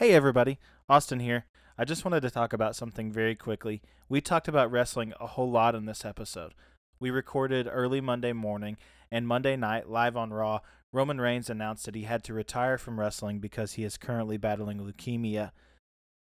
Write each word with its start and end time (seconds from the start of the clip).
Hey, 0.00 0.14
everybody. 0.14 0.58
Austin 0.88 1.20
here. 1.20 1.44
I 1.76 1.84
just 1.84 2.06
wanted 2.06 2.22
to 2.22 2.30
talk 2.30 2.54
about 2.54 2.74
something 2.74 3.12
very 3.12 3.34
quickly. 3.34 3.82
We 4.08 4.22
talked 4.22 4.48
about 4.48 4.70
wrestling 4.70 5.12
a 5.20 5.26
whole 5.26 5.50
lot 5.50 5.74
in 5.74 5.84
this 5.84 6.06
episode. 6.06 6.54
We 6.98 7.10
recorded 7.10 7.68
early 7.70 8.00
Monday 8.00 8.32
morning, 8.32 8.78
and 9.12 9.28
Monday 9.28 9.56
night, 9.56 9.90
live 9.90 10.16
on 10.16 10.32
Raw, 10.32 10.60
Roman 10.90 11.20
Reigns 11.20 11.50
announced 11.50 11.84
that 11.84 11.94
he 11.94 12.04
had 12.04 12.24
to 12.24 12.32
retire 12.32 12.78
from 12.78 12.98
wrestling 12.98 13.40
because 13.40 13.74
he 13.74 13.84
is 13.84 13.98
currently 13.98 14.38
battling 14.38 14.78
leukemia. 14.78 15.50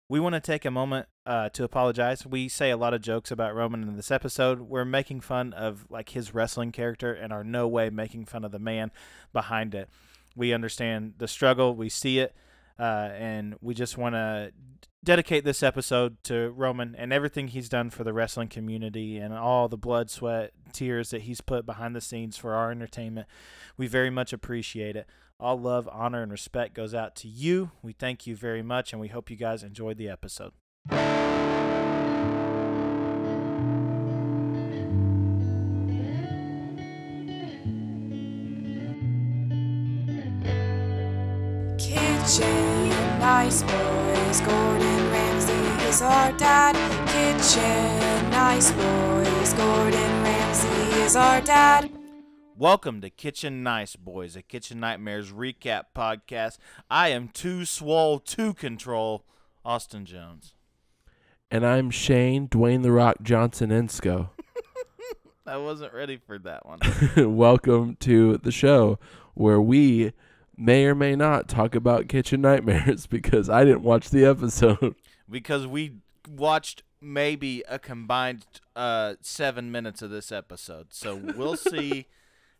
We 0.06 0.20
want 0.20 0.34
to 0.34 0.40
take 0.40 0.66
a 0.66 0.70
moment 0.70 1.06
uh, 1.24 1.48
to 1.48 1.64
apologize. 1.64 2.26
We 2.26 2.50
say 2.50 2.70
a 2.70 2.76
lot 2.76 2.92
of 2.92 3.00
jokes 3.00 3.30
about 3.30 3.54
Roman 3.54 3.88
in 3.88 3.96
this 3.96 4.10
episode. 4.10 4.60
We're 4.60 4.84
making 4.84 5.22
fun 5.22 5.54
of 5.54 5.86
like 5.88 6.10
his 6.10 6.34
wrestling 6.34 6.72
character 6.72 7.14
and 7.14 7.32
are 7.32 7.42
no 7.42 7.66
way 7.66 7.88
making 7.88 8.26
fun 8.26 8.44
of 8.44 8.52
the 8.52 8.58
man 8.58 8.90
behind 9.32 9.74
it. 9.74 9.88
We 10.36 10.52
understand 10.52 11.14
the 11.16 11.26
struggle. 11.26 11.74
We 11.74 11.88
see 11.88 12.18
it. 12.18 12.36
Uh, 12.82 13.12
and 13.14 13.54
we 13.60 13.74
just 13.74 13.96
want 13.96 14.16
to 14.16 14.50
dedicate 15.04 15.44
this 15.44 15.62
episode 15.62 16.16
to 16.24 16.50
Roman 16.50 16.96
and 16.96 17.12
everything 17.12 17.46
he's 17.46 17.68
done 17.68 17.90
for 17.90 18.02
the 18.02 18.12
wrestling 18.12 18.48
community 18.48 19.18
and 19.18 19.32
all 19.32 19.68
the 19.68 19.76
blood, 19.76 20.10
sweat, 20.10 20.50
tears 20.72 21.10
that 21.10 21.22
he's 21.22 21.40
put 21.40 21.64
behind 21.64 21.94
the 21.94 22.00
scenes 22.00 22.36
for 22.36 22.54
our 22.54 22.72
entertainment. 22.72 23.28
We 23.76 23.86
very 23.86 24.10
much 24.10 24.32
appreciate 24.32 24.96
it. 24.96 25.06
All 25.38 25.60
love, 25.60 25.88
honor, 25.92 26.24
and 26.24 26.32
respect 26.32 26.74
goes 26.74 26.92
out 26.92 27.14
to 27.16 27.28
you. 27.28 27.70
We 27.82 27.92
thank 27.92 28.26
you 28.26 28.34
very 28.34 28.62
much, 28.64 28.92
and 28.92 29.00
we 29.00 29.08
hope 29.08 29.30
you 29.30 29.36
guys 29.36 29.62
enjoyed 29.62 29.96
the 29.96 30.08
episode. 30.08 30.50
Nice 43.34 43.62
Boys, 43.62 44.40
Gordon 44.42 45.10
Ramsay 45.10 45.86
is 45.88 46.02
our 46.02 46.32
dad. 46.32 46.76
Kitchen 47.08 48.30
Nice 48.30 48.70
Boys, 48.72 49.54
Gordon 49.54 50.22
Ramsay 50.22 51.00
is 51.00 51.16
our 51.16 51.40
dad. 51.40 51.90
Welcome 52.58 53.00
to 53.00 53.08
Kitchen 53.08 53.62
Nice 53.62 53.96
Boys, 53.96 54.36
a 54.36 54.42
Kitchen 54.42 54.80
Nightmares 54.80 55.32
recap 55.32 55.84
podcast. 55.96 56.58
I 56.90 57.08
am 57.08 57.28
too 57.28 57.64
swole 57.64 58.18
to 58.20 58.52
control 58.52 59.24
Austin 59.64 60.04
Jones. 60.04 60.52
And 61.50 61.64
I'm 61.64 61.90
Shane 61.90 62.48
Dwayne 62.48 62.82
the 62.82 62.92
Rock 62.92 63.22
Johnson 63.22 63.70
Ensko. 63.70 64.28
I 65.46 65.56
wasn't 65.56 65.94
ready 65.94 66.18
for 66.18 66.38
that 66.40 66.66
one. 66.66 66.80
Welcome 67.34 67.96
to 68.00 68.36
the 68.36 68.52
show 68.52 68.98
where 69.32 69.60
we 69.60 70.12
may 70.62 70.84
or 70.84 70.94
may 70.94 71.16
not 71.16 71.48
talk 71.48 71.74
about 71.74 72.08
kitchen 72.08 72.40
nightmares 72.40 73.06
because 73.08 73.50
I 73.50 73.64
didn't 73.64 73.82
watch 73.82 74.10
the 74.10 74.24
episode. 74.24 74.94
because 75.30 75.66
we 75.66 75.94
watched 76.28 76.82
maybe 77.00 77.64
a 77.68 77.78
combined 77.78 78.46
uh, 78.76 79.14
seven 79.20 79.72
minutes 79.72 80.02
of 80.02 80.10
this 80.10 80.30
episode. 80.30 80.88
So 80.90 81.16
we'll 81.16 81.56
see 81.56 82.06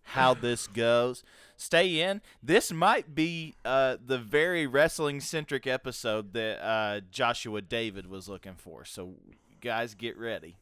how 0.02 0.34
this 0.34 0.66
goes. 0.66 1.22
Stay 1.56 2.00
in. 2.00 2.20
This 2.42 2.72
might 2.72 3.14
be 3.14 3.54
uh, 3.64 3.98
the 4.04 4.18
very 4.18 4.66
wrestling 4.66 5.20
centric 5.20 5.66
episode 5.66 6.32
that 6.32 6.60
uh, 6.60 7.00
Joshua 7.12 7.62
David 7.62 8.08
was 8.08 8.28
looking 8.28 8.56
for. 8.56 8.84
So, 8.84 9.14
guys, 9.60 9.94
get 9.94 10.18
ready. 10.18 10.56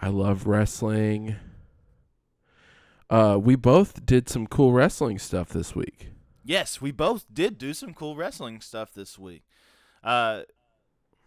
I 0.00 0.08
love 0.08 0.46
wrestling. 0.46 1.36
Uh, 3.10 3.38
we 3.40 3.56
both 3.56 4.04
did 4.04 4.28
some 4.28 4.46
cool 4.46 4.72
wrestling 4.72 5.18
stuff 5.18 5.48
this 5.48 5.74
week. 5.74 6.10
Yes, 6.44 6.80
we 6.80 6.92
both 6.92 7.24
did 7.32 7.58
do 7.58 7.74
some 7.74 7.94
cool 7.94 8.16
wrestling 8.16 8.60
stuff 8.60 8.92
this 8.94 9.18
week. 9.18 9.44
Uh, 10.02 10.42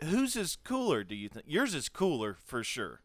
whose 0.03 0.35
is 0.35 0.55
cooler, 0.63 1.03
do 1.03 1.15
you 1.15 1.29
think? 1.29 1.45
Yours 1.47 1.73
is 1.73 1.89
cooler 1.89 2.37
for 2.45 2.63
sure. 2.63 3.01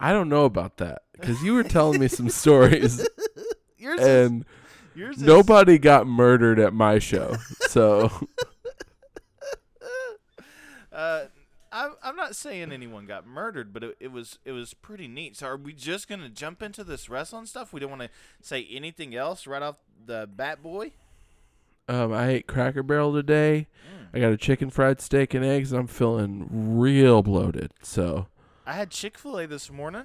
I 0.00 0.12
don't 0.12 0.28
know 0.28 0.44
about 0.44 0.78
that 0.78 1.02
because 1.12 1.42
you 1.42 1.54
were 1.54 1.62
telling 1.62 2.00
me 2.00 2.08
some 2.08 2.28
stories 2.28 3.06
Yours 3.78 4.00
is, 4.00 4.06
and 4.06 4.44
yours 4.94 5.16
is 5.16 5.22
nobody 5.22 5.78
got 5.78 6.06
murdered 6.06 6.58
at 6.58 6.72
my 6.72 6.98
show. 6.98 7.36
So 7.68 8.10
Uh, 10.94 11.24
not 12.24 12.36
saying 12.36 12.72
anyone 12.72 13.06
got 13.06 13.26
murdered, 13.26 13.72
but 13.72 13.84
it, 13.84 13.96
it 14.00 14.12
was 14.12 14.38
it 14.44 14.52
was 14.52 14.74
pretty 14.74 15.06
neat. 15.08 15.36
So 15.36 15.46
are 15.46 15.56
we 15.56 15.72
just 15.72 16.08
gonna 16.08 16.28
jump 16.28 16.62
into 16.62 16.82
this 16.84 17.08
wrestling 17.08 17.46
stuff? 17.46 17.72
We 17.72 17.80
don't 17.80 17.90
want 17.90 18.02
to 18.02 18.10
say 18.40 18.66
anything 18.70 19.14
else 19.14 19.46
right 19.46 19.62
off 19.62 19.76
the 20.06 20.28
bat, 20.32 20.62
boy. 20.62 20.92
um, 21.88 22.12
I 22.12 22.28
ate 22.28 22.46
Cracker 22.46 22.82
Barrel 22.82 23.12
today. 23.12 23.68
Mm. 23.86 24.08
I 24.14 24.20
got 24.20 24.32
a 24.32 24.36
chicken 24.36 24.70
fried 24.70 25.00
steak 25.00 25.34
and 25.34 25.44
eggs. 25.44 25.72
And 25.72 25.80
I'm 25.80 25.86
feeling 25.86 26.48
real 26.50 27.22
bloated. 27.22 27.72
So 27.82 28.28
I 28.66 28.72
had 28.72 28.90
Chick 28.90 29.18
Fil 29.18 29.38
A 29.38 29.46
this 29.46 29.70
morning. 29.70 30.04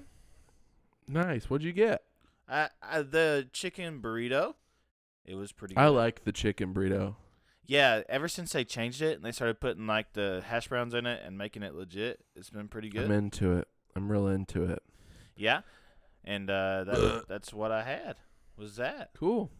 nice. 1.07 1.49
What'd 1.49 1.65
you 1.65 1.73
get? 1.73 2.03
I, 2.49 2.69
I 2.81 3.01
the 3.03 3.47
chicken 3.53 4.01
burrito. 4.01 4.55
It 5.25 5.35
was 5.35 5.51
pretty. 5.51 5.75
good. 5.75 5.81
I 5.81 5.87
like 5.87 6.23
the 6.23 6.31
chicken 6.31 6.73
burrito. 6.73 7.15
Yeah, 7.69 8.01
ever 8.09 8.27
since 8.27 8.51
they 8.51 8.65
changed 8.65 8.99
it 9.03 9.17
and 9.17 9.23
they 9.23 9.31
started 9.31 9.59
putting 9.59 9.85
like 9.85 10.13
the 10.13 10.41
hash 10.43 10.69
browns 10.69 10.95
in 10.95 11.05
it 11.05 11.21
and 11.23 11.37
making 11.37 11.61
it 11.61 11.75
legit, 11.75 12.19
it's 12.35 12.49
been 12.49 12.67
pretty 12.67 12.89
good. 12.89 13.05
I'm 13.05 13.11
into 13.11 13.53
it. 13.53 13.67
I'm 13.95 14.11
real 14.11 14.27
into 14.27 14.63
it. 14.63 14.81
yeah, 15.37 15.61
and 16.25 16.49
uh, 16.49 16.83
that, 16.85 17.25
that's 17.29 17.53
what 17.53 17.71
I 17.71 17.83
had. 17.83 18.15
Was 18.57 18.77
that? 18.77 19.11
Cool. 19.15 19.51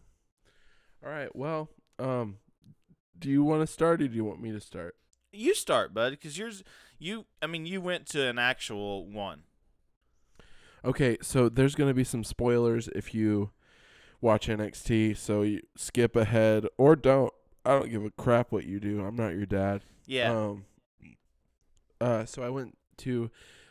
All 1.06 1.12
right. 1.12 1.34
Well, 1.36 1.68
um, 2.00 2.38
do 3.16 3.30
you 3.30 3.44
want 3.44 3.60
to 3.60 3.66
start 3.68 4.02
or 4.02 4.08
do 4.08 4.16
you 4.16 4.24
want 4.24 4.42
me 4.42 4.50
to 4.50 4.60
start? 4.60 4.96
You 5.32 5.54
start, 5.54 5.94
bud, 5.94 6.10
because 6.10 6.36
yours. 6.36 6.64
You, 6.98 7.26
I 7.40 7.46
mean, 7.46 7.64
you 7.64 7.80
went 7.80 8.06
to 8.08 8.26
an 8.26 8.40
actual 8.40 9.06
one. 9.06 9.44
Okay, 10.84 11.16
so 11.22 11.48
there's 11.48 11.76
going 11.76 11.88
to 11.88 11.94
be 11.94 12.02
some 12.02 12.24
spoilers 12.24 12.88
if 12.88 13.14
you 13.14 13.52
watch 14.20 14.48
NXT, 14.48 15.16
so 15.16 15.42
you 15.42 15.60
skip 15.76 16.16
ahead 16.16 16.66
or 16.76 16.96
don't. 16.96 17.32
I 17.64 17.70
don't 17.78 17.90
give 17.90 18.04
a 18.04 18.10
crap 18.10 18.52
what 18.52 18.64
you 18.64 18.80
do. 18.80 19.04
I'm 19.04 19.16
not 19.16 19.34
your 19.34 19.46
dad. 19.46 19.82
Yeah. 20.06 20.32
Um. 20.32 20.64
Uh. 22.00 22.24
So 22.24 22.42
I 22.42 22.48
went 22.48 22.76
to, 22.98 23.30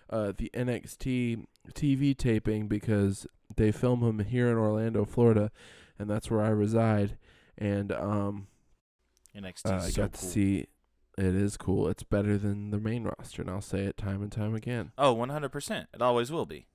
uh, 0.09 0.33
the 0.38 0.50
NXT 0.53 1.45
TV 1.73 2.17
taping 2.17 2.67
because 2.67 3.27
they 3.55 3.72
film 3.72 4.01
them 4.01 4.19
here 4.19 4.50
in 4.50 4.57
Orlando, 4.57 5.05
Florida, 5.05 5.51
and 5.97 6.09
that's 6.09 6.29
where 6.29 6.41
I 6.41 6.50
reside. 6.50 7.17
And 7.57 7.91
um, 7.91 8.47
NXT. 9.35 9.66
uh, 9.66 9.75
I 9.75 9.89
so 9.89 10.01
got 10.03 10.13
cool. 10.13 10.19
to 10.21 10.25
see. 10.25 10.67
It 11.17 11.35
is 11.35 11.57
cool. 11.57 11.89
It's 11.89 12.03
better 12.03 12.38
than 12.38 12.71
the 12.71 12.79
main 12.79 13.03
roster, 13.03 13.41
and 13.41 13.51
I'll 13.51 13.59
say 13.61 13.79
it 13.79 13.97
time 13.97 14.21
and 14.21 14.31
time 14.31 14.56
again. 14.56 14.94
Oh, 14.97 15.13
100%. 15.13 15.88
It 15.94 16.01
always 16.01 16.31
will 16.31 16.45
be. 16.45 16.67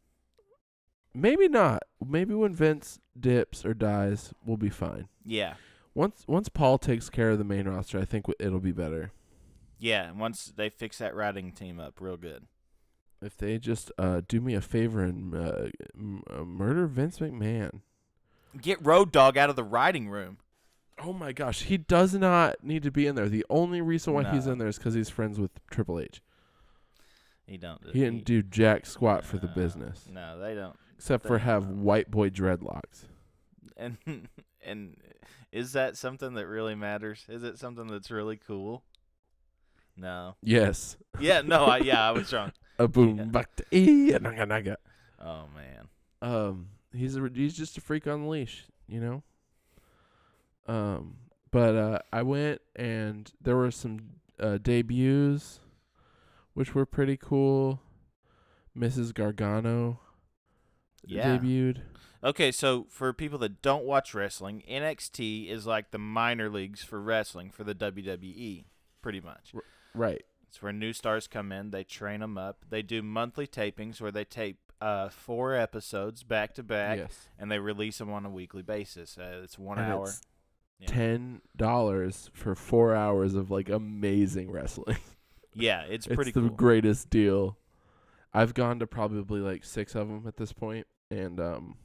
Maybe 1.15 1.49
not. 1.49 1.85
Maybe 2.05 2.35
when 2.35 2.55
Vince 2.55 2.99
dips 3.19 3.65
or 3.65 3.73
dies, 3.73 4.35
we'll 4.45 4.59
be 4.59 4.69
fine. 4.69 5.09
Yeah. 5.25 5.55
Once 5.95 6.25
once 6.27 6.49
Paul 6.49 6.79
takes 6.79 7.09
care 7.09 7.31
of 7.31 7.39
the 7.39 7.45
main 7.45 7.69
roster, 7.69 7.99
I 8.01 8.05
think 8.05 8.27
it'll 8.41 8.59
be 8.61 8.73
better. 8.73 9.13
Yeah. 9.79 10.09
and 10.11 10.19
Once 10.19 10.53
they 10.57 10.69
fix 10.69 10.99
that 10.99 11.15
riding 11.15 11.53
team 11.53 11.79
up 11.79 12.01
real 12.01 12.17
good. 12.17 12.47
If 13.23 13.37
they 13.37 13.59
just 13.59 13.91
uh, 13.99 14.21
do 14.27 14.41
me 14.41 14.55
a 14.55 14.61
favor 14.61 15.03
and 15.03 15.35
uh, 15.35 15.67
m- 15.97 16.23
uh, 16.29 16.43
murder 16.45 16.87
Vince 16.87 17.19
McMahon. 17.21 17.81
Get 18.61 18.85
Road 18.85 19.13
Dog 19.13 19.37
out 19.39 19.51
of 19.51 19.57
the 19.57 19.65
riding 19.65 20.09
room. 20.09 20.39
Oh 21.03 21.13
my 21.13 21.33
gosh, 21.33 21.63
he 21.63 21.77
does 21.77 22.15
not 22.15 22.63
need 22.63 22.83
to 22.85 22.91
be 22.91 23.07
in 23.07 23.15
there. 23.17 23.29
The 23.29 23.45
only 23.51 23.81
reason 23.81 24.13
why 24.15 24.31
he's 24.31 24.47
in 24.47 24.59
there 24.59 24.69
is 24.69 24.79
because 24.79 24.95
he's 24.95 25.09
friends 25.11 25.41
with 25.41 25.51
Triple 25.71 25.99
H. 25.99 26.23
He 27.47 27.57
don't. 27.57 27.81
He 27.93 28.01
didn't 28.01 28.25
do 28.25 28.43
jack 28.43 28.87
squat 28.87 29.25
for 29.25 29.37
the 29.39 29.49
business, 29.49 30.07
No, 30.11 30.39
they 30.39 30.55
don't. 30.55 30.77
except 30.97 31.27
for 31.27 31.37
they 31.39 31.45
have 31.45 31.65
don't. 31.65 31.83
white 31.83 32.11
boy 32.11 32.31
dreadlocks. 32.31 33.05
And 33.77 33.97
and 34.65 34.97
is 35.55 35.73
that 35.73 35.97
something 35.97 36.35
that 36.35 36.47
really 36.47 36.75
matters? 36.75 37.25
Is 37.29 37.43
it 37.45 37.59
something 37.59 37.87
that's 37.87 38.11
really 38.11 38.37
cool? 38.37 38.83
No. 39.97 40.35
Yes, 40.43 40.97
Yeah. 41.21 41.41
No. 41.43 41.65
I, 41.67 41.79
yeah. 41.79 42.07
I 42.09 42.11
was 42.11 42.33
wrong. 42.35 42.53
a 42.79 42.89
boom, 42.89 43.17
Yeah. 43.19 43.25
back 43.25 43.55
to 43.57 43.65
e, 43.71 44.11
naga 44.21 44.45
naga. 44.47 44.77
Oh 45.21 45.45
man. 45.55 45.89
um 46.21 46.67
he's 46.93 47.17
a 47.17 47.31
he's 47.33 47.55
just 47.55 47.79
a 47.79 47.81
freak 47.81 48.07
on 48.07 48.23
the 48.25 48.29
leash, 48.29 48.65
you 48.89 49.01
know. 49.01 49.23
Um, 50.67 51.17
but 51.51 51.75
uh, 51.77 51.99
I 52.13 52.23
went 52.23 52.61
and 52.75 53.31
there 53.41 53.57
were 53.57 53.71
some 53.71 54.01
uh, 54.41 54.59
debuts, 54.59 55.61
which 56.55 56.75
were 56.75 56.87
pretty 56.87 57.17
cool. 57.17 57.81
Mrs. 58.77 59.15
Gargano 59.15 60.01
Yeah. 61.07 61.39
debuted. 61.39 61.83
Okay, 62.25 62.51
so 62.53 62.87
for 62.89 63.13
people 63.13 63.39
that 63.41 63.61
don't 63.61 63.85
watch 63.85 64.15
wrestling, 64.15 64.63
NXT 64.69 65.49
is 65.51 65.67
like 65.67 65.91
the 65.91 65.99
minor 65.99 66.49
leagues 66.49 66.83
for 66.83 67.01
wrestling 67.01 67.51
for 67.51 67.65
the 67.65 67.75
WWE, 67.75 68.65
pretty 69.03 69.21
much. 69.21 69.53
Right. 69.95 70.25
It's 70.49 70.63
where 70.63 70.73
new 70.73 70.93
stars 70.93 71.27
come 71.27 71.53
in, 71.53 71.71
they 71.71 71.85
train 71.85 72.21
them 72.21 72.39
up. 72.39 72.65
They 72.71 72.81
do 72.81 73.03
monthly 73.03 73.47
tapings 73.47 74.01
where 74.01 74.11
they 74.13 74.25
tape 74.25 74.59
uh, 74.81 75.09
four 75.11 75.55
episodes 75.55 76.23
back 76.23 76.55
to 76.55 76.63
back, 76.63 76.99
Yes. 76.99 77.29
and 77.39 77.51
they 77.51 77.59
release 77.59 77.99
them 77.99 78.11
on 78.11 78.25
a 78.25 78.31
weekly 78.31 78.63
basis. 78.63 79.19
Uh, 79.19 79.41
it's 79.45 79.59
one 79.59 79.79
And 79.79 79.93
hour. 79.93 80.03
it's- 80.05 80.21
Yeah. 80.79 80.87
ten 80.89 81.43
dollars 81.57 82.31
for 82.33 82.55
four 82.55 82.95
hours 82.95 83.35
of 83.35 83.51
like 83.51 83.69
amazing 83.69 84.51
wrestling. 84.51 84.97
Yeah, 85.57 85.83
it's 85.83 86.07
pretty. 86.09 86.31
it's 86.31 86.33
pretty 86.35 86.49
the 86.49 86.53
greatest 86.53 87.11
deal. 87.11 87.59
I've 88.33 88.55
gone 88.55 88.81
to 88.81 88.89
probably 88.89 89.39
like 89.41 89.65
six 89.65 89.95
of 89.95 90.09
them 90.09 90.25
at 90.27 90.37
this 90.37 90.53
point, 90.53 90.89
and 91.13 91.39
um, 91.39 91.77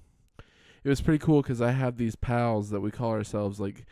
it 0.83 0.89
was 0.89 1.01
pretty 1.01 1.19
cool 1.19 1.41
because 1.41 1.61
I 1.61 1.71
have 1.71 1.97
these 1.97 2.15
pals 2.15 2.69
that 2.69 2.81
we 2.81 2.91
call 2.91 3.11
ourselves 3.11 3.59
like 3.59 3.85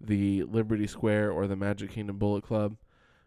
the 0.00 0.42
Liberty 0.44 0.86
Square 0.86 1.32
or 1.32 1.46
the 1.46 1.56
Magic 1.56 1.90
Kingdom 1.90 2.18
Bullet 2.18 2.44
Club 2.44 2.76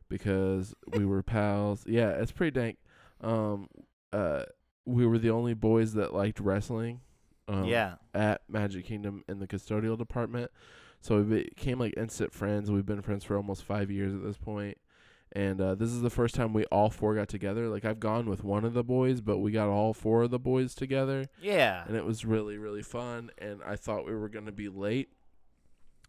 because 0.09 0.73
we 0.93 1.05
were 1.05 1.23
pals. 1.23 1.83
Yeah, 1.87 2.09
it's 2.09 2.31
pretty 2.31 2.51
dank. 2.51 2.77
Um, 3.21 3.67
uh, 4.13 4.43
we 4.85 5.05
were 5.05 5.17
the 5.17 5.31
only 5.31 5.53
boys 5.53 5.93
that 5.93 6.13
liked 6.13 6.39
wrestling. 6.39 7.01
Um, 7.49 7.63
yeah. 7.63 7.95
at 8.13 8.41
Magic 8.49 8.85
Kingdom 8.85 9.23
in 9.29 9.39
the 9.39 9.47
custodial 9.47 9.97
department. 9.97 10.51
So 10.99 11.21
we 11.21 11.43
became 11.43 11.79
like 11.79 11.93
instant 11.95 12.33
friends. 12.33 12.69
We've 12.69 12.85
been 12.85 13.01
friends 13.01 13.23
for 13.23 13.37
almost 13.37 13.63
five 13.63 13.89
years 13.89 14.13
at 14.13 14.21
this 14.21 14.37
point. 14.37 14.77
And 15.33 15.59
uh, 15.61 15.75
this 15.75 15.89
is 15.89 16.01
the 16.01 16.09
first 16.09 16.35
time 16.35 16.53
we 16.53 16.63
all 16.65 16.89
four 16.89 17.13
got 17.13 17.27
together. 17.27 17.67
Like 17.67 17.85
I've 17.85 17.99
gone 17.99 18.27
with 18.29 18.43
one 18.43 18.63
of 18.65 18.73
the 18.73 18.83
boys, 18.83 19.21
but 19.21 19.37
we 19.39 19.51
got 19.51 19.67
all 19.67 19.93
four 19.93 20.23
of 20.23 20.31
the 20.31 20.39
boys 20.39 20.73
together, 20.73 21.27
Yeah. 21.41 21.83
and 21.87 21.95
it 21.95 22.05
was 22.05 22.25
really 22.25 22.57
really 22.57 22.81
fun. 22.81 23.29
And 23.37 23.61
I 23.65 23.75
thought 23.75 24.05
we 24.05 24.15
were 24.15 24.29
gonna 24.29 24.51
be 24.53 24.69
late, 24.69 25.09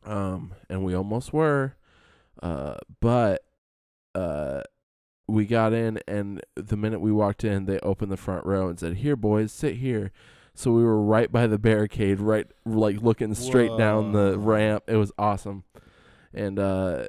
um, 0.05 0.55
and 0.70 0.85
we 0.85 0.94
almost 0.94 1.32
were, 1.32 1.75
uh, 2.43 2.76
but 3.00 3.44
uh, 4.15 4.62
we 5.26 5.44
got 5.47 5.73
in, 5.73 5.99
and 6.06 6.41
the 6.55 6.76
minute 6.76 7.00
we 7.00 7.12
walked 7.12 7.44
in, 7.44 7.67
they 7.67 7.79
opened 7.81 8.11
the 8.12 8.17
front 8.17 8.47
row 8.47 8.69
and 8.69 8.79
said, 8.79 8.99
"Here, 8.99 9.17
boys, 9.17 9.53
sit 9.53 9.76
here." 9.76 10.11
So 10.55 10.73
we 10.73 10.82
were 10.82 11.00
right 11.03 11.31
by 11.31 11.47
the 11.47 11.59
barricade, 11.59 12.19
right 12.20 12.47
like 12.65 13.00
looking 13.03 13.35
straight 13.35 13.76
down 13.79 14.12
the 14.12 14.38
ramp. 14.38 14.85
It 14.88 14.97
was 14.97 15.12
awesome. 15.19 15.65
And 16.35 16.59
uh 16.59 17.09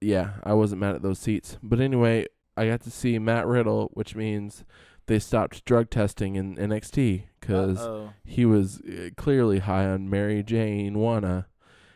yeah, 0.00 0.32
I 0.44 0.54
wasn't 0.54 0.80
mad 0.80 0.94
at 0.94 1.02
those 1.02 1.18
seats. 1.18 1.58
But 1.62 1.80
anyway, 1.80 2.26
I 2.56 2.66
got 2.66 2.80
to 2.82 2.90
see 2.90 3.18
Matt 3.18 3.46
Riddle, 3.46 3.90
which 3.94 4.14
means 4.14 4.64
they 5.06 5.18
stopped 5.18 5.64
drug 5.64 5.90
testing 5.90 6.36
in 6.36 6.56
NXT 6.56 7.24
cuz 7.40 7.80
he 8.24 8.44
was 8.44 8.80
uh, 8.82 9.10
clearly 9.16 9.58
high 9.60 9.86
on 9.86 10.08
Mary 10.10 10.42
Jane 10.42 10.98
wanna. 10.98 11.46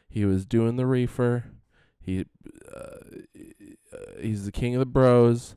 He 0.08 0.24
was 0.24 0.46
doing 0.46 0.76
the 0.76 0.86
reefer. 0.86 1.44
He 2.00 2.24
uh, 2.74 2.78
uh, 3.92 3.96
he's 4.20 4.44
the 4.44 4.52
king 4.52 4.74
of 4.74 4.80
the 4.80 4.86
bros. 4.86 5.56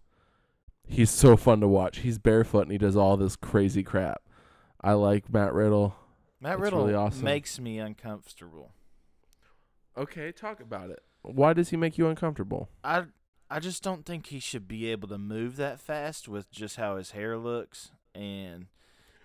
He's 0.87 1.09
so 1.09 1.35
fun 1.35 1.59
to 1.61 1.67
watch. 1.67 1.99
He's 1.99 2.17
barefoot 2.17 2.61
and 2.61 2.71
he 2.71 2.77
does 2.77 2.95
all 2.95 3.17
this 3.17 3.35
crazy 3.35 3.83
crap. 3.83 4.21
I 4.81 4.93
like 4.93 5.31
Matt 5.31 5.53
Riddle. 5.53 5.95
Matt 6.39 6.53
It's 6.53 6.61
Riddle 6.61 6.83
really 6.83 6.93
awesome. 6.93 7.23
makes 7.23 7.59
me 7.59 7.79
uncomfortable. 7.79 8.71
Okay, 9.97 10.31
talk 10.31 10.59
about 10.61 10.89
it. 10.91 11.01
Why 11.27 11.53
does 11.53 11.69
he 11.69 11.77
make 11.77 11.97
you 11.97 12.07
uncomfortable? 12.07 12.69
I 12.83 13.05
I 13.49 13.59
just 13.59 13.83
don't 13.83 14.05
think 14.05 14.27
he 14.27 14.39
should 14.39 14.67
be 14.67 14.87
able 14.91 15.07
to 15.09 15.17
move 15.17 15.55
that 15.57 15.79
fast 15.79 16.27
with 16.27 16.51
just 16.51 16.75
how 16.75 16.97
his 16.97 17.11
hair 17.11 17.37
looks 17.37 17.91
and 18.13 18.67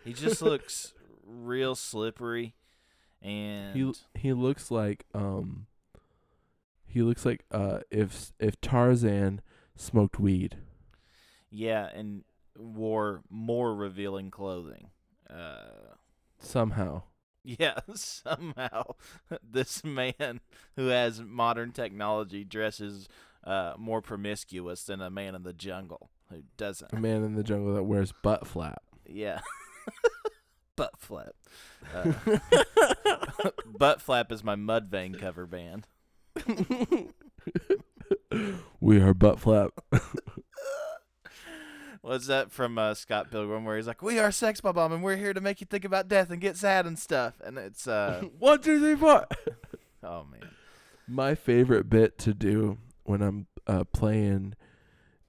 he 0.05 0.13
just 0.13 0.41
looks 0.51 0.95
real 1.25 1.75
slippery 1.75 2.55
and 3.21 3.77
He 3.77 3.93
he 4.15 4.33
looks 4.33 4.71
like 4.71 5.07
um 5.15 5.67
he 6.87 7.03
looks 7.03 7.25
like 7.25 7.45
uh 7.51 7.81
if 7.91 8.33
if 8.39 8.61
Tarzan 8.61 9.41
smoked 9.77 10.21
weed. 10.21 10.57
yeah 11.51 11.89
and 11.95 12.25
wore 12.57 13.23
more 13.31 13.75
revealing 13.75 14.31
clothing. 14.31 14.91
Uh 15.31 15.95
Somehow. 16.39 17.03
yeah, 17.59 17.81
somehow 17.95 18.93
this 19.43 19.85
man 19.85 20.41
who 20.77 20.89
has 20.89 21.21
modern 21.21 21.73
technology 21.73 22.45
dresses 22.45 23.09
uh, 23.45 23.75
more 23.77 24.01
promiscuous 24.01 24.85
than 24.85 25.01
a 25.01 25.11
man 25.11 25.35
in 25.35 25.43
the 25.43 25.53
jungle 25.53 26.11
who 26.31 26.43
doesn't. 26.57 26.93
A 26.93 27.01
man 27.01 27.25
in 27.25 27.35
the 27.35 27.43
jungle 27.43 27.75
that 27.75 27.83
wears 27.83 28.13
butt 28.23 28.47
flap. 28.47 28.83
Yeah. 29.07 29.41
Butt 30.77 30.95
flap. 30.99 31.35
Uh, 31.95 32.13
Butt 33.67 34.01
flap 34.01 34.33
is 34.33 34.43
my 34.43 34.55
Mudvayne 34.55 35.19
cover 35.19 35.47
band. 35.47 35.87
we 38.81 39.01
are 39.01 39.13
butt 39.13 39.39
flap. 39.39 39.73
What's 42.03 42.27
that 42.27 42.51
from 42.51 42.79
uh, 42.79 42.95
Scott 42.95 43.31
Pilgrim 43.31 43.65
where 43.65 43.77
he's 43.77 43.87
like, 43.87 44.03
"We 44.03 44.19
are 44.19 44.33
Sex 44.33 44.61
Bob-Omb 44.61 44.93
and 44.93 45.03
we're 45.05 45.17
here 45.17 45.33
to 45.33 45.41
make 45.41 45.61
you 45.61 45.69
think 45.71 45.85
about 45.85 46.09
death 46.09 46.31
and 46.31 46.41
get 46.41 46.57
sad 46.57 46.85
and 46.85 46.99
stuff." 46.99 47.35
And 47.45 47.57
it's 47.57 47.87
uh, 47.87 48.25
One, 48.41 48.61
two, 48.61 48.81
three, 48.81 48.97
four. 48.97 49.25
oh 50.03 50.27
man, 50.31 50.51
My 51.07 51.37
favorite 51.37 51.89
bit 51.89 52.19
to 52.19 52.35
do 52.35 52.79
when 53.05 53.23
I'm 53.23 53.47
uh, 53.69 53.85
playing, 53.85 54.55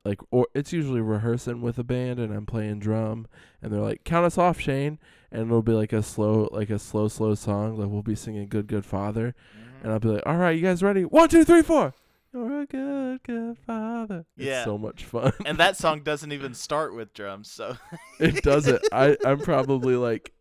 like, 0.03 0.19
or 0.31 0.47
it's 0.55 0.73
usually 0.73 1.01
rehearsing 1.01 1.61
with 1.61 1.77
a 1.77 1.83
band 1.83 2.19
and 2.19 2.33
I'm 2.33 2.47
playing 2.47 2.79
drum, 2.79 3.27
and 3.61 3.71
they're 3.71 3.79
like, 3.79 4.03
"Count 4.03 4.25
us 4.25 4.39
off, 4.39 4.59
Shane," 4.59 4.97
and 5.31 5.43
it'll 5.43 5.61
be 5.61 5.73
like 5.73 5.93
a 5.93 6.01
slow, 6.01 6.49
like 6.51 6.71
a 6.71 6.79
slow, 6.79 7.07
slow 7.07 7.35
song. 7.35 7.77
Like 7.77 7.89
we'll 7.89 8.01
be 8.01 8.15
singing 8.15 8.47
"Good, 8.47 8.65
Good 8.65 8.83
Father," 8.83 9.35
and 9.83 9.91
I'll 9.91 9.99
be 9.99 10.07
like, 10.07 10.23
"All 10.25 10.37
right, 10.37 10.57
you 10.57 10.63
guys 10.63 10.81
ready? 10.81 11.05
One, 11.05 11.29
two, 11.29 11.43
three, 11.43 11.61
four. 11.61 11.93
You're 12.33 12.61
a 12.61 12.65
good, 12.65 13.23
good 13.23 13.57
father." 13.65 14.25
Yeah. 14.35 14.57
It's 14.57 14.65
so 14.65 14.77
much 14.77 15.05
fun. 15.05 15.33
and 15.45 15.57
that 15.59 15.77
song 15.77 16.01
doesn't 16.03 16.31
even 16.31 16.53
start 16.53 16.95
with 16.95 17.13
drums, 17.13 17.51
so 17.51 17.77
it 18.19 18.43
doesn't. 18.43 18.81
I 18.91 19.17
I'm 19.25 19.39
probably 19.39 19.95
like, 19.95 20.33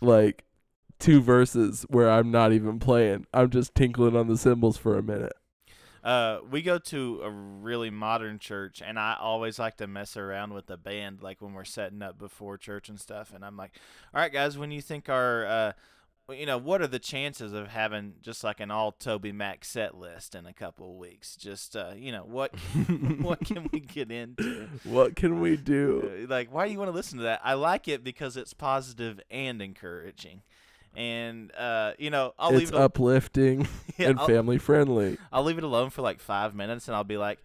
like, 0.00 0.44
two 0.98 1.20
verses 1.20 1.86
where 1.88 2.10
I'm 2.10 2.30
not 2.30 2.52
even 2.52 2.78
playing. 2.78 3.26
I'm 3.32 3.50
just 3.50 3.74
tinkling 3.74 4.16
on 4.16 4.28
the 4.28 4.36
cymbals 4.36 4.76
for 4.76 4.98
a 4.98 5.02
minute. 5.02 5.32
Uh, 6.02 6.38
we 6.50 6.62
go 6.62 6.78
to 6.78 7.20
a 7.22 7.30
really 7.30 7.90
modern 7.90 8.38
church, 8.38 8.80
and 8.84 8.98
I 8.98 9.16
always 9.20 9.58
like 9.58 9.76
to 9.78 9.86
mess 9.86 10.16
around 10.16 10.54
with 10.54 10.66
the 10.66 10.76
band, 10.76 11.22
like 11.22 11.42
when 11.42 11.52
we're 11.52 11.64
setting 11.64 12.02
up 12.02 12.18
before 12.18 12.56
church 12.56 12.88
and 12.88 12.98
stuff. 12.98 13.32
And 13.34 13.44
I'm 13.44 13.56
like, 13.56 13.72
"All 14.14 14.20
right, 14.20 14.32
guys, 14.32 14.56
when 14.56 14.70
you 14.70 14.80
think 14.80 15.08
our, 15.08 15.44
uh, 15.44 15.72
you 16.30 16.44
know, 16.46 16.58
what 16.58 16.82
are 16.82 16.86
the 16.86 16.98
chances 16.98 17.52
of 17.52 17.68
having 17.68 18.14
just 18.20 18.44
like 18.44 18.60
an 18.60 18.70
all 18.70 18.92
Toby 18.92 19.32
Mac 19.32 19.64
set 19.64 19.96
list 19.96 20.34
in 20.34 20.44
a 20.46 20.52
couple 20.52 20.90
of 20.90 20.96
weeks? 20.98 21.36
Just, 21.36 21.74
uh, 21.76 21.92
you 21.96 22.12
know, 22.12 22.22
what 22.24 22.54
what 23.20 23.40
can 23.40 23.68
we 23.72 23.80
get 23.80 24.10
into? 24.10 24.68
What 24.84 25.16
can 25.16 25.40
we 25.40 25.56
do? 25.56 26.24
Uh, 26.24 26.26
Like, 26.28 26.52
why 26.52 26.66
do 26.66 26.72
you 26.72 26.78
want 26.78 26.90
to 26.90 26.94
listen 26.94 27.18
to 27.18 27.24
that? 27.24 27.40
I 27.42 27.54
like 27.54 27.88
it 27.88 28.04
because 28.04 28.36
it's 28.36 28.52
positive 28.54 29.20
and 29.30 29.62
encouraging." 29.62 30.42
And 30.94 31.54
uh, 31.56 31.92
you 31.98 32.10
know, 32.10 32.34
I'll 32.38 32.50
it's 32.50 32.58
leave 32.58 32.68
it. 32.70 32.74
al- 32.74 32.82
uplifting 32.82 33.68
yeah, 33.96 34.08
and 34.10 34.18
I'll- 34.18 34.26
family 34.26 34.58
friendly. 34.58 35.16
I'll 35.32 35.44
leave 35.44 35.58
it 35.58 35.64
alone 35.64 35.90
for 35.90 36.02
like 36.02 36.20
five 36.20 36.54
minutes 36.54 36.88
and 36.88 36.96
I'll 36.96 37.04
be 37.04 37.16
like, 37.18 37.38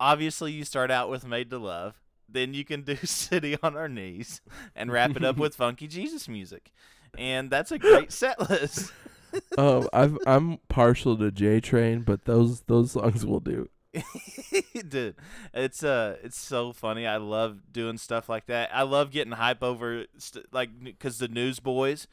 obviously, 0.00 0.52
you 0.52 0.64
start 0.64 0.90
out 0.90 1.08
with 1.10 1.26
Made 1.26 1.50
to 1.50 1.58
Love. 1.58 2.00
Then 2.30 2.52
you 2.54 2.64
can 2.64 2.82
do 2.82 2.96
City 3.04 3.56
on 3.62 3.76
Our 3.76 3.88
Knees 3.88 4.40
and 4.76 4.90
wrap 4.92 5.16
it 5.16 5.24
up 5.24 5.36
with 5.38 5.54
funky 5.54 5.86
Jesus 5.86 6.28
music. 6.28 6.72
And 7.16 7.50
that's 7.50 7.72
a 7.72 7.78
great 7.78 8.12
set 8.12 8.50
list. 8.50 8.92
um, 9.58 9.88
I've 9.92 10.18
I'm 10.26 10.58
partial 10.68 11.16
to 11.18 11.30
J 11.30 11.60
Train, 11.60 12.02
but 12.02 12.24
those 12.24 12.62
those 12.62 12.92
songs 12.92 13.24
will 13.24 13.40
do. 13.40 13.68
Dude, 14.88 15.16
it's 15.54 15.82
uh, 15.82 16.16
it's 16.22 16.38
so 16.38 16.72
funny. 16.72 17.06
I 17.06 17.16
love 17.16 17.72
doing 17.72 17.98
stuff 17.98 18.28
like 18.28 18.46
that. 18.46 18.70
I 18.72 18.82
love 18.82 19.10
getting 19.10 19.32
hype 19.32 19.62
over 19.62 20.06
st- 20.18 20.52
like 20.52 20.70
because 20.82 21.18
the 21.18 21.28
Newsboys 21.28 22.06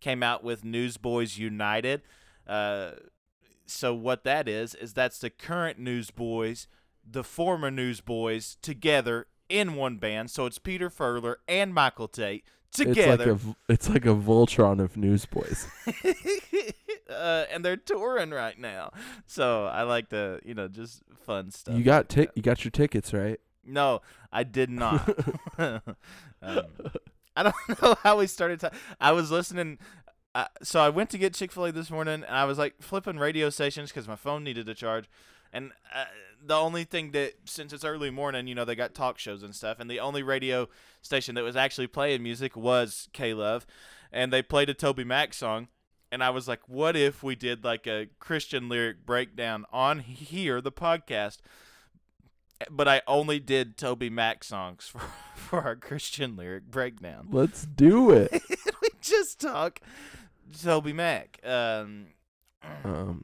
came 0.00 0.22
out 0.22 0.44
with 0.44 0.64
Newsboys 0.64 1.38
United. 1.38 2.02
Uh, 2.46 2.92
so 3.66 3.92
what 3.94 4.24
that 4.24 4.48
is 4.48 4.74
is 4.74 4.92
that's 4.92 5.18
the 5.18 5.30
current 5.30 5.78
Newsboys, 5.78 6.68
the 7.04 7.24
former 7.24 7.70
Newsboys 7.70 8.56
together 8.62 9.26
in 9.48 9.74
one 9.74 9.96
band. 9.96 10.30
So 10.30 10.46
it's 10.46 10.58
Peter 10.58 10.90
Furler 10.90 11.36
and 11.48 11.74
Michael 11.74 12.08
Tait 12.08 12.44
It's 12.68 12.80
like 12.80 13.20
a, 13.20 13.38
it's 13.68 13.88
like 13.88 14.06
a 14.06 14.14
Voltron 14.14 14.80
of 14.80 14.96
Newsboys. 14.96 15.66
uh, 17.10 17.44
and 17.52 17.64
they're 17.64 17.76
touring 17.76 18.30
right 18.30 18.58
now. 18.58 18.90
So 19.26 19.66
I 19.66 19.82
like 19.82 20.10
to 20.10 20.40
you 20.44 20.54
know 20.54 20.68
just 20.68 21.02
fun 21.24 21.50
stuff. 21.50 21.76
you 21.76 21.84
got 21.84 22.14
like 22.16 22.30
you 22.34 22.42
got 22.42 22.64
your 22.64 22.70
tickets 22.70 23.12
right. 23.12 23.40
No, 23.64 24.00
I 24.32 24.44
did 24.44 24.70
not. 24.70 25.08
um, 25.58 25.80
I 27.36 27.42
don't 27.42 27.82
know 27.82 27.96
how 28.02 28.18
we 28.18 28.26
started. 28.26 28.60
ta- 28.60 28.70
I 29.00 29.12
was 29.12 29.30
listening. 29.30 29.78
Uh, 30.34 30.46
so 30.62 30.80
I 30.80 30.90
went 30.90 31.10
to 31.10 31.18
get 31.18 31.34
Chick 31.34 31.50
Fil 31.50 31.66
A 31.66 31.72
this 31.72 31.90
morning, 31.90 32.22
and 32.26 32.36
I 32.36 32.44
was 32.44 32.58
like 32.58 32.74
flipping 32.80 33.18
radio 33.18 33.50
stations 33.50 33.90
because 33.90 34.06
my 34.06 34.16
phone 34.16 34.44
needed 34.44 34.66
to 34.66 34.74
charge. 34.74 35.08
And 35.52 35.72
uh, 35.94 36.04
the 36.46 36.54
only 36.54 36.84
thing 36.84 37.10
that, 37.12 37.34
since 37.44 37.72
it's 37.72 37.84
early 37.84 38.10
morning, 38.10 38.46
you 38.46 38.54
know, 38.54 38.64
they 38.64 38.74
got 38.74 38.94
talk 38.94 39.18
shows 39.18 39.42
and 39.42 39.54
stuff, 39.54 39.78
and 39.80 39.90
the 39.90 40.00
only 40.00 40.22
radio 40.22 40.68
station 41.02 41.34
that 41.34 41.44
was 41.44 41.56
actually 41.56 41.86
playing 41.86 42.22
music 42.22 42.56
was 42.56 43.08
K 43.12 43.34
Love, 43.34 43.66
and 44.12 44.32
they 44.32 44.42
played 44.42 44.70
a 44.70 44.74
Toby 44.74 45.04
Mac 45.04 45.34
song. 45.34 45.68
And 46.12 46.22
I 46.22 46.30
was 46.30 46.46
like, 46.46 46.60
what 46.68 46.94
if 46.96 47.22
we 47.24 47.34
did 47.34 47.64
like 47.64 47.86
a 47.86 48.06
Christian 48.20 48.68
lyric 48.68 49.04
breakdown 49.04 49.64
on 49.72 49.98
here, 50.00 50.60
the 50.60 50.72
podcast? 50.72 51.38
but 52.70 52.88
I 52.88 53.02
only 53.06 53.38
did 53.38 53.76
Toby 53.76 54.08
Mac 54.08 54.42
songs 54.42 54.86
for, 54.88 55.00
for 55.34 55.62
our 55.62 55.76
Christian 55.76 56.36
lyric 56.36 56.70
breakdown. 56.70 57.28
Let's 57.30 57.66
do 57.66 58.10
it. 58.10 58.32
we 58.82 58.88
just 59.00 59.40
talk 59.40 59.80
Toby 60.62 60.92
Mac. 60.92 61.38
Um, 61.44 62.06
Um, 62.84 63.22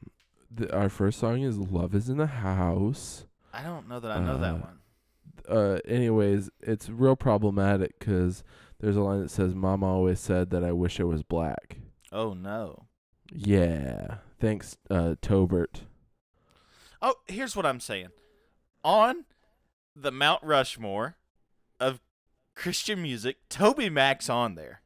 the, 0.55 0.73
our 0.75 0.89
first 0.89 1.19
song 1.19 1.41
is 1.41 1.57
"Love 1.57 1.95
Is 1.95 2.09
in 2.09 2.17
the 2.17 2.27
House." 2.27 3.25
I 3.53 3.63
don't 3.63 3.87
know 3.87 3.99
that 3.99 4.11
I 4.11 4.19
know 4.19 4.37
that 4.39 4.55
Uh, 4.55 4.57
one. 4.57 4.79
Uh, 5.49 5.79
anyways, 5.85 6.49
it's 6.61 6.89
real 6.89 7.15
problematic 7.15 7.99
because 7.99 8.43
there's 8.79 8.95
a 8.95 9.01
line 9.01 9.21
that 9.21 9.31
says, 9.31 9.53
"Mom 9.55 9.83
always 9.83 10.19
said 10.19 10.49
that 10.51 10.63
I 10.63 10.71
wish 10.71 10.99
I 10.99 11.03
was 11.03 11.23
black." 11.23 11.77
Oh 12.11 12.33
no. 12.33 12.85
Yeah, 13.35 14.17
thanks, 14.39 14.77
uh, 14.89 15.15
Tobert. 15.21 15.81
Oh, 17.01 17.15
here's 17.27 17.55
what 17.55 17.65
I'm 17.65 17.79
saying. 17.79 18.09
On 18.83 19.25
the 19.95 20.11
Mount 20.11 20.43
Rushmore 20.43 21.17
of 21.79 21.99
Christian 22.55 23.01
music, 23.01 23.37
Toby 23.49 23.89
Mac's 23.89 24.29
on 24.29 24.55
there. 24.55 24.81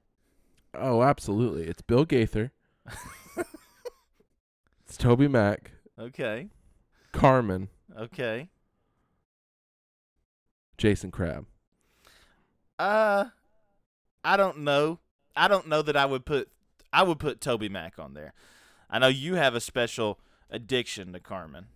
Oh, 0.73 1.01
absolutely. 1.03 1.67
It's 1.67 1.81
Bill 1.81 2.05
Gaither. 2.05 2.51
it's 4.97 5.03
Toby 5.03 5.27
Mac, 5.27 5.69
Okay. 5.99 6.47
Carmen, 7.11 7.69
Okay. 7.99 8.49
Jason 10.79 11.11
Crabb. 11.11 11.45
Uh 12.79 13.25
I 14.23 14.37
don't 14.37 14.59
know. 14.59 14.99
I 15.35 15.47
don't 15.47 15.67
know 15.67 15.81
that 15.83 15.95
I 15.95 16.05
would 16.05 16.25
put 16.25 16.49
I 16.91 17.03
would 17.03 17.19
put 17.19 17.41
Toby 17.41 17.69
Mac 17.69 17.99
on 17.99 18.15
there. 18.15 18.33
I 18.89 18.97
know 18.97 19.07
you 19.07 19.35
have 19.35 19.53
a 19.53 19.59
special 19.59 20.19
addiction 20.49 21.13
to 21.13 21.19
Carmen. 21.19 21.67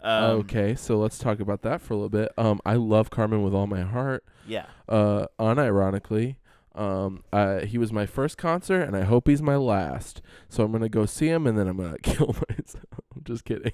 Um, 0.00 0.24
okay, 0.40 0.74
so 0.76 0.98
let's 0.98 1.18
talk 1.18 1.38
about 1.40 1.62
that 1.62 1.80
for 1.80 1.94
a 1.94 1.96
little 1.96 2.08
bit. 2.08 2.30
Um, 2.36 2.60
I 2.64 2.74
love 2.74 3.10
Carmen 3.10 3.42
with 3.42 3.54
all 3.54 3.66
my 3.68 3.82
heart. 3.82 4.24
Yeah. 4.46 4.66
Uh, 4.88 5.26
unironically, 5.38 6.36
um, 6.74 7.22
uh, 7.32 7.60
he 7.60 7.78
was 7.78 7.92
my 7.92 8.06
first 8.06 8.38
concert, 8.38 8.82
and 8.82 8.96
I 8.96 9.02
hope 9.02 9.28
he's 9.28 9.42
my 9.42 9.56
last. 9.56 10.22
So 10.48 10.64
I'm 10.64 10.72
gonna 10.72 10.88
go 10.88 11.06
see 11.06 11.28
him, 11.28 11.46
and 11.46 11.58
then 11.58 11.68
I'm 11.68 11.76
gonna 11.76 11.98
kill 12.02 12.34
myself. 12.48 12.84
I'm 13.16 13.24
just 13.24 13.44
kidding. 13.44 13.72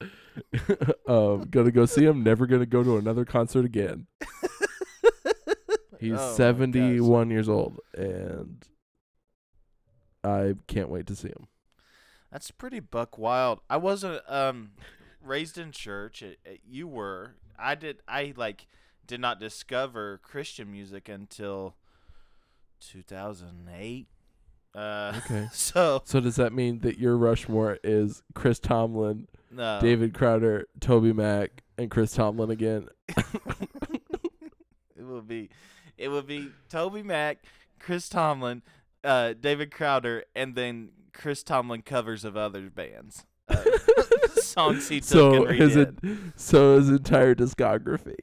um, 1.08 1.46
gonna 1.50 1.70
go 1.70 1.86
see 1.86 2.04
him. 2.04 2.22
Never 2.22 2.46
gonna 2.46 2.66
go 2.66 2.82
to 2.82 2.96
another 2.96 3.24
concert 3.24 3.64
again. 3.64 4.06
He's 6.00 6.18
Oh, 6.18 6.34
71 6.34 7.30
years 7.30 7.48
old, 7.48 7.78
and 7.94 8.64
I 10.24 10.54
can't 10.66 10.88
wait 10.88 11.06
to 11.06 11.14
see 11.16 11.28
him. 11.28 11.46
That's 12.32 12.50
pretty 12.50 12.80
buck 12.80 13.18
wild. 13.18 13.60
I 13.70 13.76
wasn't 13.76 14.22
um 14.28 14.72
raised 15.22 15.58
in 15.58 15.70
church. 15.72 16.22
It, 16.22 16.38
it- 16.44 16.60
you 16.68 16.88
were. 16.88 17.36
I 17.58 17.74
did. 17.76 17.98
I 18.08 18.32
like 18.36 18.66
did 19.06 19.20
not 19.20 19.38
discover 19.38 20.18
Christian 20.22 20.72
music 20.72 21.08
until 21.08 21.76
2008. 22.90 24.06
Uh, 24.74 25.12
Okay. 25.24 25.48
so 25.52 26.02
So 26.04 26.20
does 26.20 26.36
that 26.36 26.52
mean 26.52 26.80
that 26.80 26.98
your 26.98 27.16
Rushmore 27.16 27.78
is 27.84 28.22
Chris 28.34 28.58
Tomlin, 28.58 29.28
no. 29.50 29.78
David 29.80 30.14
Crowder, 30.14 30.66
Toby 30.80 31.12
Mac, 31.12 31.62
and 31.78 31.90
Chris 31.90 32.12
Tomlin 32.14 32.50
again? 32.50 32.88
it 34.96 35.04
will 35.04 35.22
be, 35.22 35.50
it 35.98 36.08
will 36.08 36.22
be 36.22 36.48
Toby 36.68 37.02
Mac, 37.02 37.44
Chris 37.78 38.08
Tomlin, 38.08 38.62
uh, 39.04 39.34
David 39.38 39.70
Crowder, 39.70 40.24
and 40.34 40.54
then 40.54 40.90
Chris 41.12 41.42
Tomlin 41.42 41.82
covers 41.82 42.24
of 42.24 42.36
other 42.36 42.70
bands. 42.70 43.24
Uh, 43.48 43.62
songs 44.36 44.88
he 44.88 45.00
took 45.00 45.08
so 45.08 45.44
and 45.46 45.56
his 45.58 45.76
redid. 45.76 46.04
en- 46.04 46.32
so 46.36 46.76
his 46.76 46.88
entire 46.88 47.34
discography. 47.34 48.16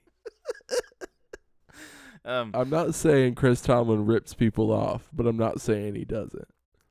Um, 2.29 2.51
I'm 2.53 2.69
not 2.69 2.95
saying 2.95 3.35
Chris 3.35 3.61
Tomlin 3.61 4.05
rips 4.05 4.33
people 4.33 4.71
off, 4.71 5.09
but 5.13 5.25
I'm 5.25 5.37
not 5.37 5.59
saying 5.61 5.95
he 5.95 6.05
doesn't. 6.05 6.47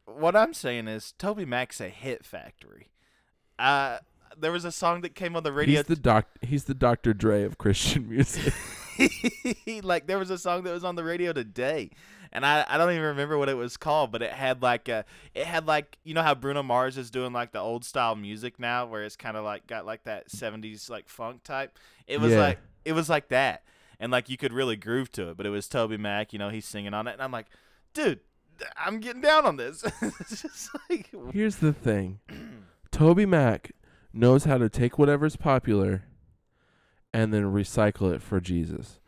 what 0.07 0.35
I'm 0.37 0.53
saying 0.55 0.89
is 0.89 1.13
Toby 1.19 1.45
Mac's 1.45 1.81
a 1.81 1.89
hit 1.89 2.25
factory. 2.25 2.89
Uh, 3.59 3.99
there 4.37 4.53
was 4.53 4.65
a 4.65 4.73
song 4.73 5.01
that 5.03 5.15
came 5.15 5.35
on 5.37 5.43
the 5.43 5.53
radio. 5.53 5.79
He's 5.79 5.87
the 5.87 5.97
doc. 5.97 6.27
He's 6.43 6.65
the 6.65 6.75
Dr. 6.75 7.13
Dre 7.15 7.43
of 7.45 7.59
Christian 7.59 8.09
music. 8.11 8.53
like 9.83 10.07
there 10.07 10.19
was 10.19 10.31
a 10.31 10.39
song 10.39 10.63
that 10.65 10.73
was 10.73 10.85
on 10.85 10.97
the 10.97 11.05
radio 11.05 11.33
today, 11.33 11.91
and 12.33 12.45
I, 12.45 12.65
I 12.69 12.77
don't 12.79 12.91
even 12.91 13.03
remember 13.03 13.39
what 13.39 13.49
it 13.49 13.57
was 13.57 13.77
called, 13.77 14.11
but 14.13 14.23
it 14.23 14.33
had 14.33 14.63
like 14.63 14.89
a 14.89 15.05
it 15.35 15.47
had 15.47 15.67
like 15.67 15.99
you 16.05 16.15
know 16.15 16.23
how 16.23 16.35
Bruno 16.35 16.63
Mars 16.63 16.99
is 16.99 17.11
doing 17.11 17.33
like 17.33 17.53
the 17.53 17.61
old 17.61 17.85
style 17.85 18.17
music 18.17 18.59
now, 18.59 18.87
where 18.87 19.03
it's 19.05 19.17
kind 19.17 19.37
of 19.37 19.45
like 19.45 19.67
got 19.67 19.87
like 19.87 20.05
that 20.05 20.29
'70s 20.29 20.89
like 20.91 21.09
funk 21.09 21.43
type. 21.45 21.79
It 22.07 22.21
was 22.21 22.33
Yeah. 22.33 22.41
like 22.41 22.59
it 22.85 22.93
was 22.93 23.09
like 23.09 23.29
that, 23.29 23.63
and 24.01 24.13
like 24.13 24.29
you 24.29 24.37
could 24.37 24.53
really 24.53 24.77
groove 24.77 25.11
to 25.13 25.31
it. 25.31 25.37
But 25.37 25.47
it 25.47 25.51
was 25.51 25.69
Toby 25.69 25.97
Mac, 25.97 26.33
you 26.33 26.39
know, 26.39 26.51
he's 26.51 26.67
singing 26.67 26.95
on 26.95 27.07
it, 27.07 27.13
and 27.13 27.23
I'm 27.23 27.33
like, 27.33 27.47
dude, 27.95 28.21
I'm 28.77 29.01
getting 29.01 29.23
down 29.23 29.47
on 29.47 29.57
this. 29.57 29.85
like 30.91 31.11
Here's 31.33 31.57
the 31.57 31.73
thing. 31.73 32.21
Toby 32.91 33.27
Mac 33.27 33.73
knows 34.13 34.45
how 34.45 34.59
to 34.59 34.69
take 34.69 34.99
whatever's 34.99 35.37
popular 35.37 36.05
and 37.13 37.33
then 37.33 37.45
recycle 37.45 38.13
it 38.13 38.23
for 38.23 38.41
Jesus. 38.41 39.01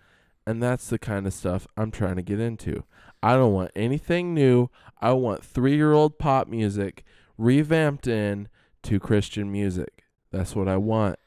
And 0.47 0.63
that's 0.63 0.89
the 0.89 0.99
kind 0.99 1.27
of 1.27 1.35
stuff 1.35 1.67
I'm 1.77 1.91
trying 1.91 2.17
to 2.17 2.23
get 2.23 2.41
into. 2.41 2.85
I 3.23 3.35
don't 3.35 3.53
want 3.53 3.73
anything 3.77 4.35
new. 4.35 4.71
I 5.01 5.13
want 5.13 5.43
3-year-old 5.43 6.19
pop 6.19 6.49
music 6.49 7.05
revamped 7.37 8.07
in 8.07 8.49
to 8.85 8.99
Christian 8.99 9.53
music. 9.53 10.05
That's 10.31 10.55
what 10.55 10.69
I 10.69 10.77
want. 10.77 11.19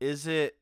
is 0.00 0.26
it 0.26 0.55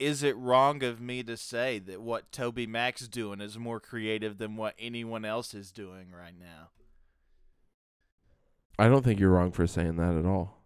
is 0.00 0.22
it 0.22 0.36
wrong 0.36 0.82
of 0.82 1.00
me 1.00 1.22
to 1.22 1.36
say 1.36 1.78
that 1.78 2.00
what 2.00 2.32
Toby 2.32 2.66
Mac's 2.66 3.06
doing 3.06 3.40
is 3.40 3.58
more 3.58 3.78
creative 3.78 4.38
than 4.38 4.56
what 4.56 4.74
anyone 4.78 5.24
else 5.26 5.52
is 5.54 5.70
doing 5.70 6.06
right 6.10 6.34
now? 6.38 6.70
I 8.78 8.88
don't 8.88 9.04
think 9.04 9.20
you're 9.20 9.30
wrong 9.30 9.52
for 9.52 9.66
saying 9.66 9.96
that 9.96 10.16
at 10.16 10.24
all. 10.24 10.62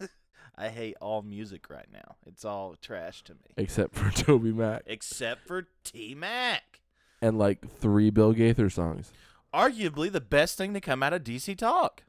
I 0.56 0.68
hate 0.68 0.96
all 1.00 1.22
music 1.22 1.70
right 1.70 1.86
now. 1.92 2.16
It's 2.26 2.44
all 2.44 2.74
trash 2.82 3.22
to 3.24 3.34
me. 3.34 3.54
Except 3.56 3.94
for 3.94 4.10
Toby 4.14 4.52
Mac 4.52 4.82
Except 4.86 5.46
for 5.46 5.68
T 5.84 6.16
Mac. 6.16 6.80
and 7.22 7.38
like 7.38 7.70
3 7.80 8.10
Bill 8.10 8.32
Gaither 8.32 8.68
songs. 8.68 9.12
Arguably 9.54 10.10
the 10.10 10.20
best 10.20 10.58
thing 10.58 10.74
to 10.74 10.80
come 10.80 11.04
out 11.04 11.12
of 11.12 11.22
DC 11.22 11.56
Talk. 11.56 12.02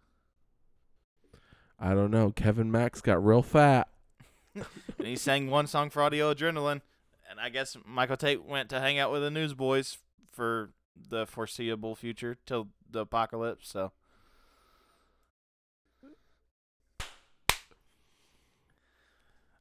I 1.79 1.93
don't 1.93 2.11
know. 2.11 2.31
Kevin 2.31 2.71
Max 2.71 2.99
got 2.99 3.23
real 3.23 3.43
fat. 3.43 3.87
And 4.97 5.07
he 5.07 5.15
sang 5.15 5.49
one 5.49 5.67
song 5.67 5.89
for 5.89 6.01
Audio 6.01 6.33
Adrenaline. 6.33 6.81
And 7.29 7.39
I 7.39 7.49
guess 7.49 7.77
Michael 7.85 8.17
Tait 8.17 8.43
went 8.43 8.69
to 8.69 8.79
hang 8.79 8.97
out 8.99 9.11
with 9.11 9.21
the 9.21 9.29
Newsboys 9.31 9.97
for 10.31 10.71
the 11.09 11.25
foreseeable 11.25 11.95
future 11.95 12.37
till 12.45 12.69
the 12.89 13.01
apocalypse. 13.01 13.69
So 13.69 13.91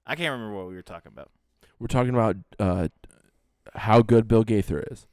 I 0.07 0.15
can't 0.17 0.33
remember 0.33 0.57
what 0.57 0.69
we 0.69 0.75
were 0.75 0.83
talking 0.83 1.13
about. 1.13 1.31
We're 1.79 1.87
talking 1.87 2.15
about 2.15 2.37
uh, 2.59 2.89
how 3.75 4.01
good 4.03 4.27
Bill 4.27 4.43
Gaither 4.43 4.85
is. 4.91 5.07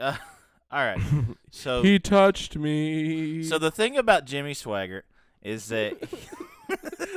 Uh, 0.00 0.16
all 0.72 0.84
right. 0.84 1.00
So 1.50 1.82
he 1.84 2.00
touched 2.00 2.56
me. 2.56 3.44
so 3.44 3.58
the 3.58 3.70
thing 3.70 3.96
about 3.96 4.24
Jimmy 4.24 4.54
Swaggart 4.54 5.02
is 5.40 5.68
that 5.68 5.96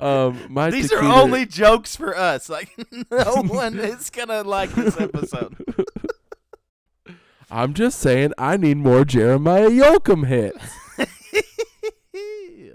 um, 0.00 0.38
my 0.48 0.70
these 0.70 0.92
are 0.92 1.02
only 1.02 1.46
jokes 1.46 1.96
for 1.96 2.16
us. 2.16 2.48
Like 2.48 2.70
no 3.10 3.42
one 3.46 3.78
is 3.78 4.10
gonna 4.10 4.42
like 4.42 4.70
this 4.72 4.98
episode. 5.00 5.56
I'm 7.50 7.74
just 7.74 7.98
saying, 7.98 8.32
I 8.38 8.56
need 8.56 8.76
more 8.76 9.04
Jeremiah 9.04 9.70
Yoakum 9.70 10.26
hits. 10.26 10.64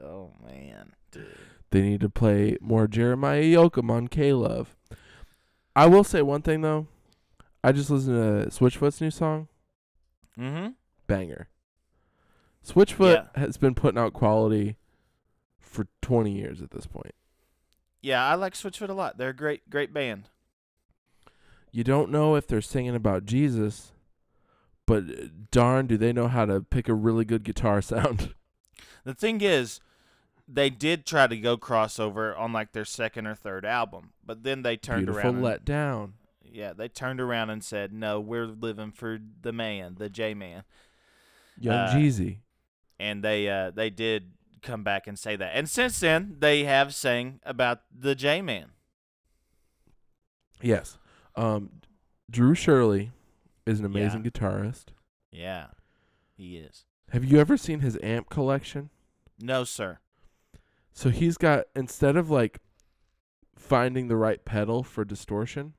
oh 0.04 0.32
man, 0.46 0.94
dude. 1.12 1.28
They 1.72 1.82
need 1.82 2.02
to 2.02 2.10
play 2.10 2.58
more 2.62 2.88
Jeremiah 2.88 3.44
Yoakum 3.44 3.90
on 3.90 4.08
K 4.10 4.34
Love. 4.34 4.76
I 5.76 5.88
will 5.88 6.04
say 6.04 6.22
one 6.22 6.42
thing 6.42 6.62
though. 6.62 6.88
I 7.64 7.72
just 7.72 7.90
listened 7.90 8.16
to 8.16 8.50
Switchfoot's 8.50 9.02
new 9.02 9.12
song. 9.12 9.48
Mm-hmm. 10.38 10.70
Banger. 11.08 11.48
Switchfoot 12.66 13.14
Yeah. 13.36 13.40
has 13.42 13.58
been 13.58 13.76
putting 13.76 13.98
out 14.00 14.14
quality 14.14 14.76
for 15.76 15.88
20 16.02 16.32
years 16.32 16.62
at 16.62 16.72
this 16.72 16.86
point. 16.88 17.14
Yeah, 18.02 18.26
I 18.26 18.36
like 18.36 18.54
Switchfoot 18.54 18.90
a 18.90 18.94
lot. 18.94 19.18
They're 19.18 19.30
a 19.30 19.36
great, 19.36 19.70
great 19.70 19.94
band. 19.94 20.30
You 21.72 21.84
don't 21.84 22.10
know 22.12 22.36
if 22.36 22.48
they're 22.48 22.62
singing 22.62 22.96
about 22.96 23.26
Jesus, 23.26 23.92
but 24.86 25.04
uh, 25.04 25.26
darn, 25.52 25.88
do 25.88 25.98
they 25.98 26.14
know 26.14 26.28
how 26.28 26.46
to 26.46 26.62
pick 26.62 26.88
a 26.88 26.94
really 26.94 27.26
good 27.26 27.44
guitar 27.44 27.82
sound. 27.82 28.34
The 29.04 29.14
thing 29.14 29.42
is, 29.42 29.82
they 30.48 30.70
did 30.70 31.06
try 31.06 31.28
to 31.28 31.36
go 31.38 31.58
crossover 31.58 32.38
on 32.40 32.54
like 32.54 32.72
their 32.72 32.86
second 32.86 33.28
or 33.28 33.36
third 33.36 33.66
album, 33.66 34.12
but 34.26 34.44
then 34.44 34.62
they 34.62 34.78
turned 34.78 35.06
Beautiful 35.08 35.22
around. 35.22 35.36
and- 35.36 35.44
let 35.44 35.66
down. 35.66 36.14
yeah, 36.44 36.72
they 36.74 36.88
turned 36.88 37.20
around 37.20 37.50
and 37.50 37.64
said, 37.64 37.92
"No, 37.92 38.20
we're 38.22 38.46
living 38.46 38.92
for 38.92 39.20
the 39.42 39.52
man, 39.52 39.96
the 39.98 40.10
J 40.10 40.34
man." 40.34 40.64
Young 41.60 41.76
Uh, 41.76 41.94
Jeezy. 41.94 42.38
and 43.00 43.24
they 43.24 43.50
uh 43.50 43.72
they 43.72 43.90
did 43.90 44.32
come 44.66 44.84
back 44.84 45.08
and 45.08 45.18
say 45.18 45.36
that. 45.38 45.52
And 45.56 45.70
since 45.70 46.00
then, 46.00 46.36
they 46.40 46.66
have 46.66 46.94
sang 46.94 47.40
about 47.46 47.82
the 47.98 48.16
J 48.16 48.42
Man. 48.42 48.72
Yes. 50.62 50.98
Um, 51.36 51.82
Drew 52.30 52.56
Shirley 52.56 53.12
is 53.66 53.80
an 53.80 53.86
amazing 53.86 54.24
Yeah. 54.24 54.30
guitarist. 54.32 54.86
Yeah, 55.32 55.68
he 56.36 56.58
is. 56.58 56.86
Have 57.12 57.24
you 57.26 57.40
ever 57.40 57.58
seen 57.58 57.80
his 57.82 57.98
amp 58.02 58.30
collection? 58.30 58.90
No, 59.40 59.64
sir. 59.64 60.00
So 60.94 61.10
he's 61.10 61.38
got 61.38 61.66
instead 61.76 62.16
of 62.16 62.30
like 62.30 62.60
finding 63.58 64.08
the 64.08 64.16
right 64.16 64.44
pedal 64.46 64.82
for 64.84 65.04
distortion, 65.04 65.74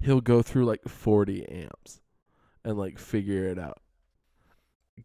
he'll 0.00 0.20
go 0.20 0.42
through 0.42 0.64
like 0.64 0.88
40 0.88 1.48
amps 1.48 2.00
and 2.64 2.76
like 2.76 2.98
figure 2.98 3.44
it 3.48 3.58
out. 3.58 3.81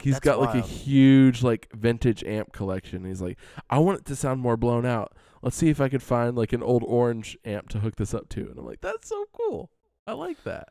He's 0.01 0.15
That's 0.15 0.25
got 0.25 0.39
like 0.39 0.55
a 0.55 0.61
huge 0.61 1.43
like 1.43 1.69
vintage 1.73 2.23
amp 2.23 2.51
collection. 2.51 3.05
He's 3.05 3.21
like, 3.21 3.37
I 3.69 3.79
want 3.79 3.99
it 3.99 4.05
to 4.05 4.15
sound 4.15 4.41
more 4.41 4.57
blown 4.57 4.85
out. 4.85 5.15
Let's 5.41 5.55
see 5.55 5.69
if 5.69 5.79
I 5.79 5.89
can 5.89 5.99
find 5.99 6.35
like 6.35 6.53
an 6.53 6.61
old 6.61 6.83
orange 6.85 7.37
amp 7.45 7.69
to 7.69 7.79
hook 7.79 7.95
this 7.95 8.13
up 8.13 8.29
to. 8.29 8.41
And 8.41 8.59
I'm 8.59 8.65
like, 8.65 8.81
that's 8.81 9.09
so 9.09 9.25
cool. 9.31 9.71
I 10.05 10.13
like 10.13 10.43
that. 10.43 10.69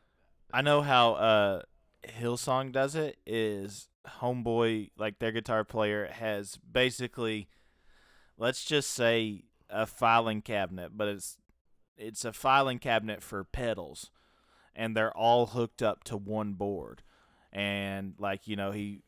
I 0.53 0.61
know 0.61 0.81
how 0.81 1.13
uh 1.13 1.61
Hillsong 2.07 2.71
does 2.71 2.95
it 2.95 3.17
is 3.25 3.89
homeboy 4.21 4.91
like 4.97 5.19
their 5.19 5.31
guitar 5.31 5.65
player 5.65 6.07
has 6.11 6.57
basically 6.71 7.49
let's 8.37 8.63
just 8.63 8.91
say 8.91 9.43
a 9.69 9.85
filing 9.85 10.41
cabinet, 10.41 10.91
but 10.95 11.07
it's 11.07 11.37
it's 11.97 12.23
a 12.23 12.31
filing 12.31 12.79
cabinet 12.79 13.23
for 13.23 13.43
pedals 13.43 14.11
and 14.75 14.95
they're 14.95 15.15
all 15.17 15.47
hooked 15.47 15.81
up 15.81 16.03
to 16.05 16.15
one 16.15 16.53
board. 16.53 17.01
And 17.51 18.13
like, 18.19 18.47
you 18.47 18.55
know, 18.55 18.71
he 18.71 19.01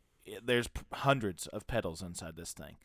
there's 0.43 0.69
hundreds 0.93 1.47
of 1.47 1.67
pedals 1.67 2.01
inside 2.01 2.35
this 2.35 2.53
thing 2.53 2.75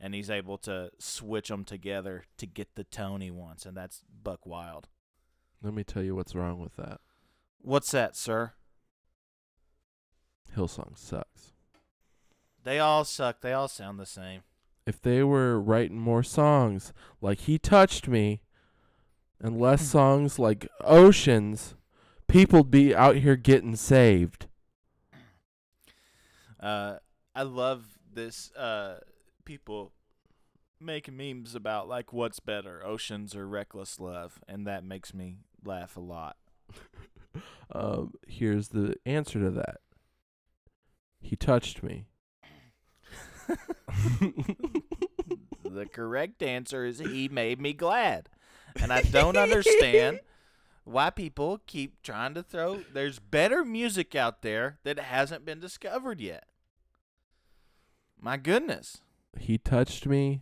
and 0.00 0.14
he's 0.14 0.30
able 0.30 0.58
to 0.58 0.90
switch 0.98 1.48
them 1.48 1.64
together 1.64 2.24
to 2.38 2.46
get 2.46 2.74
the 2.74 2.84
tone 2.84 3.20
he 3.20 3.30
wants 3.30 3.64
and 3.66 3.76
that's 3.76 4.02
buck 4.22 4.46
wild. 4.46 4.88
Let 5.62 5.74
me 5.74 5.84
tell 5.84 6.02
you 6.02 6.14
what's 6.14 6.34
wrong 6.34 6.60
with 6.60 6.76
that. 6.76 7.00
What's 7.62 7.90
that, 7.92 8.16
sir? 8.16 8.52
Hillsong 10.56 10.96
sucks. 10.98 11.52
They 12.62 12.78
all 12.78 13.04
suck. 13.04 13.40
They 13.40 13.52
all 13.52 13.68
sound 13.68 13.98
the 13.98 14.06
same. 14.06 14.42
if 14.86 15.00
they 15.00 15.22
were 15.22 15.58
writing 15.60 15.98
more 15.98 16.22
songs 16.22 16.92
like 17.22 17.40
He 17.40 17.58
Touched 17.58 18.06
Me 18.08 18.42
and 19.40 19.58
less 19.58 19.86
songs 19.90 20.38
like 20.38 20.68
Oceans, 20.82 21.74
people'd 22.28 22.70
be 22.70 22.94
out 22.94 23.16
here 23.16 23.36
getting 23.36 23.76
saved. 23.76 24.46
Uh, 26.64 26.96
I 27.34 27.42
love 27.42 27.84
this. 28.12 28.50
Uh, 28.52 29.00
people 29.44 29.92
make 30.80 31.12
memes 31.12 31.54
about 31.54 31.88
like 31.88 32.12
what's 32.12 32.40
better, 32.40 32.84
oceans 32.84 33.36
or 33.36 33.46
reckless 33.46 34.00
love, 34.00 34.40
and 34.48 34.66
that 34.66 34.82
makes 34.82 35.12
me 35.12 35.38
laugh 35.64 35.96
a 35.96 36.00
lot. 36.00 36.36
Um, 37.72 38.12
here's 38.28 38.68
the 38.68 38.94
answer 39.04 39.40
to 39.40 39.50
that. 39.50 39.78
He 41.20 41.34
touched 41.34 41.82
me. 41.82 42.06
the 45.64 45.86
correct 45.92 46.42
answer 46.42 46.84
is 46.84 47.00
he 47.00 47.28
made 47.28 47.60
me 47.60 47.72
glad, 47.72 48.28
and 48.76 48.92
I 48.92 49.02
don't 49.02 49.36
understand 49.36 50.20
why 50.84 51.10
people 51.10 51.60
keep 51.66 52.02
trying 52.02 52.34
to 52.34 52.42
throw. 52.42 52.82
There's 52.92 53.18
better 53.18 53.64
music 53.64 54.14
out 54.14 54.42
there 54.42 54.78
that 54.84 54.98
hasn't 54.98 55.44
been 55.44 55.58
discovered 55.58 56.20
yet. 56.20 56.44
My 58.24 58.38
goodness. 58.38 59.02
he 59.38 59.58
touched 59.58 60.06
me 60.06 60.40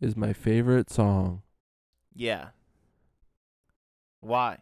is 0.00 0.16
my 0.16 0.32
favorite 0.32 0.90
song 0.90 1.42
Yeah. 2.12 2.48
Why? 4.20 4.58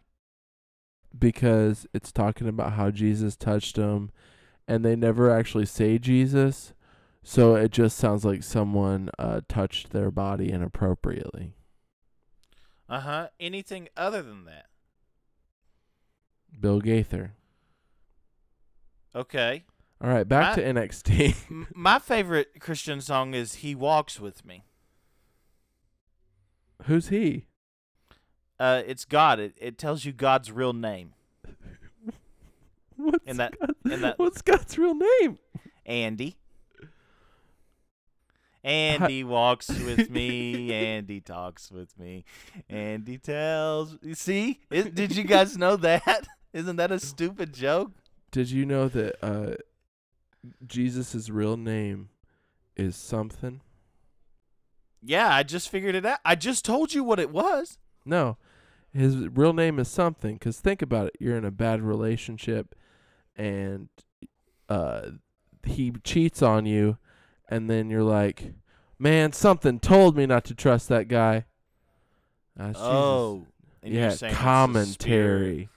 because 1.17 1.87
it's 1.95 2.11
talking 2.11 2.47
about 2.47 2.73
how 2.73 2.91
Jesus 2.91 3.35
touched 3.35 3.75
him 3.77 4.11
and 4.67 4.85
they 4.85 4.95
never 4.95 5.31
actually 5.31 5.65
say 5.65 5.97
Jesus. 5.97 6.73
So 7.23 7.55
it 7.55 7.71
just 7.71 7.97
sounds 7.97 8.23
like 8.23 8.43
someone 8.43 9.09
uh, 9.17 9.41
touched 9.49 9.89
their 9.89 10.11
body 10.11 10.51
inappropriately. 10.51 11.55
Uh 12.87 12.99
huh. 12.99 13.27
Anything 13.39 13.89
other 13.97 14.21
than 14.21 14.45
that? 14.45 14.67
Bill 16.59 16.81
Gaither. 16.81 17.31
Okay. 19.15 19.63
All 20.01 20.09
right, 20.09 20.27
back 20.27 20.53
I- 20.57 20.61
to 20.61 20.63
NXT. 20.73 21.49
M- 21.49 21.67
my 21.73 21.97
favorite 21.99 22.59
Christian 22.59 23.01
song 23.01 23.33
is 23.33 23.55
"He 23.55 23.73
Walks 23.75 24.19
with 24.19 24.45
Me." 24.45 24.63
Who's 26.83 27.07
he? 27.09 27.47
Uh, 28.59 28.83
it's 28.85 29.05
God. 29.05 29.39
It 29.39 29.55
it 29.59 29.77
tells 29.77 30.05
you 30.05 30.11
God's 30.11 30.51
real 30.51 30.73
name, 30.73 31.13
What's 32.95 33.25
In 33.25 33.37
that- 33.37 33.59
God- 33.59 33.75
in 33.91 34.01
that- 34.01 34.19
What's 34.19 34.41
God's 34.41 34.77
real 34.77 34.95
name? 34.95 35.39
Andy. 35.85 36.37
Andy 38.63 39.23
walks 39.23 39.69
with 39.69 40.09
me. 40.09 40.71
Andy 40.95 41.21
talks 41.21 41.71
with 41.71 41.97
me. 41.97 42.25
Andy 42.69 43.17
tells. 43.17 43.97
You 44.01 44.13
see? 44.15 44.59
Is, 44.69 44.85
did 44.87 45.15
you 45.15 45.23
guys 45.23 45.57
know 45.57 45.75
that? 45.77 46.27
Isn't 46.53 46.75
that 46.75 46.91
a 46.91 46.99
stupid 46.99 47.53
joke? 47.53 47.91
Did 48.31 48.51
you 48.51 48.65
know 48.65 48.87
that 48.89 49.15
uh, 49.23 49.55
Jesus' 50.65 51.29
real 51.29 51.57
name 51.57 52.09
is 52.75 52.95
something? 52.95 53.61
Yeah, 55.01 55.33
I 55.33 55.43
just 55.43 55.69
figured 55.69 55.95
it 55.95 56.05
out. 56.05 56.19
I 56.25 56.35
just 56.35 56.65
told 56.65 56.93
you 56.93 57.03
what 57.03 57.19
it 57.19 57.29
was. 57.29 57.77
No, 58.05 58.37
his 58.93 59.15
real 59.15 59.53
name 59.53 59.79
is 59.79 59.87
something. 59.87 60.35
Because 60.35 60.59
think 60.59 60.81
about 60.81 61.07
it. 61.07 61.17
You're 61.19 61.37
in 61.37 61.45
a 61.45 61.51
bad 61.51 61.81
relationship 61.81 62.75
and 63.35 63.89
uh, 64.69 65.11
he 65.63 65.91
cheats 66.03 66.41
on 66.41 66.65
you, 66.65 66.97
and 67.47 67.69
then 67.69 67.89
you're 67.89 68.03
like, 68.03 68.53
man, 68.97 69.31
something 69.31 69.79
told 69.79 70.17
me 70.17 70.25
not 70.25 70.43
to 70.45 70.55
trust 70.55 70.89
that 70.89 71.07
guy. 71.07 71.45
Jesus. 72.57 72.77
Oh, 72.79 73.45
yeah, 73.83 73.89
you're 74.01 74.11
saying 74.11 74.33
spirit- 74.33 74.35
commentary. 74.35 75.69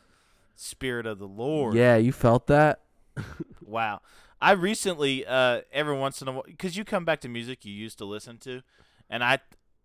Spirit 0.56 1.06
of 1.06 1.18
the 1.18 1.28
Lord. 1.28 1.74
Yeah, 1.74 1.96
you 1.96 2.12
felt 2.12 2.46
that? 2.48 2.80
Wow. 3.62 4.00
I 4.40 4.52
recently, 4.52 5.26
uh, 5.26 5.62
every 5.72 5.96
once 5.96 6.22
in 6.22 6.28
a 6.28 6.32
while, 6.32 6.44
because 6.46 6.76
you 6.76 6.84
come 6.84 7.04
back 7.04 7.20
to 7.20 7.28
music 7.28 7.64
you 7.64 7.72
used 7.72 7.98
to 7.98 8.04
listen 8.04 8.38
to, 8.38 8.62
and 9.08 9.22
I, 9.22 9.40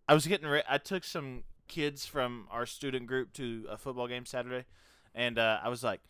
I 0.08 0.14
was 0.14 0.28
getting 0.28 0.48
ready. 0.48 0.66
I 0.70 0.78
took 0.78 1.04
some 1.04 1.44
kids 1.68 2.06
from 2.06 2.48
our 2.52 2.66
student 2.66 3.08
group 3.08 3.34
to 3.34 3.66
a 3.70 3.78
football 3.78 4.08
game 4.08 4.26
Saturday, 4.26 4.66
and 5.14 5.38
uh, 5.38 5.60
I 5.64 5.70
was 5.70 5.84
like, 5.84 6.02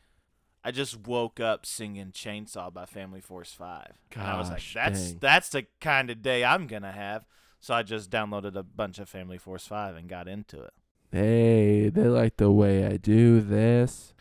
I 0.64 0.72
just 0.72 1.08
woke 1.08 1.40
up 1.40 1.64
singing 1.66 2.12
"Chainsaw" 2.12 2.74
by 2.74 2.86
Family 2.88 3.22
Force 3.22 3.54
Five. 3.54 3.94
and 4.16 4.24
I 4.24 4.40
was 4.40 4.50
like, 4.50 4.64
that's 4.74 5.12
dang. 5.12 5.20
that's 5.20 5.50
the 5.50 5.68
kind 5.80 6.10
of 6.10 6.24
day 6.24 6.44
I'm 6.44 6.66
gonna 6.66 6.92
have. 6.92 7.26
So 7.60 7.76
I 7.76 7.84
just 7.84 8.10
downloaded 8.10 8.56
a 8.56 8.64
bunch 8.64 8.98
of 8.98 9.08
Family 9.08 9.38
Force 9.38 9.68
Five 9.68 9.96
and 9.96 10.10
got 10.10 10.28
into 10.28 10.62
it. 10.62 10.74
Hey, 11.12 11.90
they 11.90 12.06
like 12.06 12.38
the 12.38 12.52
way 12.52 12.84
I 12.86 12.98
do 12.98 13.42
this. 13.42 14.15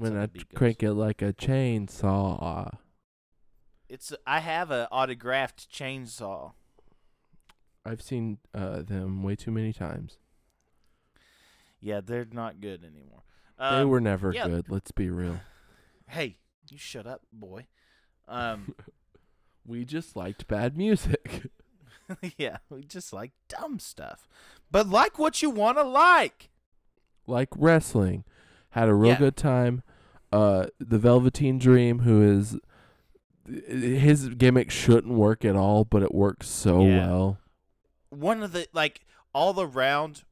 Loom, 0.00 0.10
boom, 0.10 0.10
boom. 0.10 0.10
That's 0.10 0.12
when 0.14 0.16
I 0.22 0.26
the 0.26 0.28
beat 0.28 0.48
goes. 0.48 0.58
crank 0.58 0.82
it 0.82 0.92
like 0.94 1.22
a 1.22 1.32
chainsaw. 1.32 2.78
It's 3.88 4.12
I 4.26 4.40
have 4.40 4.70
a 4.70 4.88
autographed 4.92 5.70
chainsaw. 5.72 6.52
I've 7.84 8.02
seen 8.02 8.38
uh, 8.54 8.82
them 8.82 9.22
way 9.22 9.34
too 9.36 9.50
many 9.50 9.72
times. 9.72 10.18
Yeah, 11.80 12.00
they're 12.04 12.26
not 12.30 12.60
good 12.60 12.84
anymore. 12.84 13.22
they 13.58 13.64
Um, 13.64 13.88
were 13.88 14.00
never 14.00 14.32
yeah. 14.32 14.46
good. 14.48 14.66
Let's 14.68 14.90
be 14.90 15.10
real. 15.10 15.40
Hey, 16.10 16.38
you 16.70 16.78
shut 16.78 17.06
up, 17.06 17.20
boy. 17.32 17.66
Um, 18.26 18.74
We 19.66 19.84
just 19.84 20.16
liked 20.16 20.48
bad 20.48 20.74
music. 20.78 21.50
yeah, 22.38 22.56
we 22.70 22.82
just 22.84 23.12
like 23.12 23.32
dumb 23.48 23.78
stuff, 23.78 24.26
but 24.70 24.88
like 24.88 25.18
what 25.18 25.42
you 25.42 25.50
want 25.50 25.76
to 25.76 25.82
like. 25.84 26.48
like 27.26 27.50
wrestling. 27.54 28.24
Had 28.70 28.88
a 28.88 28.94
real 28.94 29.12
Yeah. 29.12 29.18
good 29.18 29.36
time. 29.36 29.82
Uh, 30.32 30.66
the 30.78 30.98
Velveteen 30.98 31.58
Dream, 31.58 32.00
who 32.00 32.22
is 32.22 32.58
his 33.66 34.28
gimmick 34.30 34.70
shouldn't 34.70 35.14
work 35.14 35.44
at 35.44 35.56
all, 35.56 35.84
but 35.84 36.02
it 36.02 36.14
works 36.14 36.48
so 36.48 36.84
Yeah. 36.84 37.06
well. 37.06 37.38
One 38.10 38.42
of 38.42 38.52
the 38.52 38.68
like 38.72 39.00
all 39.32 39.58
around, 39.60 40.24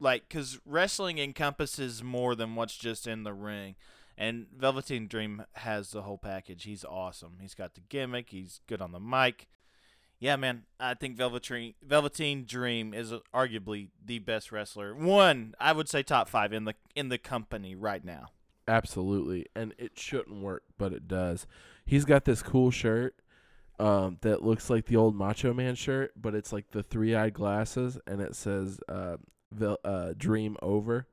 like 0.00 0.28
because 0.28 0.58
wrestling 0.64 1.18
encompasses 1.18 2.02
more 2.02 2.34
than 2.34 2.54
what's 2.54 2.76
just 2.76 3.06
in 3.06 3.24
the 3.24 3.34
ring. 3.34 3.76
And 4.16 4.46
Velveteen 4.54 5.06
Dream 5.08 5.44
has 5.54 5.90
the 5.90 6.02
whole 6.02 6.18
package. 6.18 6.64
He's 6.64 6.84
awesome. 6.84 7.38
He's 7.40 7.54
got 7.54 7.74
the 7.74 7.80
gimmick. 7.80 8.30
He's 8.30 8.60
good 8.66 8.80
on 8.82 8.92
the 8.92 9.00
mic. 9.00 9.48
Yeah, 10.22 10.36
man. 10.36 10.62
I 10.78 10.94
think 10.94 11.16
Velveteen 11.16 11.74
Velveteen 11.82 12.44
Dream 12.44 12.94
is 12.94 13.12
arguably 13.34 13.88
the 14.04 14.20
best 14.20 14.52
wrestler. 14.52 14.94
One, 14.94 15.56
I 15.58 15.72
would 15.72 15.88
say 15.88 16.04
top 16.04 16.28
five 16.28 16.52
in 16.52 16.64
the 16.64 16.74
in 16.94 17.08
the 17.08 17.18
company 17.18 17.74
right 17.74 18.04
now. 18.04 18.28
Absolutely, 18.68 19.46
and 19.56 19.74
it 19.78 19.98
shouldn't 19.98 20.40
work, 20.40 20.62
but 20.78 20.92
it 20.92 21.08
does. 21.08 21.48
He's 21.84 22.04
got 22.04 22.24
this 22.24 22.40
cool 22.40 22.70
shirt 22.70 23.16
um, 23.80 24.18
that 24.20 24.44
looks 24.44 24.70
like 24.70 24.86
the 24.86 24.94
old 24.94 25.16
Macho 25.16 25.52
Man 25.52 25.74
shirt, 25.74 26.12
but 26.14 26.36
it's 26.36 26.52
like 26.52 26.70
the 26.70 26.84
three-eyed 26.84 27.34
glasses, 27.34 27.98
and 28.06 28.20
it 28.20 28.36
says 28.36 28.78
uh, 28.88 29.16
Vel- 29.50 29.80
uh, 29.84 30.12
"Dream 30.16 30.56
Over." 30.62 31.08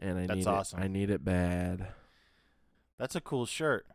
And 0.00 0.18
I 0.18 0.26
That's 0.28 0.38
need 0.38 0.46
awesome. 0.46 0.78
it. 0.78 0.84
I 0.84 0.88
need 0.88 1.10
it 1.10 1.26
bad. 1.26 1.88
That's 2.98 3.16
a 3.16 3.20
cool 3.20 3.44
shirt. 3.44 3.86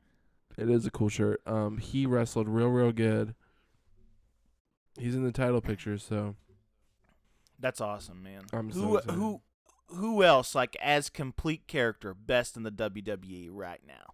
It 0.56 0.70
is 0.70 0.86
a 0.86 0.92
cool 0.92 1.10
shirt. 1.10 1.42
Um, 1.48 1.80
he 1.80 2.06
wrestled 2.06 2.48
real, 2.48 2.68
real 2.68 2.92
good. 2.92 3.34
He's 5.00 5.16
in 5.16 5.24
the 5.24 5.32
title 5.32 5.62
picture, 5.62 5.98
so 5.98 6.36
That's 7.60 7.82
awesome, 7.82 8.22
man. 8.22 8.44
I'm 8.54 8.72
so 8.72 8.80
who 8.82 8.98
excited. 8.98 9.18
who 9.18 9.42
who 9.88 10.24
else 10.24 10.54
like 10.54 10.76
as 10.82 11.10
complete 11.10 11.68
character 11.68 12.14
best 12.14 12.56
in 12.58 12.64
the 12.64 12.72
WWE 12.72 13.50
right 13.52 13.82
now? 13.88 14.14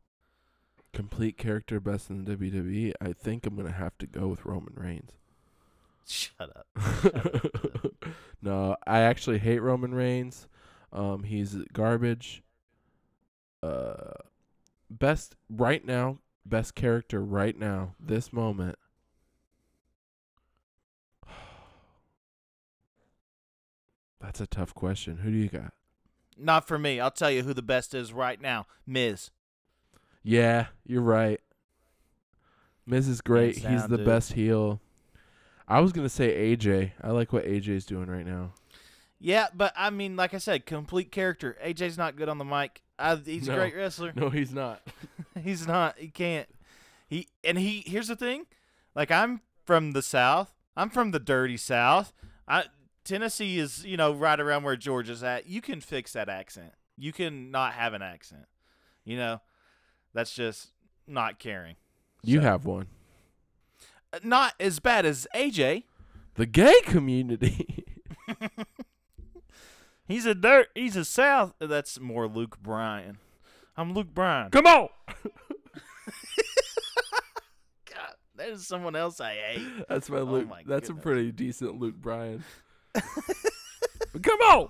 complete 0.93 1.38
character 1.38 1.82
best 1.82 2.10
in 2.10 2.24
the 2.24 2.38
WWE. 2.38 2.93
I 3.02 3.12
think 3.12 3.45
I'm 3.45 3.56
gonna 3.58 3.74
have 3.74 3.98
to 3.98 4.08
go 4.08 4.28
with 4.28 4.45
Roman 4.45 4.74
Reigns. 4.78 5.12
Shut 6.08 6.56
up. 6.56 6.67
no, 8.41 8.78
I 8.88 9.00
actually 9.02 9.39
hate 9.39 9.60
Roman 9.60 9.93
Reigns. 9.93 10.48
Um, 10.93 11.24
he's 11.24 11.56
garbage. 11.74 12.43
Uh, 13.62 14.13
best 14.89 15.36
right 15.50 15.84
now, 15.84 16.19
best 16.45 16.76
character 16.76 17.21
right 17.21 17.58
now, 17.58 17.95
this 18.00 18.32
moment. 18.32 18.78
That's 24.25 24.41
a 24.41 24.47
tough 24.47 24.73
question. 24.73 25.17
Who 25.17 25.29
do 25.31 25.38
you 25.38 25.49
got? 25.49 25.71
Not 26.38 26.67
for 26.67 26.77
me. 26.79 26.99
I'll 26.99 27.11
tell 27.11 27.29
you 27.31 27.43
who 27.43 27.53
the 27.53 27.61
best 27.61 27.93
is 27.93 28.11
right 28.11 28.41
now. 28.41 28.65
Miz. 28.85 29.29
Yeah, 30.23 30.67
you're 30.85 31.01
right. 31.03 31.39
Miz 32.85 33.07
is 33.07 33.21
great. 33.21 33.59
Hands 33.59 33.81
He's 33.83 33.89
the 33.89 33.97
dude. 33.97 34.05
best 34.05 34.33
heel. 34.33 34.81
I 35.67 35.79
was 35.79 35.91
gonna 35.91 36.09
say 36.09 36.55
AJ. 36.55 36.91
I 37.01 37.11
like 37.11 37.31
what 37.33 37.45
AJ's 37.45 37.85
doing 37.85 38.07
right 38.07 38.25
now. 38.25 38.51
Yeah, 39.19 39.47
but 39.55 39.73
I 39.77 39.89
mean, 39.91 40.15
like 40.15 40.33
I 40.33 40.38
said, 40.39 40.65
complete 40.65 41.11
character. 41.11 41.57
AJ's 41.63 41.97
not 41.97 42.15
good 42.15 42.29
on 42.29 42.38
the 42.38 42.45
mic. 42.45 42.81
I, 42.99 43.15
he's 43.15 43.47
No. 43.47 43.53
a 43.53 43.57
great 43.57 43.75
wrestler. 43.75 44.11
No, 44.15 44.29
he's 44.29 44.53
not. 44.53 44.81
he's 45.43 45.65
not. 45.67 45.97
He 45.97 46.09
can't. 46.09 46.47
He 47.07 47.27
and 47.43 47.57
he. 47.57 47.83
Here's 47.85 48.07
the 48.07 48.15
thing. 48.15 48.45
Like 48.95 49.11
I'm 49.11 49.41
from 49.65 49.91
the 49.93 50.01
South. 50.01 50.53
I'm 50.75 50.89
from 50.89 51.11
the 51.11 51.19
dirty 51.19 51.57
South. 51.57 52.11
I 52.47 52.65
Tennessee 53.06 53.58
is 53.60 53.86
you 53.86 53.96
know 53.96 54.12
right 54.13 54.39
around 54.39 54.63
where 54.63 54.76
Georgia's 54.76 55.24
at. 55.24 55.48
You 55.48 55.62
can 55.62 55.80
fix 55.80 56.12
that 56.13 56.28
accent. 56.28 56.74
You 56.98 57.13
can 57.13 57.52
not 57.52 57.74
have 57.74 57.94
an 57.94 58.02
accent. 58.02 58.46
You 59.06 59.18
know, 59.18 59.41
that's 60.13 60.34
just 60.34 60.72
not 61.08 61.39
caring. 61.39 61.76
You 62.24 62.39
So- 62.39 62.44
have 62.44 62.65
one. 62.65 62.88
Uh, 64.12 64.20
Not 64.24 64.54
as 64.60 64.80
bad 64.80 65.06
as 65.06 65.28
AJ. 65.36 65.84
The 66.36 66.46
gay 66.46 66.82
community. 66.86 67.86
He's 70.08 70.26
a 70.26 70.36
dirt. 70.36 70.68
He's 70.76 70.96
a 70.96 71.04
South. 71.06 71.54
That's 71.60 72.00
more 72.00 72.28
Luke 72.28 72.60
Bryan. 72.62 73.18
I'm 73.78 73.94
Luke 73.94 74.13
Bryan. 74.13 74.52
Come 74.52 74.68
on. 74.68 74.88
God, 77.86 78.13
there's 78.36 78.65
someone 78.65 78.96
else 78.96 79.20
I 79.20 79.34
hate. 79.34 79.88
That's 79.89 80.10
my 80.10 80.20
Oh 80.20 80.24
Luke. 80.24 80.48
my 80.50 80.63
that's 80.65 80.89
a 80.89 80.94
pretty 80.94 81.32
decent 81.32 81.80
Luke 81.80 81.96
Bryan. 81.96 82.44
Come 84.21 84.39
on. 84.41 84.69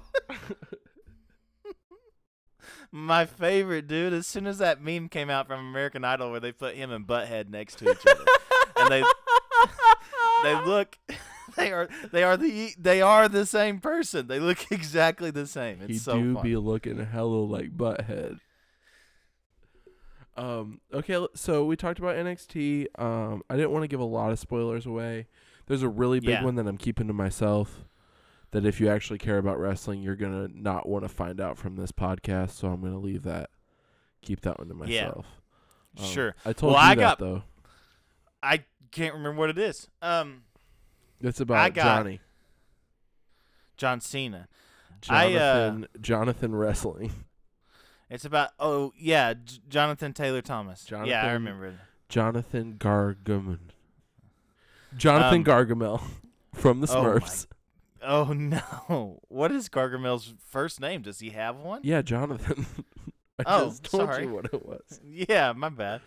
My 2.92 3.26
favorite 3.26 3.88
dude. 3.88 4.14
As 4.14 4.26
soon 4.28 4.48
as 4.48 4.58
that 4.60 4.82
meme 4.82 5.10
came 5.10 5.30
out 5.30 5.48
from 5.48 5.60
American 5.60 6.04
Idol, 6.06 6.32
where 6.32 6.40
they 6.40 6.52
put 6.52 6.76
him 6.76 6.92
and 6.92 7.06
Butthead 7.06 7.50
next 7.50 7.80
to 7.80 7.92
each 7.92 8.06
other, 8.08 8.26
and 8.78 8.90
they 8.92 9.04
they 10.44 10.56
look, 10.66 10.98
they 11.58 11.74
are 11.74 11.90
they 12.12 12.24
are 12.24 12.38
the 12.38 12.74
they 12.78 13.02
are 13.02 13.28
the 13.28 13.46
same 13.46 13.80
person. 13.80 14.28
They 14.28 14.40
look 14.40 14.72
exactly 14.72 15.30
the 15.30 15.46
same. 15.46 15.80
It's 15.82 15.92
he 15.92 15.98
so 15.98 16.20
do 16.22 16.34
fun. 16.36 16.44
be 16.44 16.56
looking 16.56 17.04
hella 17.06 17.36
like 17.36 17.76
butthead. 17.76 18.40
Um. 20.38 20.80
Okay. 20.94 21.26
So 21.36 21.66
we 21.66 21.76
talked 21.76 22.00
about 22.00 22.16
NXT. 22.16 22.88
Um. 22.98 23.42
I 23.50 23.56
didn't 23.58 23.72
want 23.72 23.84
to 23.84 23.88
give 23.90 24.00
a 24.00 24.04
lot 24.06 24.32
of 24.32 24.40
spoilers 24.40 24.86
away. 24.86 25.28
There's 25.68 25.84
a 25.84 25.90
really 25.90 26.20
big 26.20 26.30
Yeah. 26.30 26.44
one 26.44 26.56
that 26.56 26.68
I'm 26.68 26.78
keeping 26.78 27.08
to 27.08 27.14
myself. 27.14 27.84
That 28.56 28.66
if 28.66 28.80
you 28.80 28.88
actually 28.88 29.20
care 29.20 29.38
about 29.38 29.60
wrestling, 29.60 30.02
you're 30.02 30.16
gonna 30.16 30.48
not 30.48 30.88
want 30.88 31.04
to 31.04 31.10
find 31.10 31.42
out 31.42 31.58
from 31.58 31.76
this 31.76 31.92
podcast. 31.92 32.52
So 32.52 32.70
I'm 32.70 32.80
gonna 32.82 32.98
leave 33.00 33.24
that. 33.24 33.50
Keep 34.22 34.40
that 34.42 34.58
one 34.60 34.70
to 34.70 34.76
Yeah. 34.88 35.08
myself. 35.08 35.26
Um, 36.00 36.06
Sure. 36.06 36.36
I 36.46 36.54
told 36.54 36.72
Well, 36.74 36.82
you 36.82 36.90
I 36.92 36.96
that 36.96 37.02
got- 37.02 37.20
though. 37.20 37.44
I 38.42 38.64
can't 38.92 39.14
remember 39.14 39.38
what 39.40 39.50
it 39.50 39.58
is. 39.58 39.90
Um, 40.02 40.44
It's 41.20 41.42
about 41.42 41.74
got- 41.74 41.84
Johnny. 41.84 42.22
John 43.76 44.00
Cena. 44.00 44.48
I, 45.10 45.36
uh, 45.36 45.70
Jonathan. 45.72 45.88
Jonathan 46.02 46.56
wrestling. 46.56 47.12
It's 48.10 48.24
about 48.24 48.52
oh 48.60 48.94
yeah, 48.98 49.34
J- 49.34 49.60
Jonathan 49.68 50.14
Taylor 50.14 50.42
Thomas. 50.44 50.86
yeah, 50.90 51.26
I 51.26 51.32
remember 51.34 51.66
it. 51.66 51.76
Jonathan 52.08 52.76
Gargamel. 52.80 53.58
Jonathan 54.96 55.40
Um, 55.40 55.44
Gargamel 55.44 56.02
from 56.54 56.80
the 56.82 56.88
oh 56.96 57.04
Smurfs. 57.04 57.48
Oh 58.06 58.34
no! 58.34 59.20
What 59.30 59.52
is 59.52 59.70
Gargamel's 59.70 60.34
first 60.48 60.80
name? 60.80 61.02
Does 61.02 61.20
he 61.20 61.32
have 61.32 61.58
one? 61.58 61.82
Yeah, 61.84 62.02
Jonathan. 62.02 62.66
I 63.40 63.44
Oh, 63.48 63.70
just 63.70 63.84
told 63.84 64.04
sorry. 64.10 64.24
you 64.26 64.34
what 64.34 64.46
it 64.46 64.66
was. 64.66 65.00
Yeah, 65.08 65.52
my 65.54 65.70
bad. 65.70 66.02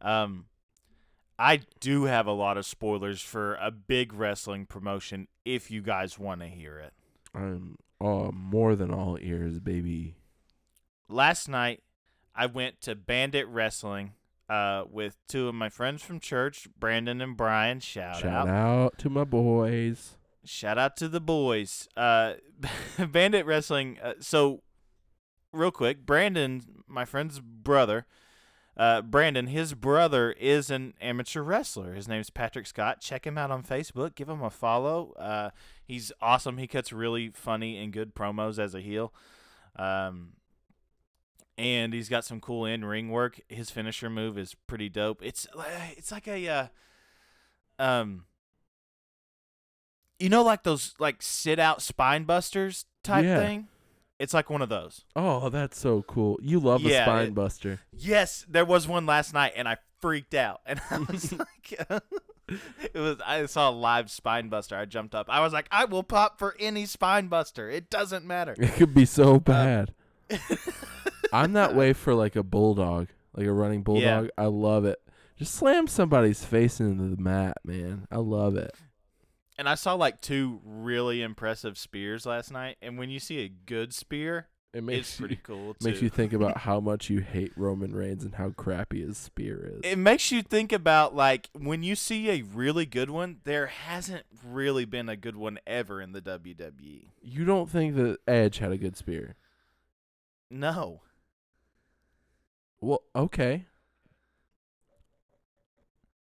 Um, 0.00 0.46
I 1.38 1.60
do 1.80 2.04
have 2.04 2.26
a 2.26 2.32
lot 2.32 2.56
of 2.56 2.66
spoilers 2.66 3.20
for 3.20 3.54
a 3.56 3.70
big 3.70 4.12
wrestling 4.12 4.66
promotion. 4.66 5.26
If 5.44 5.70
you 5.70 5.82
guys 5.82 6.18
want 6.18 6.40
to 6.42 6.46
hear 6.46 6.78
it, 6.78 6.92
I'm 7.34 7.76
uh, 8.00 8.30
more 8.32 8.76
than 8.76 8.92
all 8.92 9.18
ears, 9.20 9.58
baby. 9.58 10.14
last 11.08 11.48
night 11.48 11.82
I 12.34 12.46
went 12.46 12.80
to 12.82 12.94
Bandit 12.94 13.48
Wrestling 13.48 14.12
uh 14.48 14.84
with 14.90 15.16
two 15.28 15.48
of 15.48 15.54
my 15.54 15.68
friends 15.68 16.02
from 16.02 16.20
church, 16.20 16.68
Brandon 16.78 17.20
and 17.20 17.36
Brian. 17.36 17.80
Shout, 17.80 18.16
Shout 18.20 18.46
out 18.48 18.98
to 18.98 19.10
my 19.10 19.24
boys. 19.24 20.17
Shout 20.44 20.78
out 20.78 20.96
to 20.98 21.08
the 21.08 21.20
boys. 21.20 21.88
Uh, 21.96 22.34
Bandit 22.98 23.46
Wrestling. 23.46 23.98
Uh, 24.02 24.14
so, 24.20 24.62
real 25.52 25.70
quick, 25.70 26.06
Brandon, 26.06 26.62
my 26.86 27.04
friend's 27.04 27.40
brother, 27.40 28.06
uh, 28.78 29.02
Brandon, 29.02 29.48
his 29.48 29.74
brother 29.74 30.32
is 30.32 30.70
an 30.70 30.94
amateur 31.00 31.42
wrestler. 31.42 31.94
His 31.94 32.06
name's 32.06 32.30
Patrick 32.30 32.66
Scott. 32.66 33.00
Check 33.00 33.26
him 33.26 33.36
out 33.36 33.50
on 33.50 33.64
Facebook. 33.64 34.14
Give 34.14 34.28
him 34.28 34.42
a 34.42 34.50
follow. 34.50 35.14
Uh, 35.18 35.50
he's 35.84 36.12
awesome. 36.20 36.58
He 36.58 36.68
cuts 36.68 36.92
really 36.92 37.30
funny 37.34 37.76
and 37.76 37.92
good 37.92 38.14
promos 38.14 38.56
as 38.58 38.76
a 38.76 38.80
heel. 38.80 39.12
Um, 39.74 40.34
and 41.58 41.92
he's 41.92 42.08
got 42.08 42.24
some 42.24 42.40
cool 42.40 42.64
in 42.64 42.84
ring 42.84 43.10
work. 43.10 43.40
His 43.48 43.68
finisher 43.68 44.08
move 44.08 44.38
is 44.38 44.54
pretty 44.68 44.88
dope. 44.88 45.22
It's 45.24 45.48
it's 45.96 46.12
like 46.12 46.28
a 46.28 46.48
uh, 46.48 46.66
um 47.80 48.26
you 50.18 50.28
know 50.28 50.42
like 50.42 50.62
those 50.62 50.94
like 50.98 51.16
sit 51.22 51.58
out 51.58 51.82
spine 51.82 52.24
busters 52.24 52.84
type 53.04 53.24
Yeah. 53.24 53.38
thing? 53.40 53.68
It's 54.18 54.34
like 54.34 54.50
one 54.50 54.62
of 54.62 54.68
those. 54.68 55.04
Oh, 55.14 55.48
that's 55.48 55.78
so 55.78 56.02
cool. 56.02 56.38
You 56.42 56.58
love 56.58 56.82
Yeah, 56.82 57.02
a 57.02 57.04
spine 57.04 57.26
it- 57.28 57.34
buster. 57.34 57.80
Yes, 57.96 58.44
there 58.48 58.64
was 58.64 58.88
one 58.88 59.06
last 59.06 59.32
night 59.32 59.52
and 59.56 59.68
I 59.68 59.76
freaked 60.00 60.34
out. 60.34 60.60
And 60.66 60.80
I 60.90 60.98
was 60.98 61.32
like 61.38 61.78
it 62.48 62.98
was 62.98 63.18
I 63.24 63.46
saw 63.46 63.70
a 63.70 63.72
live 63.72 64.10
spine 64.10 64.48
buster. 64.48 64.76
I 64.76 64.86
jumped 64.86 65.14
up. 65.14 65.26
I 65.28 65.40
was 65.40 65.52
like, 65.52 65.68
I 65.70 65.84
will 65.84 66.02
pop 66.02 66.38
for 66.38 66.56
any 66.58 66.84
spine 66.86 67.28
buster. 67.28 67.70
It 67.70 67.90
doesn't 67.90 68.24
matter. 68.24 68.56
It 68.58 68.72
could 68.74 68.92
be 68.94 69.04
so 69.04 69.34
um, 69.34 69.38
bad. 69.40 69.94
I'm 71.32 71.52
that 71.52 71.74
way 71.74 71.92
for 71.92 72.14
like 72.14 72.36
a 72.36 72.42
bulldog, 72.42 73.08
like 73.34 73.46
a 73.46 73.52
running 73.52 73.82
bulldog. 73.82 74.30
I 74.36 74.46
love 74.46 74.84
it. 74.84 74.98
Just 75.36 75.54
slam 75.54 75.86
somebody's 75.86 76.44
face 76.44 76.80
into 76.80 77.14
the 77.14 77.22
mat, 77.22 77.58
man. 77.64 78.06
I 78.10 78.16
love 78.16 78.56
it. 78.56 78.74
And 79.58 79.68
I 79.68 79.74
saw 79.74 79.94
like 79.94 80.20
two 80.20 80.60
really 80.64 81.20
impressive 81.20 81.76
spears 81.76 82.24
last 82.24 82.52
night. 82.52 82.76
And 82.80 82.96
when 82.96 83.10
you 83.10 83.18
see 83.18 83.40
a 83.40 83.48
good 83.48 83.92
spear, 83.92 84.46
It 84.72 84.78
it's 84.78 84.86
makes 84.86 85.18
you, 85.18 85.26
pretty 85.26 85.40
cool 85.42 85.74
too. 85.74 85.84
makes 85.88 86.00
you 86.00 86.08
think 86.08 86.32
about 86.32 86.58
how 86.68 86.78
much 86.78 87.10
you 87.10 87.20
hate 87.20 87.52
Roman 87.56 87.92
Reigns 87.92 88.22
and 88.22 88.36
how 88.36 88.50
crappy 88.50 89.00
his 89.04 89.18
spear 89.18 89.68
is. 89.74 89.80
it 89.82 89.96
makes 89.98 90.30
you 90.30 90.42
think 90.44 90.70
about 90.72 91.12
like 91.16 91.50
when 91.58 91.82
you 91.82 91.96
see 91.96 92.30
a 92.30 92.42
really 92.42 92.86
good 92.86 93.10
one, 93.10 93.38
there 93.42 93.66
hasn't 93.66 94.24
really 94.46 94.84
been 94.84 95.08
a 95.08 95.16
good 95.16 95.34
one 95.36 95.58
ever 95.66 96.00
in 96.00 96.12
the 96.12 96.22
WWE. 96.22 97.08
you 97.20 97.44
don't 97.44 97.68
think 97.68 97.96
that 97.96 98.18
Edge 98.28 98.58
had 98.58 98.70
a 98.70 98.78
good 98.78 98.96
spear? 98.96 99.34
No. 100.50 101.00
Well, 102.80 103.02
okay. 103.16 103.64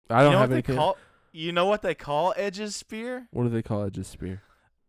I 0.10 0.24
don't 0.24 0.32
you 0.32 0.36
know 0.36 0.40
have 0.40 0.52
anything. 0.52 0.76
call 0.76 0.98
You 1.32 1.52
know 1.52 1.66
what 1.66 1.82
they 1.82 1.96
call 1.96 2.34
Edge's 2.38 2.76
spear? 2.76 3.28
what 3.32 3.44
do 3.44 3.50
they 3.50 3.62
call 3.62 3.84
Edge's 3.84 4.08
spear? 4.08 4.42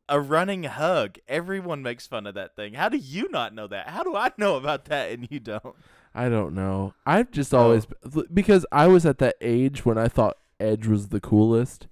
A 0.09 0.18
running 0.20 0.64
hug. 0.64 1.18
Everyone 1.29 1.83
makes 1.83 2.07
fun 2.07 2.26
of 2.26 2.35
that 2.35 2.57
thing. 2.57 2.74
How 2.74 2.88
do 2.88 2.96
you 2.96 3.29
not 3.31 3.55
know 3.55 3.66
that? 3.68 3.88
How 3.90 4.03
do 4.03 4.16
I 4.16 4.33
know 4.37 4.57
about 4.57 4.87
that 4.87 5.12
and 5.12 5.29
you 5.31 5.38
don't? 5.38 5.76
I 6.14 6.29
don't 6.29 6.55
know. 6.55 6.94
I've 7.07 7.31
just 7.31 7.55
Oh. 7.55 7.59
always 7.59 7.87
because 8.33 8.66
I 8.72 8.88
was 8.88 9.07
at 9.07 9.18
that 9.18 9.37
age 9.40 9.85
when 9.85 9.96
I 9.98 10.09
thought 10.09 10.37
Edge 10.59 10.87
was 10.88 11.09
the 11.09 11.20
coolest. 11.20 11.87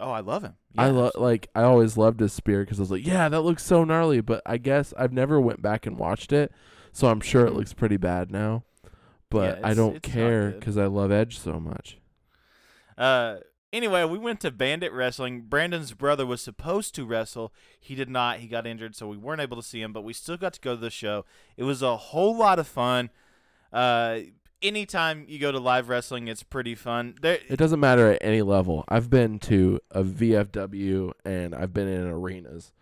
Oh, 0.00 0.10
I 0.10 0.20
love 0.20 0.42
him. 0.42 0.54
I 0.76 0.88
love 0.90 1.12
like 1.16 1.48
I 1.54 1.62
always 1.62 1.96
loved 1.96 2.20
his 2.20 2.32
spear 2.32 2.60
because 2.64 2.80
I 2.80 2.82
was 2.82 2.90
like, 2.90 3.06
yeah, 3.06 3.28
that 3.28 3.42
looks 3.42 3.62
so 3.64 3.84
gnarly. 3.84 4.20
But 4.20 4.42
I 4.46 4.56
guess 4.56 4.92
I've 4.96 5.12
never 5.12 5.40
went 5.40 5.62
back 5.62 5.86
and 5.86 5.98
watched 5.98 6.32
it, 6.32 6.50
so 6.92 7.08
I'm 7.08 7.20
sure 7.20 7.46
it 7.46 7.52
Mhm. 7.52 7.56
looks 7.56 7.72
pretty 7.74 7.96
bad 7.98 8.32
now. 8.32 8.64
But 9.30 9.60
Yeah, 9.60 9.68
I 9.68 9.74
don't 9.74 10.02
care 10.02 10.50
because 10.50 10.76
I 10.76 10.86
love 10.86 11.12
Edge 11.12 11.38
so 11.38 11.60
much. 11.60 11.98
Uh, 12.98 13.36
anyway, 13.72 14.04
we 14.04 14.18
went 14.18 14.40
to 14.40 14.50
Bandit 14.50 14.92
Wrestling. 14.92 15.42
Brandon's 15.42 15.92
brother 15.92 16.26
was 16.26 16.40
supposed 16.40 16.94
to 16.94 17.04
wrestle. 17.04 17.52
He 17.78 17.94
did 17.94 18.08
not. 18.08 18.38
He 18.38 18.46
got 18.46 18.66
injured, 18.66 18.96
so 18.96 19.08
we 19.08 19.16
weren't 19.16 19.40
able 19.40 19.56
to 19.56 19.62
see 19.62 19.80
him, 19.80 19.92
but 19.92 20.02
we 20.02 20.12
still 20.12 20.36
got 20.36 20.54
to 20.54 20.60
go 20.60 20.74
to 20.74 20.80
the 20.80 20.90
show. 20.90 21.24
It 21.56 21.64
was 21.64 21.82
a 21.82 21.96
whole 21.96 22.36
lot 22.36 22.58
of 22.58 22.66
fun. 22.66 23.10
Uh, 23.72 24.20
anytime 24.62 25.24
you 25.28 25.38
go 25.38 25.52
to 25.52 25.58
live 25.58 25.88
wrestling, 25.88 26.28
it's 26.28 26.42
pretty 26.42 26.74
fun. 26.74 27.14
There, 27.20 27.38
It 27.48 27.56
doesn't 27.56 27.80
matter 27.80 28.12
at 28.12 28.18
any 28.22 28.42
level. 28.42 28.84
I've 28.88 29.10
been 29.10 29.38
to 29.40 29.80
a 29.90 30.02
VFW 30.02 31.12
and 31.24 31.54
I've 31.54 31.72
been 31.72 31.88
in 31.88 32.06
arenas, 32.06 32.72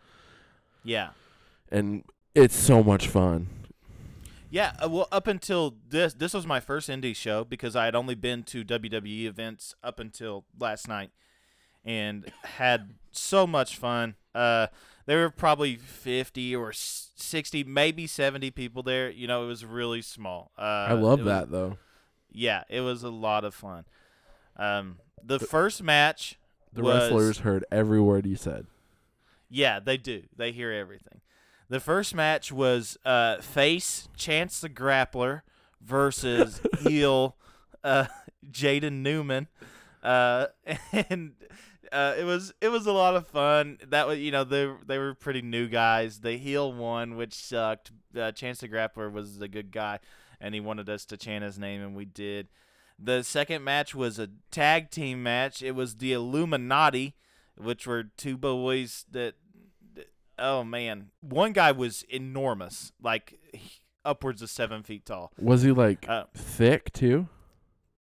yeah. 0.85 1.11
and 1.71 2.05
it's 2.35 2.57
so 2.57 2.83
much 2.83 3.09
fun. 3.09 3.49
Yeah, 4.51 4.73
uh, 4.83 4.89
well, 4.89 5.09
up 5.13 5.27
until 5.27 5.75
this, 5.89 6.15
this 6.15 6.33
was 6.33 6.47
my 6.47 6.61
first 6.61 6.89
indie 6.89 7.15
show 7.15 7.45
because 7.45 7.77
I 7.77 7.85
had 7.85 7.95
only 7.95 8.15
been 8.15 8.43
to 8.45 8.65
WWE 8.65 9.27
events 9.27 9.75
up 9.85 10.01
until 10.01 10.45
last 10.59 10.89
night, 10.89 11.11
and 11.85 12.33
had 12.45 12.95
so 13.13 13.47
much 13.47 13.77
fun. 13.77 14.15
Uh, 14.35 14.69
there 15.07 15.19
were 15.21 15.31
probably 15.31 15.77
fifty 15.77 16.55
or 16.57 16.73
sixty, 16.73 17.63
maybe 17.65 18.07
seventy 18.07 18.51
people 18.51 18.83
there. 18.83 19.11
You 19.11 19.27
know, 19.27 19.45
it 19.45 19.49
was 19.49 19.65
really 19.65 20.01
small. 20.03 20.51
Uh, 20.59 20.63
I 20.63 20.93
love 20.93 21.21
it 21.21 21.25
was- 21.25 21.33
that 21.33 21.51
though. 21.51 21.77
Yeah, 22.31 22.65
it 22.69 22.81
was 22.83 23.03
a 23.03 23.09
lot 23.11 23.45
of 23.45 23.55
fun. 23.55 23.85
Um, 24.57 24.99
the 25.25 25.39
first 25.39 25.83
match, 25.83 26.39
The 26.73 26.83
was- 26.83 27.03
wrestlers 27.11 27.39
heard 27.39 27.65
every 27.73 28.01
word 28.01 28.27
you 28.27 28.37
said. 28.37 28.67
Yeah, 29.51 29.81
they 29.81 29.97
do. 29.97 30.25
They 30.37 30.53
hear 30.53 30.71
everything. 30.73 31.21
The 31.71 31.81
first 31.81 32.15
match 32.15 32.51
was 32.51 32.97
uh, 33.05 33.39
face 33.39 34.09
Chance 34.17 34.61
the 34.61 34.71
Grappler 34.71 35.43
versus 35.83 36.63
heel 36.81 37.37
uh, 37.85 38.07
Jaden 38.51 39.03
Newman, 39.03 39.49
uh, 40.03 40.47
and 40.93 41.33
uh, 41.93 42.15
it 42.19 42.25
was 42.25 42.55
it 42.63 42.69
was 42.69 42.87
a 42.87 42.93
lot 42.93 43.17
of 43.17 43.27
fun. 43.27 43.79
That 43.87 44.07
was 44.07 44.19
you 44.19 44.31
know 44.31 44.45
they 44.45 44.71
they 44.87 44.99
were 44.99 45.15
pretty 45.15 45.43
new 45.43 45.69
guys. 45.69 46.21
The 46.21 46.39
heel 46.39 46.73
won, 46.73 47.17
which 47.17 47.35
sucked. 47.35 47.91
Uh, 48.19 48.33
Chance 48.33 48.61
the 48.61 48.69
Grappler 48.69 49.13
was 49.13 49.41
a 49.41 49.49
good 49.49 49.71
guy, 49.71 49.99
and 50.41 50.55
he 50.55 50.61
wanted 50.61 50.89
us 50.89 51.05
to 51.07 51.19
chant 51.19 51.45
his 51.45 51.59
name, 51.59 51.83
and 51.83 51.95
we 51.95 52.07
did. 52.07 52.49
The 52.99 53.23
second 53.23 53.63
match 53.63 53.95
was 53.95 54.19
a 54.19 54.31
tag 54.51 54.91
team 54.91 55.23
match. 55.23 55.63
It 55.63 55.73
was 55.73 55.97
the 55.97 56.15
Illuminati, 56.15 57.15
which 57.57 57.87
were 57.87 58.05
two 58.05 58.37
boys 58.37 59.05
that 59.11 59.35
oh 60.39 60.65
man, 60.65 61.11
one 61.21 61.53
guy 61.53 61.73
was 61.73 62.05
enormous, 62.09 62.93
like 63.03 63.39
he- 63.53 63.81
upwards 64.05 64.41
of 64.43 64.51
seven 64.51 64.83
feet 64.83 65.05
tall. 65.07 65.33
Was 65.39 65.63
he 65.63 65.73
like 65.73 66.09
Uh, 66.09 66.25
thick 66.35 66.93
too? 66.93 67.29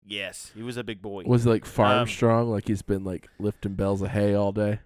yes, 0.05 0.51
he 0.55 0.63
was 0.63 0.77
a 0.77 0.83
big 0.83 1.01
boy. 1.01 1.23
Was 1.25 1.43
he 1.43 1.49
like 1.49 1.65
farm 1.65 1.99
um, 2.03 2.07
strong? 2.07 2.49
Like 2.49 2.67
he's 2.67 2.81
been 2.81 3.03
like 3.03 3.27
lifting 3.39 3.73
bales 3.73 4.01
of 4.01 4.09
hay 4.09 4.33
all 4.33 4.51
day? 4.51 4.79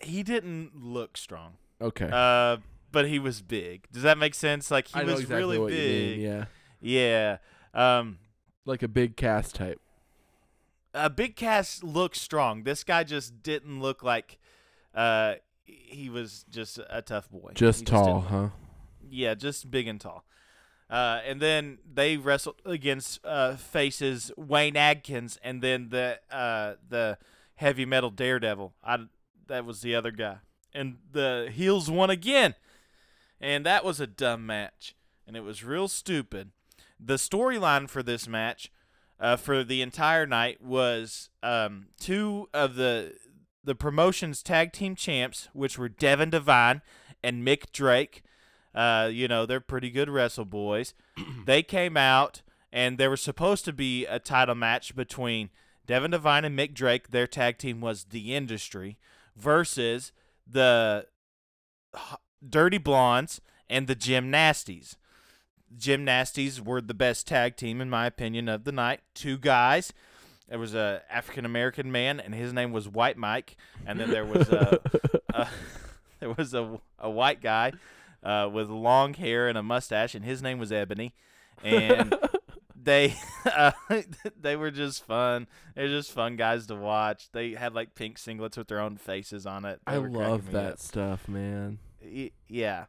he 0.00 0.22
didn't 0.22 0.72
look 0.76 1.16
strong, 1.16 1.54
Okay. 1.80 2.10
uh, 2.12 2.58
but 2.92 3.08
he 3.08 3.18
was 3.18 3.40
big. 3.42 3.86
Does 3.92 4.02
that 4.02 4.18
make 4.18 4.34
sense? 4.34 4.70
Like 4.70 4.88
he 4.88 5.00
I 5.00 5.04
was 5.04 5.20
exactly 5.20 5.58
really 5.58 5.72
big. 5.72 6.18
mean. 6.18 6.20
Yeah. 6.20 6.44
Yeah. 7.72 7.98
Um, 7.98 8.18
Like 8.66 8.82
a 8.82 8.88
big 8.88 9.16
cast 9.16 9.54
type. 9.54 9.80
a 10.92 11.08
big 11.10 11.34
cast 11.36 11.82
looks 11.84 12.20
strong. 12.20 12.64
This 12.64 12.84
guy 12.84 13.04
just 13.04 13.42
didn't 13.42 13.80
look 13.80 14.02
like. 14.02 14.38
Uh, 14.94 15.34
he 15.66 16.08
was 16.08 16.44
just 16.50 16.78
a 16.88 17.02
tough 17.02 17.30
boy. 17.30 17.50
Just 17.54 17.80
He 17.80 17.84
tall, 17.86 18.20
didn't- 18.20 18.30
huh? 18.30 18.48
Yeah, 19.08 19.34
just 19.34 19.70
big 19.70 19.86
and 19.86 20.00
tall. 20.00 20.24
Uh, 20.88 21.20
and 21.26 21.40
then 21.40 21.78
they 21.92 22.16
wrestled 22.16 22.62
against 22.64 23.18
uh, 23.24 23.56
faces 23.56 24.30
Wayne 24.36 24.76
Adkins 24.76 25.38
and 25.42 25.60
then 25.62 25.88
the 25.90 26.20
uh, 26.30 26.74
the 26.88 27.18
heavy 27.56 27.84
metal 27.84 28.10
Daredevil. 28.10 28.74
I, 28.84 28.98
that 29.48 29.64
was 29.64 29.80
the 29.80 29.94
other 29.94 30.10
guy. 30.10 30.38
And 30.72 30.98
the 31.10 31.50
heels 31.52 31.90
won 31.90 32.10
again. 32.10 32.54
And 33.40 33.64
that 33.66 33.84
was 33.84 33.98
a 34.00 34.06
dumb 34.06 34.46
match. 34.46 34.94
And 35.26 35.36
it 35.36 35.40
was 35.42 35.64
real 35.64 35.88
stupid. 35.88 36.50
The 37.00 37.14
storyline 37.14 37.88
for 37.88 38.02
this 38.02 38.28
match, 38.28 38.70
uh, 39.18 39.36
for 39.36 39.64
the 39.64 39.82
entire 39.82 40.26
night, 40.26 40.62
was 40.62 41.30
um, 41.42 41.86
two 41.98 42.48
of 42.54 42.74
the 42.76 43.14
the 43.66 43.74
promotion's 43.74 44.42
tag 44.42 44.72
team 44.72 44.94
champs, 44.94 45.48
which 45.52 45.76
were 45.76 45.88
Devin 45.88 46.30
Devine 46.30 46.80
and 47.22 47.46
Mick 47.46 47.72
Drake. 47.72 48.22
Uh, 48.74 49.10
you 49.12 49.26
know, 49.26 49.44
they're 49.44 49.60
pretty 49.60 49.90
good 49.90 50.08
wrestle 50.08 50.44
boys. 50.44 50.94
they 51.46 51.62
came 51.62 51.96
out, 51.96 52.42
and 52.72 52.96
there 52.96 53.10
was 53.10 53.20
supposed 53.20 53.64
to 53.64 53.72
be 53.72 54.06
a 54.06 54.20
title 54.20 54.54
match 54.54 54.94
between 54.94 55.50
Devin 55.84 56.12
Devine 56.12 56.44
and 56.44 56.56
Mick 56.56 56.74
Drake. 56.74 57.10
Their 57.10 57.26
tag 57.26 57.58
team 57.58 57.80
was 57.80 58.04
The 58.04 58.34
Industry 58.34 58.98
versus 59.36 60.12
the 60.46 61.06
Dirty 62.48 62.78
Blondes 62.78 63.40
and 63.68 63.88
the 63.88 63.96
Gymnasties. 63.96 64.96
Gymnasties 65.76 66.60
were 66.60 66.80
the 66.80 66.94
best 66.94 67.26
tag 67.26 67.56
team, 67.56 67.80
in 67.80 67.90
my 67.90 68.06
opinion, 68.06 68.48
of 68.48 68.62
the 68.62 68.72
night. 68.72 69.00
Two 69.14 69.38
guys. 69.38 69.92
There 70.48 70.58
was 70.58 70.74
a 70.74 71.02
African 71.10 71.44
American 71.44 71.90
man, 71.90 72.20
and 72.20 72.34
his 72.34 72.52
name 72.52 72.72
was 72.72 72.88
White 72.88 73.16
Mike. 73.16 73.56
And 73.84 73.98
then 73.98 74.10
there 74.10 74.24
was 74.24 74.48
a, 74.48 74.80
a 75.34 75.48
there 76.20 76.32
was 76.32 76.54
a, 76.54 76.80
a 76.98 77.10
white 77.10 77.40
guy 77.40 77.72
uh, 78.22 78.48
with 78.52 78.70
long 78.70 79.14
hair 79.14 79.48
and 79.48 79.58
a 79.58 79.62
mustache, 79.62 80.14
and 80.14 80.24
his 80.24 80.42
name 80.42 80.58
was 80.58 80.70
Ebony. 80.70 81.14
And 81.64 82.14
they 82.80 83.16
uh, 83.44 83.72
they 84.40 84.54
were 84.56 84.70
just 84.70 85.04
fun. 85.04 85.48
They're 85.74 85.88
just 85.88 86.12
fun 86.12 86.36
guys 86.36 86.66
to 86.68 86.76
watch. 86.76 87.30
They 87.32 87.52
had 87.52 87.74
like 87.74 87.94
pink 87.94 88.18
singlets 88.18 88.56
with 88.56 88.68
their 88.68 88.80
own 88.80 88.96
faces 88.96 89.46
on 89.46 89.64
it. 89.64 89.80
They 89.86 89.94
I 89.94 89.96
love 89.96 90.52
that 90.52 90.74
up. 90.74 90.78
stuff, 90.78 91.28
man. 91.28 91.78
Yeah, 92.48 92.84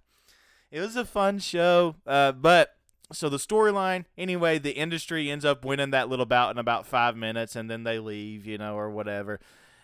it 0.70 0.80
was 0.80 0.96
a 0.96 1.06
fun 1.06 1.39
show. 1.39 1.96
Uh, 2.06 2.34
but 2.34 2.77
so 3.12 3.30
the 3.30 3.38
storyline, 3.38 4.06
anyway, 4.17 4.60
the 4.60 4.72
industry 4.72 5.32
ends 5.32 5.46
up 5.46 5.63
winning 5.63 5.91
that 5.91 6.10
little 6.10 6.26
bout 6.26 6.52
in 6.52 6.58
about 6.58 6.86
five 6.86 7.15
minutes, 7.15 7.56
and 7.56 7.70
then 7.70 7.84
they 7.84 8.00
leave, 8.00 8.46
you 8.46 8.58
know, 8.58 8.76
or 8.76 8.89
whatever. 8.89 9.39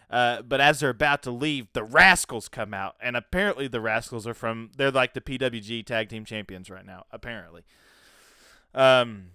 Uh, 0.10 0.42
but 0.42 0.62
as 0.62 0.80
they're 0.80 0.90
about 0.90 1.24
to 1.24 1.32
leave, 1.32 1.68
the 1.74 1.84
Rascalz 1.84 2.48
come 2.48 2.74
out, 2.74 2.96
and 3.02 3.16
apparently 3.16 3.68
the 3.68 3.80
Rascalz 3.80 4.28
are 4.28 4.34
from 4.34 4.72
they're 4.78 4.92
like 4.92 5.14
the 5.14 5.22
PWG 5.22 5.86
Tag 5.86 6.10
Team 6.10 6.26
Champions 6.26 6.70
right 6.70 6.86
now, 6.86 7.06
apparently. 7.12 7.64
Um, 8.76 9.32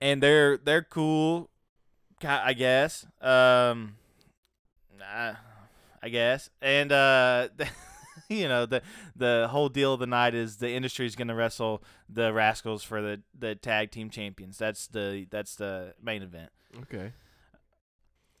and 0.00 0.22
they're 0.22 0.56
they're 0.56 0.82
cool, 0.82 1.50
I 2.22 2.52
guess. 2.52 3.06
Um, 3.20 3.96
I, 5.02 5.34
I 6.02 6.08
guess, 6.10 6.50
and 6.60 6.92
uh, 6.92 7.48
you 8.28 8.48
know 8.48 8.66
the 8.66 8.82
the 9.14 9.48
whole 9.50 9.68
deal 9.68 9.94
of 9.94 10.00
the 10.00 10.06
night 10.06 10.34
is 10.34 10.56
the 10.56 10.70
industry 10.70 11.06
is 11.06 11.16
going 11.16 11.28
to 11.28 11.34
wrestle 11.34 11.82
the 12.08 12.32
Rascalz 12.32 12.82
for 12.82 13.00
the 13.00 13.22
the 13.38 13.54
tag 13.54 13.90
team 13.90 14.10
champions. 14.10 14.58
That's 14.58 14.86
the 14.86 15.26
that's 15.30 15.56
the 15.56 15.94
main 16.02 16.22
event. 16.22 16.50
Okay. 16.82 17.12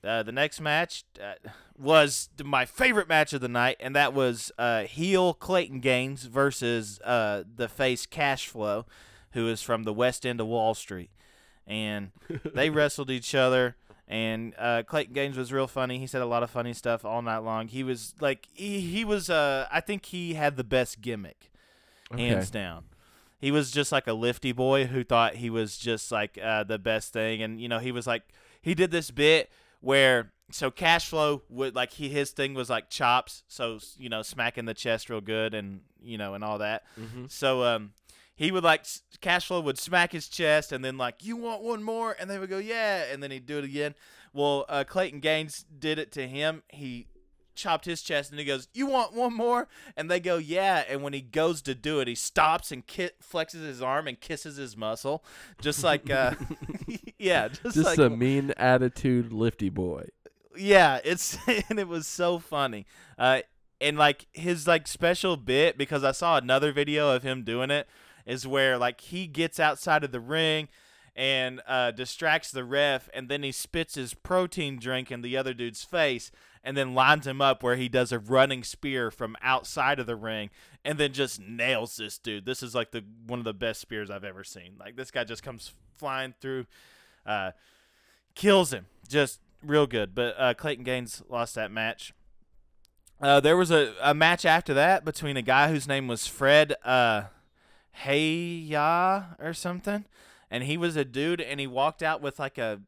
Uh, 0.04 0.22
the 0.22 0.32
next 0.32 0.60
match 0.60 1.04
uh, 1.20 1.34
was 1.76 2.28
my 2.44 2.64
favorite 2.64 3.08
match 3.08 3.32
of 3.32 3.40
the 3.40 3.48
night, 3.48 3.76
and 3.80 3.96
that 3.96 4.14
was 4.14 4.52
uh, 4.56 4.82
heel 4.82 5.34
Clayton 5.34 5.80
Gaines 5.80 6.24
versus 6.24 7.00
uh, 7.00 7.42
the 7.56 7.68
face 7.68 8.06
Cash 8.06 8.46
Flow, 8.46 8.86
who 9.32 9.48
is 9.48 9.62
from 9.62 9.82
the 9.82 9.92
West 9.92 10.24
End 10.24 10.40
of 10.40 10.46
Wall 10.46 10.74
Street. 10.74 11.10
And 11.66 12.12
they 12.54 12.70
wrestled 12.70 13.10
each 13.10 13.34
other, 13.34 13.76
and 14.08 14.54
uh, 14.58 14.82
Clayton 14.86 15.14
Gaines 15.14 15.36
was 15.36 15.52
real 15.52 15.66
funny. 15.66 15.98
He 15.98 16.06
said 16.06 16.22
a 16.22 16.26
lot 16.26 16.42
of 16.42 16.50
funny 16.50 16.72
stuff 16.72 17.04
all 17.04 17.22
night 17.22 17.38
long. 17.38 17.68
He 17.68 17.82
was 17.82 18.14
like, 18.20 18.48
he, 18.52 18.80
he 18.80 19.04
was, 19.04 19.28
uh, 19.30 19.66
I 19.70 19.80
think 19.80 20.06
he 20.06 20.34
had 20.34 20.56
the 20.56 20.64
best 20.64 21.00
gimmick 21.00 21.50
Okay. 22.12 22.22
hands 22.22 22.50
down. 22.50 22.84
He 23.38 23.50
was 23.50 23.70
just 23.70 23.90
like 23.92 24.06
a 24.06 24.12
lifty 24.12 24.52
boy 24.52 24.86
who 24.86 25.02
thought 25.04 25.34
he 25.36 25.50
was 25.50 25.76
just 25.76 26.10
like 26.12 26.38
uh, 26.42 26.64
the 26.64 26.78
best 26.78 27.12
thing, 27.12 27.42
and 27.42 27.60
you 27.60 27.68
know 27.68 27.78
he 27.80 27.92
was 27.92 28.06
like 28.06 28.22
he 28.62 28.74
did 28.74 28.90
this 28.90 29.10
bit 29.10 29.50
where 29.80 30.32
so 30.50 30.70
cash 30.70 31.08
flow 31.08 31.42
would 31.50 31.74
like 31.74 31.92
he 31.92 32.08
his 32.08 32.30
thing 32.30 32.54
was 32.54 32.70
like 32.70 32.88
chops, 32.88 33.42
so 33.48 33.78
you 33.98 34.08
know 34.08 34.22
smacking 34.22 34.64
the 34.64 34.72
chest 34.74 35.10
real 35.10 35.20
good 35.20 35.52
and 35.52 35.80
you 36.00 36.16
know 36.16 36.32
and 36.34 36.42
all 36.44 36.58
that. 36.58 36.84
Mhm. 36.98 37.30
So 37.30 37.62
um 37.64 37.92
he 38.36 38.50
would 38.52 38.62
like 38.64 38.80
s- 38.82 39.02
cash 39.20 39.46
flow 39.48 39.60
would 39.60 39.78
smack 39.78 40.12
his 40.12 40.28
chest 40.28 40.70
and 40.70 40.84
then 40.84 40.96
like 40.96 41.24
you 41.24 41.36
want 41.36 41.62
one 41.62 41.82
more 41.82 42.14
and 42.20 42.30
they 42.30 42.38
would 42.38 42.50
go 42.50 42.58
yeah 42.58 43.04
and 43.10 43.22
then 43.22 43.30
he'd 43.30 43.46
do 43.46 43.58
it 43.58 43.64
again. 43.64 43.94
Well, 44.32 44.66
uh, 44.68 44.84
Clayton 44.84 45.20
Gaines 45.20 45.64
did 45.78 45.98
it 45.98 46.12
to 46.12 46.28
him. 46.28 46.62
He 46.68 47.06
chopped 47.54 47.86
his 47.86 48.02
chest 48.02 48.30
and 48.30 48.38
he 48.38 48.44
goes, 48.44 48.68
"You 48.74 48.86
want 48.86 49.14
one 49.14 49.32
more?" 49.34 49.66
And 49.96 50.10
they 50.10 50.20
go, 50.20 50.36
"Yeah." 50.36 50.84
And 50.86 51.02
when 51.02 51.14
he 51.14 51.22
goes 51.22 51.62
to 51.62 51.74
do 51.74 52.00
it, 52.00 52.08
he 52.08 52.14
stops 52.14 52.70
and 52.70 52.86
ki- 52.86 53.10
flexes 53.22 53.64
his 53.64 53.80
arm 53.80 54.06
and 54.06 54.20
kisses 54.20 54.58
his 54.58 54.76
muscle, 54.76 55.24
just 55.62 55.82
like, 55.82 56.10
uh, 56.10 56.34
yeah, 57.18 57.48
just, 57.48 57.76
Just 57.76 57.86
like, 57.86 57.98
a 57.98 58.10
mean 58.10 58.52
attitude 58.58 59.32
lifty 59.32 59.70
boy. 59.70 60.08
yeah. 60.54 61.00
It's 61.02 61.38
and 61.70 61.78
it 61.78 61.88
was 61.88 62.06
so 62.06 62.38
funny. 62.38 62.84
Uh, 63.18 63.40
and 63.80 63.96
like 63.96 64.26
his 64.34 64.66
like 64.66 64.86
special 64.86 65.38
bit 65.38 65.78
because 65.78 66.04
I 66.04 66.12
saw 66.12 66.36
another 66.36 66.72
video 66.72 67.14
of 67.14 67.22
him 67.22 67.42
doing 67.42 67.70
it 67.70 67.88
is 68.26 68.46
where 68.46 68.76
like 68.76 69.00
he 69.00 69.26
gets 69.26 69.60
outside 69.60 70.04
of 70.04 70.12
the 70.12 70.20
ring 70.20 70.68
and 71.14 71.62
uh, 71.66 71.92
distracts 71.92 72.50
the 72.50 72.64
ref, 72.64 73.08
and 73.14 73.28
then 73.28 73.42
he 73.42 73.50
spits 73.50 73.94
his 73.94 74.12
protein 74.12 74.78
drink 74.78 75.10
in 75.10 75.22
the 75.22 75.36
other 75.36 75.54
dude's 75.54 75.82
face, 75.82 76.30
and 76.62 76.76
then 76.76 76.94
lines 76.94 77.26
him 77.26 77.40
up 77.40 77.62
where 77.62 77.76
he 77.76 77.88
does 77.88 78.12
a 78.12 78.18
running 78.18 78.62
spear 78.62 79.10
from 79.10 79.34
outside 79.40 79.98
of 79.98 80.06
the 80.06 80.16
ring, 80.16 80.50
and 80.84 80.98
then 80.98 81.12
just 81.12 81.40
nails 81.40 81.96
this 81.96 82.18
dude. 82.18 82.44
This 82.44 82.62
is 82.62 82.74
like 82.74 82.90
the 82.90 83.02
one 83.26 83.38
of 83.38 83.46
the 83.46 83.54
best 83.54 83.80
spears 83.80 84.10
I've 84.10 84.24
ever 84.24 84.44
seen. 84.44 84.74
Like 84.78 84.96
this 84.96 85.10
guy 85.10 85.24
just 85.24 85.42
comes 85.42 85.72
flying 85.94 86.34
through, 86.38 86.66
uh, 87.24 87.52
kills 88.34 88.72
him, 88.72 88.86
just 89.08 89.40
real 89.62 89.86
good. 89.86 90.14
But 90.14 90.34
uh, 90.38 90.52
Clayton 90.52 90.84
Gaines 90.84 91.22
lost 91.30 91.54
that 91.54 91.70
match. 91.70 92.12
Uh, 93.18 93.40
there 93.40 93.56
was 93.56 93.70
a, 93.70 93.94
a 94.02 94.12
match 94.12 94.44
after 94.44 94.74
that 94.74 95.02
between 95.02 95.38
a 95.38 95.42
guy 95.42 95.70
whose 95.70 95.88
name 95.88 96.06
was 96.06 96.26
Fred 96.26 96.74
uh, 97.96 98.08
Heya 98.08 99.40
or 99.40 99.52
something, 99.54 100.04
and 100.50 100.64
he 100.64 100.76
was 100.76 100.96
a 100.96 101.04
dude, 101.04 101.40
and 101.40 101.60
he 101.60 101.66
walked 101.66 102.02
out 102.02 102.20
with 102.20 102.38
like 102.38 102.58
a 102.58 102.80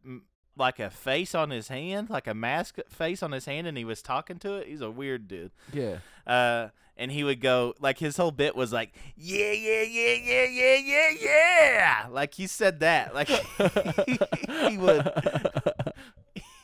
like 0.57 0.81
a 0.81 0.90
face 0.90 1.35
on 1.35 1.51
his 1.51 1.68
hand, 1.68 2.11
like 2.11 2.27
a 2.27 2.35
mask 2.35 2.79
face 2.88 3.23
on 3.23 3.33
his 3.33 3.44
hand, 3.47 3.66
and 3.66 3.79
he 3.79 3.85
was 3.85 4.03
talking 4.03 4.38
to 4.40 4.55
it. 4.55 4.66
He's 4.66 4.81
a 4.81 4.90
weird 4.90 5.29
dude. 5.29 5.53
Yeah. 5.73 5.99
Uh, 6.27 6.68
and 6.97 7.12
he 7.12 7.23
would 7.23 7.40
go 7.40 7.75
like 7.81 7.99
his 7.99 8.16
whole 8.16 8.33
bit 8.33 8.57
was 8.57 8.73
like, 8.73 8.92
yeah, 9.16 9.53
yeah, 9.53 9.83
yeah, 9.83 10.14
yeah, 10.14 10.44
yeah, 10.44 10.77
yeah, 10.77 11.11
yeah. 11.21 12.07
Like 12.11 12.35
he 12.35 12.47
said 12.47 12.81
that. 12.81 13.14
Like 13.14 13.29
he 14.68 14.77
would 14.77 15.09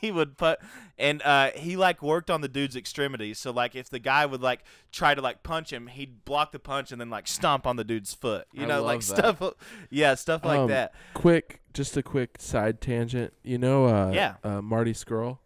he 0.05 0.11
would 0.11 0.37
put 0.37 0.59
and 0.97 1.21
uh 1.23 1.49
he 1.55 1.75
like 1.75 2.01
worked 2.01 2.29
on 2.29 2.41
the 2.41 2.47
dude's 2.47 2.75
extremities 2.75 3.37
so 3.39 3.51
like 3.51 3.75
if 3.75 3.89
the 3.89 3.99
guy 3.99 4.25
would 4.25 4.41
like 4.41 4.63
try 4.91 5.13
to 5.15 5.21
like 5.21 5.43
punch 5.43 5.73
him 5.73 5.87
he'd 5.87 6.23
block 6.25 6.51
the 6.51 6.59
punch 6.59 6.91
and 6.91 7.01
then 7.01 7.09
like 7.09 7.27
stomp 7.27 7.65
on 7.67 7.75
the 7.75 7.83
dude's 7.83 8.13
foot 8.13 8.47
you 8.53 8.63
I 8.63 8.67
know 8.67 8.83
like 8.83 8.99
that. 9.01 9.37
stuff 9.37 9.41
yeah 9.89 10.15
stuff 10.15 10.45
like 10.45 10.59
Um, 10.59 10.69
that 10.69 10.93
quick, 11.13 11.61
just 11.73 11.97
a 11.97 12.03
quick 12.03 12.37
side 12.39 12.79
tangent. 12.81 13.33
You 13.43 13.57
know, 13.57 13.85
uh, 13.85 14.11
Yeah. 14.13 14.35
uh, 14.43 14.61
Marty 14.61 14.93
Scurll. 14.93 15.39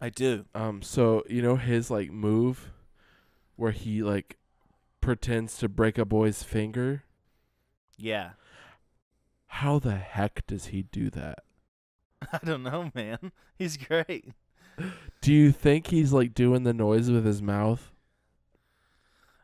i 0.00 0.08
do 0.08 0.44
Um, 0.54 0.82
so 0.82 1.22
you 1.28 1.42
know 1.42 1.56
his 1.56 1.90
like 1.90 2.10
move, 2.10 2.70
where 3.56 3.72
he 3.72 4.02
like 4.02 4.36
pretends 5.00 5.56
to 5.58 5.68
break 5.68 5.98
a 5.98 6.04
boy's 6.04 6.42
finger. 6.42 7.04
yeah 7.96 8.30
How 9.46 9.78
the 9.78 9.96
heck 9.96 10.46
does 10.46 10.66
he 10.66 10.82
do 10.82 11.10
that? 11.10 11.44
i 12.32 12.38
don't 12.44 12.62
know 12.62 12.90
man 12.94 13.32
he's 13.58 13.76
great 13.76 14.26
Do 15.20 15.32
you 15.32 15.50
think 15.50 15.88
he's 15.88 16.12
like 16.12 16.34
doing 16.34 16.62
the 16.62 16.72
noise 16.74 17.10
with 17.10 17.24
his 17.24 17.42
mouth? 17.42 17.90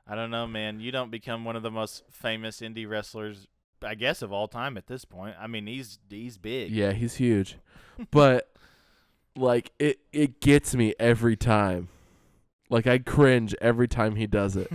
i 0.06 0.14
don't 0.14 0.30
know 0.30 0.46
man 0.46 0.80
you 0.80 0.92
don't 0.92 1.10
become 1.10 1.44
one 1.44 1.56
of 1.56 1.62
the 1.62 1.70
most 1.70 2.04
famous 2.10 2.60
indie 2.60 2.88
wrestlers 2.88 3.46
i 3.82 3.94
guess 3.94 4.20
of 4.22 4.32
all 4.32 4.46
time 4.48 4.76
at 4.76 4.87
this 4.87 5.04
point 5.04 5.34
i 5.40 5.46
mean 5.46 5.66
he's 5.66 5.98
he's 6.10 6.37
big 6.38 6.70
Yeah, 6.70 6.92
he's 6.92 7.14
huge, 7.16 7.56
but 8.10 8.50
like 9.37 9.72
it 9.78 9.98
it 10.12 10.40
gets 10.40 10.74
me 10.74 10.94
every 10.98 11.37
time. 11.37 11.88
Like 12.70 12.87
I 12.87 12.98
cringe 12.98 13.54
every 13.60 13.88
time 13.88 14.16
he 14.16 14.26
does 14.26 14.56
it. 14.56 14.70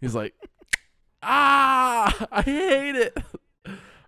he's 0.00 0.14
like, 0.14 0.34
ah, 1.22 2.26
I 2.32 2.42
hate 2.42 2.96
it. 2.96 3.16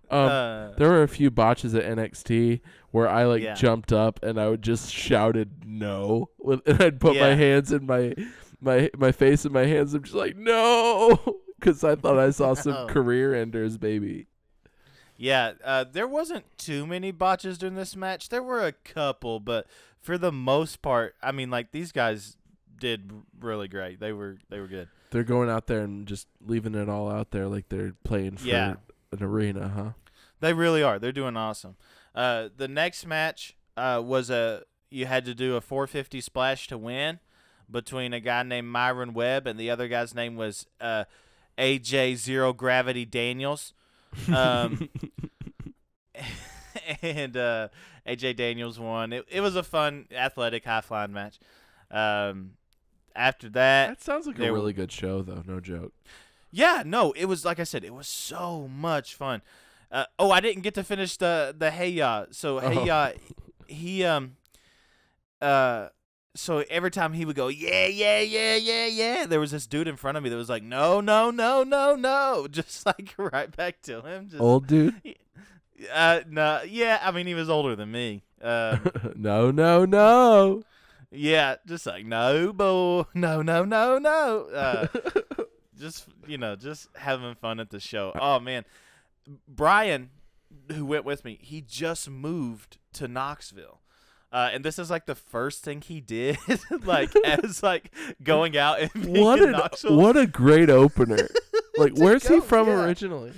Um, 0.09 0.27
uh, 0.27 0.71
There 0.77 0.89
were 0.89 1.03
a 1.03 1.07
few 1.07 1.31
botches 1.31 1.73
at 1.73 1.83
NXT 1.85 2.59
where 2.91 3.07
I 3.09 3.23
like 3.25 3.41
Yeah. 3.41 3.53
jumped 3.55 3.91
up 3.93 4.21
and 4.23 4.39
I 4.39 4.49
would 4.49 4.61
just 4.61 4.91
shouted 4.93 5.65
no, 5.65 6.29
with, 6.37 6.61
and 6.67 6.81
I'd 6.81 6.99
put 6.99 7.17
my 7.17 7.33
hands 7.35 7.71
in 7.71 7.85
my 7.85 8.13
my 8.59 8.89
my 8.97 9.11
face 9.11 9.45
in 9.45 9.51
my 9.53 9.65
hands. 9.65 9.93
I'm 9.93 10.03
just 10.03 10.15
like 10.15 10.35
no, 10.37 11.19
because 11.59 11.83
I 11.83 11.95
thought 11.95 12.17
I 12.19 12.29
saw 12.31 12.53
some 12.55 12.87
career 12.87 13.33
enders, 13.33 13.77
baby. 13.77 14.27
Yeah, 15.17 15.53
uh, 15.63 15.85
there 15.91 16.07
wasn't 16.07 16.45
too 16.57 16.87
many 16.87 17.11
botches 17.11 17.57
during 17.59 17.75
this 17.75 17.95
match. 17.95 18.29
There 18.29 18.41
were 18.41 18.65
a 18.65 18.71
couple, 18.71 19.39
but 19.39 19.67
for 19.99 20.17
the 20.17 20.31
most 20.31 20.81
part, 20.81 21.15
I 21.21 21.31
mean, 21.31 21.51
like 21.51 21.71
these 21.71 21.91
guys 21.91 22.37
did 22.79 23.11
really 23.39 23.67
great. 23.67 23.99
They 23.99 24.13
were 24.13 24.37
they 24.49 24.59
were 24.59 24.67
good. 24.67 24.87
They're 25.11 25.23
going 25.23 25.49
out 25.49 25.67
there 25.67 25.81
and 25.81 26.07
just 26.07 26.27
leaving 26.45 26.73
it 26.73 26.89
all 26.89 27.11
out 27.11 27.31
there 27.31 27.47
like 27.47 27.69
they're 27.69 27.93
playing 28.03 28.37
for 28.37 28.47
Yeah. 28.47 28.75
an 29.11 29.21
arena, 29.21 29.67
huh? 29.69 29.89
They 30.39 30.53
really 30.53 30.81
are. 30.81 30.97
They're 30.97 31.11
doing 31.11 31.37
awesome. 31.37 31.75
Uh, 32.15 32.49
the 32.55 32.67
next 32.67 33.05
match 33.05 33.55
uh, 33.77 34.01
was 34.03 34.29
a 34.29 34.63
you 34.89 35.05
had 35.05 35.23
to 35.25 35.33
do 35.33 35.55
a 35.55 35.61
450 35.61 36.19
splash 36.21 36.67
to 36.67 36.77
win 36.77 37.19
between 37.69 38.13
a 38.13 38.19
guy 38.19 38.43
named 38.43 38.67
Myron 38.67 39.13
Webb 39.13 39.47
and 39.47 39.57
the 39.59 39.69
other 39.69 39.87
guy's 39.87 40.13
name 40.13 40.35
was 40.35 40.65
uh, 40.81 41.05
AJ 41.57 42.15
Zero 42.17 42.51
Gravity 42.51 43.05
Daniels. 43.05 43.73
Um, 44.33 44.89
and 47.01 47.37
uh, 47.37 47.69
AJ 48.05 48.35
Daniels 48.35 48.79
won. 48.79 49.13
It, 49.13 49.25
it 49.29 49.41
was 49.41 49.55
a 49.55 49.63
fun, 49.63 50.07
athletic, 50.11 50.65
high 50.65 50.81
flying 50.81 51.13
match. 51.13 51.39
Um, 51.89 52.51
after 53.15 53.49
that, 53.49 53.89
That 53.89 54.01
sounds 54.01 54.27
like 54.27 54.39
a 54.39 54.43
were- 54.43 54.53
really 54.53 54.73
good 54.73 54.91
show, 54.91 55.21
though. 55.21 55.43
No 55.45 55.59
joke. 55.59 55.93
yeah, 56.51 56.83
no, 56.85 57.11
it 57.13 57.25
was 57.25 57.45
like 57.45 57.59
I 57.59 57.63
said, 57.63 57.83
it 57.83 57.93
was 57.93 58.07
so 58.07 58.67
much 58.67 59.15
fun. 59.15 59.41
Uh, 59.91 60.05
oh, 60.17 60.31
I 60.31 60.39
didn't 60.39 60.61
get 60.63 60.73
to 60.75 60.83
finish 60.83 61.17
the 61.17 61.53
the 61.57 61.69
hey 61.71 61.89
ya. 61.89 62.25
So 62.31 62.59
hey 62.59 62.77
Oh. 62.77 62.85
ya, 62.85 63.11
he 63.67 64.03
um, 64.05 64.37
uh, 65.41 65.89
so 66.33 66.63
every 66.69 66.91
time 66.91 67.11
he 67.13 67.25
would 67.25 67.35
go 67.35 67.49
yeah 67.49 67.87
yeah 67.87 68.19
yeah 68.19 68.55
yeah 68.55 68.85
yeah, 68.85 69.25
there 69.25 69.39
was 69.39 69.51
this 69.51 69.67
dude 69.67 69.87
in 69.89 69.97
front 69.97 70.17
of 70.17 70.23
me 70.23 70.29
that 70.29 70.35
was 70.37 70.47
like 70.49 70.63
no 70.63 71.01
no 71.01 71.29
no 71.29 71.63
no 71.63 71.95
no, 71.95 72.47
just 72.51 72.85
like 72.85 73.13
right 73.17 73.55
back 73.55 73.81
to 73.83 74.01
him. 74.01 74.29
Just, 74.29 74.41
Old 74.41 74.67
dude? 74.67 74.95
Uh, 75.91 76.19
no, 76.29 76.61
yeah, 76.61 76.99
I 77.01 77.09
mean 77.09 77.25
he 77.25 77.33
was 77.33 77.49
older 77.49 77.75
than 77.75 77.91
me. 77.91 78.21
Uh, 78.39 78.77
no, 79.15 79.49
no, 79.49 79.83
no. 79.83 80.61
yeah, 81.09 81.55
just 81.65 81.87
like 81.87 82.05
no 82.05 82.53
boy, 82.53 83.05
no 83.15 83.41
no 83.41 83.63
no 83.65 83.97
no. 83.97 84.45
Uh, 84.53 84.87
just 85.79 86.05
you 86.27 86.37
know, 86.37 86.55
just 86.55 86.87
having 86.95 87.33
fun 87.33 87.59
at 87.59 87.71
the 87.71 87.79
show. 87.79 88.11
Oh 88.13 88.39
man, 88.39 88.63
Brian, 89.47 90.09
who 90.71 90.85
went 90.85 91.05
with 91.05 91.23
me, 91.25 91.37
he 91.41 91.61
just 91.61 92.09
moved 92.09 92.77
to 92.93 93.07
Knoxville. 93.07 93.81
Uh, 94.31 94.49
and 94.53 94.63
this 94.63 94.79
is 94.79 94.89
like 94.89 95.05
the 95.07 95.15
first 95.15 95.61
thing 95.63 95.81
he 95.81 95.99
did, 95.99 96.37
like 96.85 97.13
as 97.25 97.61
like 97.61 97.93
going 98.23 98.57
out 98.57 98.79
and 98.79 98.91
being 98.93 99.23
what 99.23 99.39
in 99.39 99.49
an 99.49 99.51
Knoxville. 99.51 99.97
what 99.97 100.15
a 100.15 100.25
great 100.25 100.69
opener. 100.69 101.27
like, 101.77 101.93
where's 101.97 102.27
he 102.27 102.39
from 102.39 102.67
yeah. 102.67 102.83
originally? 102.83 103.33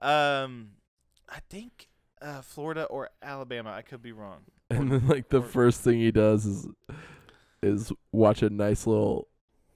Um, 0.00 0.70
I 1.28 1.40
think 1.50 1.88
uh, 2.22 2.40
Florida 2.40 2.84
or 2.84 3.10
Alabama. 3.22 3.72
I 3.72 3.82
could 3.82 4.02
be 4.02 4.12
wrong. 4.12 4.40
And 4.70 4.90
then 4.90 5.06
like 5.06 5.28
the 5.28 5.40
or- 5.40 5.46
first 5.46 5.82
thing 5.82 5.98
he 6.00 6.10
does 6.10 6.46
is 6.46 6.66
is 7.62 7.92
watch 8.10 8.42
a 8.42 8.50
nice 8.50 8.86
little 8.86 9.28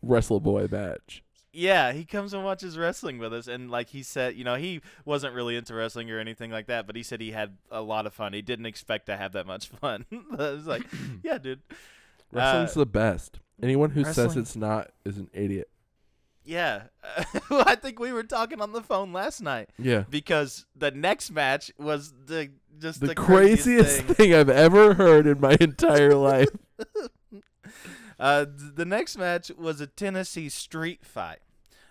wrestle 0.03 0.41
boy 0.41 0.69
match. 0.71 1.23
Yeah, 1.59 1.93
he 1.93 2.05
comes 2.05 2.35
and 2.35 2.45
watches 2.45 2.77
wrestling 2.77 3.17
with 3.19 3.33
us, 3.33 3.49
and 3.49 3.71
like 3.71 3.89
he 3.89 4.03
said, 4.03 4.35
you 4.37 4.45
know, 4.45 4.57
he 4.57 4.83
wasn't 5.07 5.35
really 5.35 5.57
into 5.57 5.75
wrestling 5.75 6.11
or 6.11 6.19
anything 6.19 6.51
like 6.51 6.67
that, 6.67 6.87
but 6.87 6.97
he 6.97 7.03
said 7.03 7.21
he 7.23 7.31
had 7.33 7.57
a 7.71 7.81
lot 7.81 8.05
of 8.05 8.13
fun. 8.13 8.35
He 8.35 8.43
didn't 8.43 8.67
expect 8.67 9.07
to 9.07 9.17
have 9.17 9.33
that 9.33 9.47
much 9.47 9.69
fun. 9.81 10.05
I 10.33 10.51
was 10.51 10.67
like, 10.67 10.83
yeah, 11.23 11.39
dude. 11.39 11.63
Wrestling's 12.31 12.75
the 12.75 12.85
best. 12.85 13.41
Anyone 13.63 13.89
who 13.91 14.05
says 14.05 14.37
it's 14.37 14.55
not 14.55 14.91
is 15.07 15.17
an 15.17 15.31
idiot. 15.33 15.71
Yeah, 16.45 16.83
I 17.51 17.75
think 17.75 17.99
we 17.99 18.13
were 18.13 18.23
talking 18.23 18.61
on 18.61 18.73
the 18.73 18.83
phone 18.83 19.13
last 19.15 19.41
night 19.41 19.71
Yeah. 19.79 20.05
because 20.11 20.67
the 20.77 20.91
next 20.91 21.31
match 21.31 21.73
was 21.79 22.13
the 22.27 22.51
just 22.79 23.01
The, 23.01 23.09
the, 23.09 23.15
craziest 23.15 24.03
thing. 24.03 24.15
thing 24.15 24.35
I've 24.35 24.51
ever 24.51 24.93
heard 24.95 25.27
in 25.27 25.41
my 25.41 25.57
entire 25.61 26.15
life. 26.15 26.49
Uh, 28.21 28.45
th- 28.45 28.75
the 28.75 28.85
next 28.85 29.17
match 29.19 29.51
was 29.59 29.81
a 29.81 29.87
Tennessee 29.87 30.49
street 30.49 31.05
fight 31.05 31.39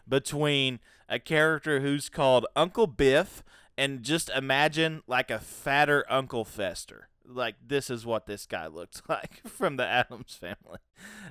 between 0.07 0.79
a 1.09 1.19
character 1.19 1.81
who's 1.81 2.09
called 2.09 2.45
Uncle 2.55 2.87
Biff 2.87 3.43
and 3.77 4.03
just 4.03 4.29
imagine 4.29 5.01
like 5.07 5.29
a 5.29 5.39
fatter 5.39 6.05
Uncle 6.09 6.45
Fester. 6.45 7.09
Like 7.27 7.55
this 7.65 7.89
is 7.89 8.05
what 8.05 8.25
this 8.25 8.45
guy 8.45 8.67
looked 8.67 9.01
like 9.09 9.41
from 9.47 9.77
the 9.77 9.85
Addams 9.85 10.35
family. 10.35 10.79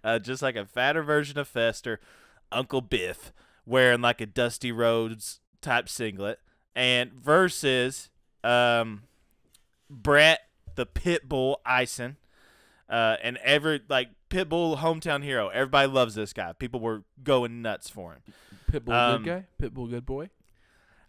Uh, 0.02 0.18
just 0.18 0.42
like 0.42 0.56
a 0.56 0.66
fatter 0.66 1.02
version 1.02 1.38
of 1.38 1.48
Fester, 1.48 2.00
Uncle 2.52 2.80
Biff 2.80 3.32
wearing 3.66 4.00
like 4.00 4.20
a 4.20 4.26
Dusty 4.26 4.72
Rhodes 4.72 5.40
type 5.60 5.88
singlet 5.88 6.40
and 6.74 7.12
versus 7.12 8.10
um 8.42 9.04
Brett 9.88 10.40
the 10.74 10.86
Pitbull 10.86 11.56
Ison. 11.66 12.16
Uh, 12.88 13.16
and 13.22 13.38
every 13.38 13.80
like 13.88 14.10
Pitbull 14.28 14.78
hometown 14.78 15.22
hero, 15.22 15.48
everybody 15.48 15.88
loves 15.88 16.14
this 16.14 16.32
guy. 16.32 16.52
People 16.52 16.80
were 16.80 17.04
going 17.22 17.62
nuts 17.62 17.88
for 17.88 18.12
him. 18.12 18.22
Pitbull 18.80 18.92
Um, 19.14 19.22
good 19.22 19.46
guy? 19.60 19.66
Pitbull 19.66 19.90
good 19.90 20.06
boy? 20.06 20.30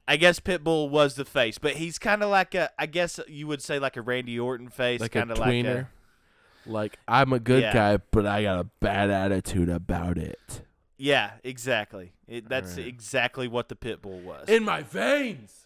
I 0.08 0.18
guess 0.18 0.40
Pitbull 0.40 0.90
was 0.90 1.16
the 1.16 1.26
face, 1.26 1.58
but 1.58 1.74
he's 1.78 1.98
kind 1.98 2.22
of 2.22 2.30
like 2.30 2.54
a, 2.54 2.70
I 2.78 2.86
guess 2.86 3.20
you 3.28 3.48
would 3.48 3.62
say 3.62 3.80
like 3.80 3.98
a 3.98 4.02
Randy 4.02 4.40
Orton 4.40 4.70
face, 4.70 5.02
Like 5.02 5.12
kind 5.14 5.32
of 5.32 5.40
like 5.40 5.66
a, 5.66 5.90
Like 6.68 7.00
I'm 7.08 7.34
a 7.34 7.40
good 7.40 7.64
Yeah. 7.64 7.74
guy, 7.74 7.98
but 8.12 8.26
I 8.28 8.44
got 8.44 8.60
a 8.60 8.66
bad 8.80 9.10
attitude 9.10 9.68
about 9.70 10.18
it. 10.20 10.62
yeah, 10.98 11.32
exactly. 11.44 12.14
It, 12.28 12.48
that's 12.50 12.72
Alright. 12.74 12.88
exactly 12.88 13.48
what 13.48 13.70
the 13.70 13.76
Pitbull 13.76 14.22
was. 14.24 14.48
In 14.48 14.64
my 14.64 14.84
veins. 14.84 15.66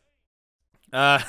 Uh, 0.91 1.20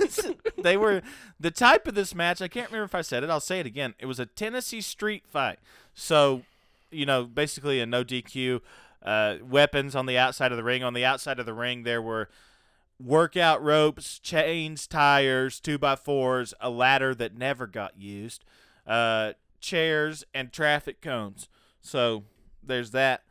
they 0.62 0.76
were 0.76 1.00
the 1.38 1.50
type 1.50 1.86
of 1.86 1.94
this 1.94 2.14
match. 2.14 2.42
I 2.42 2.48
can't 2.48 2.68
remember 2.70 2.86
if 2.86 2.94
I 2.94 3.02
said 3.02 3.22
it. 3.22 3.30
I'll 3.30 3.38
say 3.40 3.60
it 3.60 3.66
again. 3.66 3.94
It 3.98 4.06
was 4.06 4.18
a 4.18 4.26
Tennessee 4.26 4.80
street 4.80 5.24
fight. 5.28 5.58
So, 5.94 6.42
you 6.90 7.06
know, 7.06 7.24
basically 7.24 7.80
a 7.80 7.86
no 7.86 8.02
DQ. 8.02 8.60
Uh, 9.02 9.36
weapons 9.42 9.94
on 9.94 10.06
the 10.06 10.18
outside 10.18 10.52
of 10.52 10.58
the 10.58 10.64
ring. 10.64 10.82
On 10.82 10.94
the 10.94 11.04
outside 11.04 11.38
of 11.38 11.46
the 11.46 11.54
ring, 11.54 11.82
there 11.82 12.02
were 12.02 12.28
workout 12.98 13.62
ropes, 13.62 14.18
chains, 14.18 14.86
tires, 14.86 15.60
two 15.60 15.78
by 15.78 15.96
fours, 15.96 16.54
a 16.60 16.70
ladder 16.70 17.14
that 17.14 17.36
never 17.36 17.66
got 17.66 17.98
used, 17.98 18.44
uh, 18.86 19.32
chairs, 19.60 20.24
and 20.34 20.52
traffic 20.52 21.00
cones. 21.00 21.48
So 21.80 22.24
there's 22.62 22.90
that. 22.92 23.22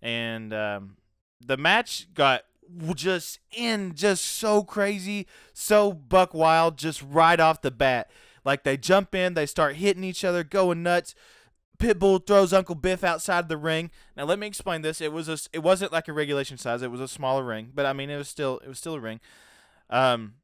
And 0.00 0.54
um, 0.54 0.96
the 1.44 1.56
match 1.56 2.08
got 2.14 2.42
just 2.94 3.40
in 3.50 3.94
just 3.94 4.24
so 4.24 4.62
crazy, 4.62 5.26
so 5.52 5.92
buck 5.92 6.34
wild, 6.34 6.76
just 6.76 7.02
right 7.02 7.40
off 7.40 7.62
the 7.62 7.70
bat. 7.70 8.10
Like 8.44 8.62
they 8.62 8.76
jump 8.76 9.14
in, 9.14 9.34
they 9.34 9.46
start 9.46 9.76
hitting 9.76 10.04
each 10.04 10.24
other, 10.24 10.44
going 10.44 10.82
nuts. 10.82 11.14
Pitbull 11.78 12.26
throws 12.26 12.52
Uncle 12.52 12.74
Biff 12.74 13.04
outside 13.04 13.48
the 13.48 13.56
ring. 13.56 13.90
Now 14.16 14.24
let 14.24 14.38
me 14.38 14.46
explain 14.46 14.82
this. 14.82 15.00
It 15.00 15.12
was 15.12 15.28
a, 15.28 15.38
it 15.52 15.60
wasn't 15.60 15.92
like 15.92 16.08
a 16.08 16.12
regulation 16.12 16.58
size. 16.58 16.82
It 16.82 16.90
was 16.90 17.00
a 17.00 17.08
smaller 17.08 17.44
ring, 17.44 17.70
but 17.74 17.86
I 17.86 17.92
mean 17.92 18.10
it 18.10 18.16
was 18.16 18.28
still 18.28 18.58
it 18.58 18.68
was 18.68 18.78
still 18.78 18.94
a 18.94 19.00
ring. 19.00 19.20
Um, 19.90 20.34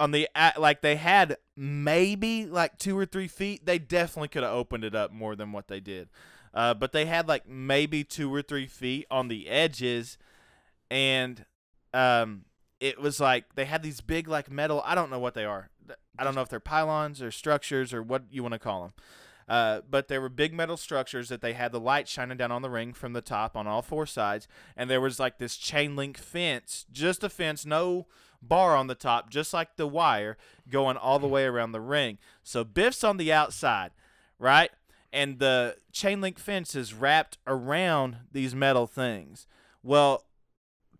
on 0.00 0.10
the 0.10 0.28
like 0.58 0.80
they 0.80 0.96
had 0.96 1.36
maybe 1.56 2.46
like 2.46 2.78
two 2.78 2.98
or 2.98 3.06
three 3.06 3.28
feet. 3.28 3.66
They 3.66 3.78
definitely 3.78 4.28
could 4.28 4.42
have 4.42 4.52
opened 4.52 4.82
it 4.82 4.94
up 4.94 5.12
more 5.12 5.36
than 5.36 5.52
what 5.52 5.68
they 5.68 5.78
did. 5.78 6.08
Uh, 6.52 6.74
but 6.74 6.92
they 6.92 7.06
had 7.06 7.28
like 7.28 7.46
maybe 7.46 8.02
two 8.02 8.32
or 8.34 8.42
three 8.42 8.66
feet 8.66 9.06
on 9.10 9.28
the 9.28 9.48
edges, 9.48 10.18
and 10.90 11.44
um, 11.94 12.46
it 12.80 13.00
was 13.00 13.20
like 13.20 13.54
they 13.54 13.66
had 13.66 13.82
these 13.82 14.00
big 14.00 14.26
like 14.26 14.50
metal. 14.50 14.82
I 14.84 14.94
don't 14.94 15.10
know 15.10 15.20
what 15.20 15.34
they 15.34 15.44
are. 15.44 15.70
I 16.18 16.24
don't 16.24 16.34
know 16.34 16.40
if 16.40 16.48
they're 16.48 16.60
pylons 16.60 17.22
or 17.22 17.30
structures 17.30 17.94
or 17.94 18.02
what 18.02 18.24
you 18.30 18.42
want 18.42 18.54
to 18.54 18.58
call 18.58 18.82
them. 18.82 18.92
Uh, 19.50 19.80
but 19.90 20.06
there 20.06 20.20
were 20.20 20.28
big 20.28 20.54
metal 20.54 20.76
structures 20.76 21.28
that 21.28 21.42
they 21.42 21.54
had 21.54 21.72
the 21.72 21.80
light 21.80 22.06
shining 22.06 22.36
down 22.36 22.52
on 22.52 22.62
the 22.62 22.70
ring 22.70 22.92
from 22.92 23.14
the 23.14 23.20
top 23.20 23.56
on 23.56 23.66
all 23.66 23.82
four 23.82 24.06
sides, 24.06 24.46
and 24.76 24.88
there 24.88 25.00
was 25.00 25.18
like 25.18 25.38
this 25.38 25.56
chain 25.56 25.96
link 25.96 26.16
fence, 26.16 26.86
just 26.92 27.24
a 27.24 27.28
fence, 27.28 27.66
no 27.66 28.06
bar 28.40 28.76
on 28.76 28.86
the 28.86 28.94
top, 28.94 29.28
just 29.28 29.52
like 29.52 29.74
the 29.74 29.88
wire 29.88 30.36
going 30.70 30.96
all 30.96 31.18
the 31.18 31.26
way 31.26 31.44
around 31.46 31.72
the 31.72 31.80
ring. 31.80 32.16
So 32.44 32.62
Biff's 32.62 33.02
on 33.02 33.16
the 33.16 33.32
outside, 33.32 33.90
right? 34.38 34.70
And 35.12 35.40
the 35.40 35.74
chain 35.90 36.20
link 36.20 36.38
fence 36.38 36.76
is 36.76 36.94
wrapped 36.94 37.38
around 37.44 38.18
these 38.30 38.54
metal 38.54 38.86
things. 38.86 39.48
Well, 39.82 40.26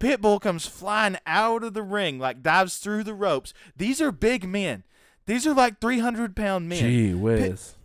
Pitbull 0.01 0.41
comes 0.41 0.67
flying 0.67 1.19
out 1.25 1.63
of 1.63 1.75
the 1.75 1.85
ring, 1.85 2.19
like 2.19 2.43
dives 2.43 2.79
through 2.79 3.05
the 3.05 3.15
ropes. 3.15 3.55
These 3.77 4.01
are 4.01 4.11
big 4.11 4.49
men. 4.49 4.83
These 5.27 5.47
are 5.47 5.55
like 5.55 5.81
300 5.81 6.35
pound 6.35 6.69
men. 6.69 6.81
Gee 6.81 7.15
whiz. 7.15 7.77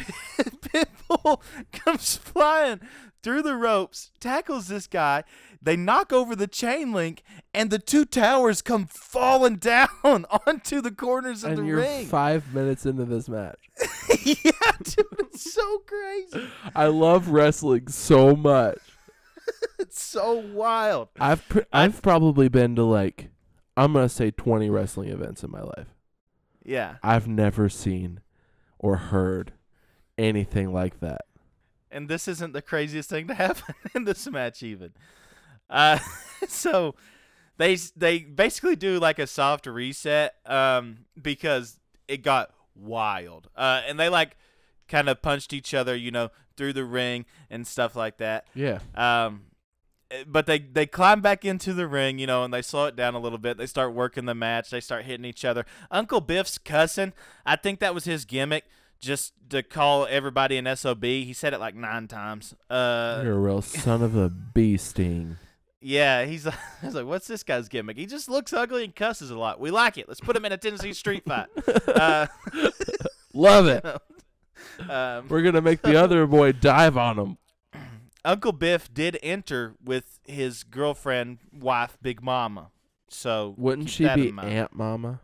Pitbull 0.38 1.40
comes 1.72 2.16
flying 2.16 2.80
through 3.22 3.42
the 3.42 3.54
ropes, 3.56 4.10
tackles 4.20 4.68
this 4.68 4.86
guy. 4.86 5.24
They 5.62 5.76
knock 5.76 6.10
over 6.12 6.34
the 6.34 6.46
chain 6.46 6.92
link, 6.92 7.22
and 7.52 7.70
the 7.70 7.78
two 7.78 8.06
towers 8.06 8.62
come 8.62 8.86
falling 8.86 9.56
down 9.58 9.88
onto 10.46 10.80
the 10.80 10.90
corners 10.90 11.44
of 11.44 11.50
and 11.52 11.58
the 11.60 11.64
you're 11.66 11.78
ring. 11.80 12.06
five 12.06 12.54
minutes 12.54 12.86
into 12.86 13.04
this 13.04 13.28
match. 13.28 13.58
yeah, 14.24 14.72
dude, 14.82 15.04
it's 15.18 15.52
so 15.52 15.78
crazy. 15.80 16.48
I 16.74 16.86
love 16.86 17.28
wrestling 17.28 17.88
so 17.88 18.34
much. 18.34 18.78
It's 19.78 20.02
so 20.02 20.34
wild. 20.34 21.08
I've 21.18 21.46
pr- 21.48 21.60
I've 21.72 22.00
probably 22.00 22.48
been 22.48 22.76
to 22.76 22.84
like 22.84 23.28
I'm 23.76 23.92
gonna 23.92 24.08
say 24.08 24.30
20 24.30 24.70
wrestling 24.70 25.08
events 25.10 25.42
in 25.42 25.50
my 25.50 25.62
life. 25.62 25.94
Yeah, 26.64 26.96
I've 27.02 27.26
never 27.26 27.68
seen 27.68 28.20
or 28.78 28.96
heard 28.96 29.52
anything 30.20 30.72
like 30.72 31.00
that. 31.00 31.22
and 31.90 32.08
this 32.08 32.28
isn't 32.28 32.52
the 32.52 32.62
craziest 32.62 33.10
thing 33.10 33.26
to 33.26 33.34
happen 33.34 33.74
in 33.94 34.04
this 34.04 34.28
match, 34.30 34.62
even. 34.62 34.92
Uh, 35.68 35.98
so 36.48 36.94
they 37.56 37.76
they 37.96 38.20
basically 38.20 38.76
do 38.76 38.98
like 39.00 39.18
a 39.18 39.26
soft 39.26 39.66
reset, 39.66 40.34
um, 40.46 41.06
because 41.20 41.78
it 42.06 42.22
got 42.22 42.50
wild. 42.74 43.48
Uh, 43.56 43.82
and 43.88 43.98
they 43.98 44.08
like 44.08 44.36
kind 44.88 45.08
of 45.08 45.20
punched 45.22 45.52
each 45.52 45.74
other, 45.74 45.94
you 45.96 46.10
know, 46.10 46.30
through 46.56 46.72
the 46.72 46.84
ring 46.84 47.24
and 47.48 47.66
stuff 47.66 47.94
like 47.96 48.18
that. 48.18 48.46
Yeah. 48.54 48.80
Um, 48.94 49.46
eh, 50.10 50.24
but 50.26 50.46
they 50.46 50.58
they 50.58 50.86
climb 50.86 51.20
back 51.20 51.44
into 51.44 51.72
the 51.72 51.86
ring, 51.86 52.18
you 52.18 52.26
know, 52.26 52.44
and 52.44 52.52
they 52.52 52.62
slow 52.62 52.86
it 52.86 52.96
down 52.96 53.14
a 53.14 53.20
little 53.20 53.38
bit. 53.38 53.56
They 53.58 53.66
start 53.66 53.94
working 53.94 54.26
the 54.26 54.34
match. 54.34 54.70
They 54.70 54.80
start 54.80 55.04
hitting 55.04 55.24
each 55.24 55.44
other. 55.44 55.64
Uncle 55.90 56.20
Biff's 56.20 56.58
cussing. 56.58 57.12
I 57.46 57.56
think 57.56 57.80
that 57.80 57.94
was 57.94 58.04
his 58.04 58.24
gimmick, 58.24 58.64
just 59.00 59.32
to 59.50 59.62
call 59.62 60.06
everybody 60.06 60.56
an 60.56 60.76
sob. 60.76 61.02
He 61.04 61.32
said 61.32 61.54
it 61.54 61.60
like 61.60 61.74
nine 61.74 62.06
times. 62.08 62.54
Uh, 62.68 63.20
You're 63.24 63.36
a 63.36 63.40
real 63.40 63.62
son 63.62 64.02
of 64.02 64.16
a 64.16 64.28
bee 64.28 64.76
sting. 64.76 65.36
yeah, 65.80 66.24
he's 66.24 66.46
like, 66.46 66.54
like, 66.82 67.06
what's 67.06 67.26
this 67.26 67.42
guy's 67.42 67.68
gimmick? 67.68 67.96
He 67.96 68.06
just 68.06 68.28
looks 68.28 68.52
ugly 68.52 68.84
and 68.84 68.94
cusses 68.94 69.30
a 69.30 69.38
lot. 69.38 69.58
We 69.60 69.70
like 69.70 69.98
it. 69.98 70.06
Let's 70.08 70.20
put 70.20 70.36
him 70.36 70.44
in 70.44 70.52
a 70.52 70.56
Tennessee 70.58 70.92
street 70.92 71.24
fight. 71.24 71.48
Uh, 71.88 72.26
Love 73.32 73.66
it. 73.68 73.84
um, 74.90 75.28
We're 75.28 75.42
gonna 75.42 75.60
make 75.60 75.82
the 75.82 75.96
other 75.96 76.26
boy 76.26 76.52
dive 76.52 76.96
on 76.96 77.18
him. 77.18 77.38
Uncle 78.24 78.52
Biff 78.52 78.92
did 78.92 79.18
enter 79.22 79.74
with 79.82 80.18
his 80.26 80.62
girlfriend, 80.64 81.38
wife, 81.52 81.96
Big 82.02 82.22
Mama. 82.22 82.70
So 83.08 83.54
Wouldn't 83.56 83.88
she 83.90 84.04
be. 84.14 84.32
Aunt 84.38 84.74
Mama? 84.74 85.20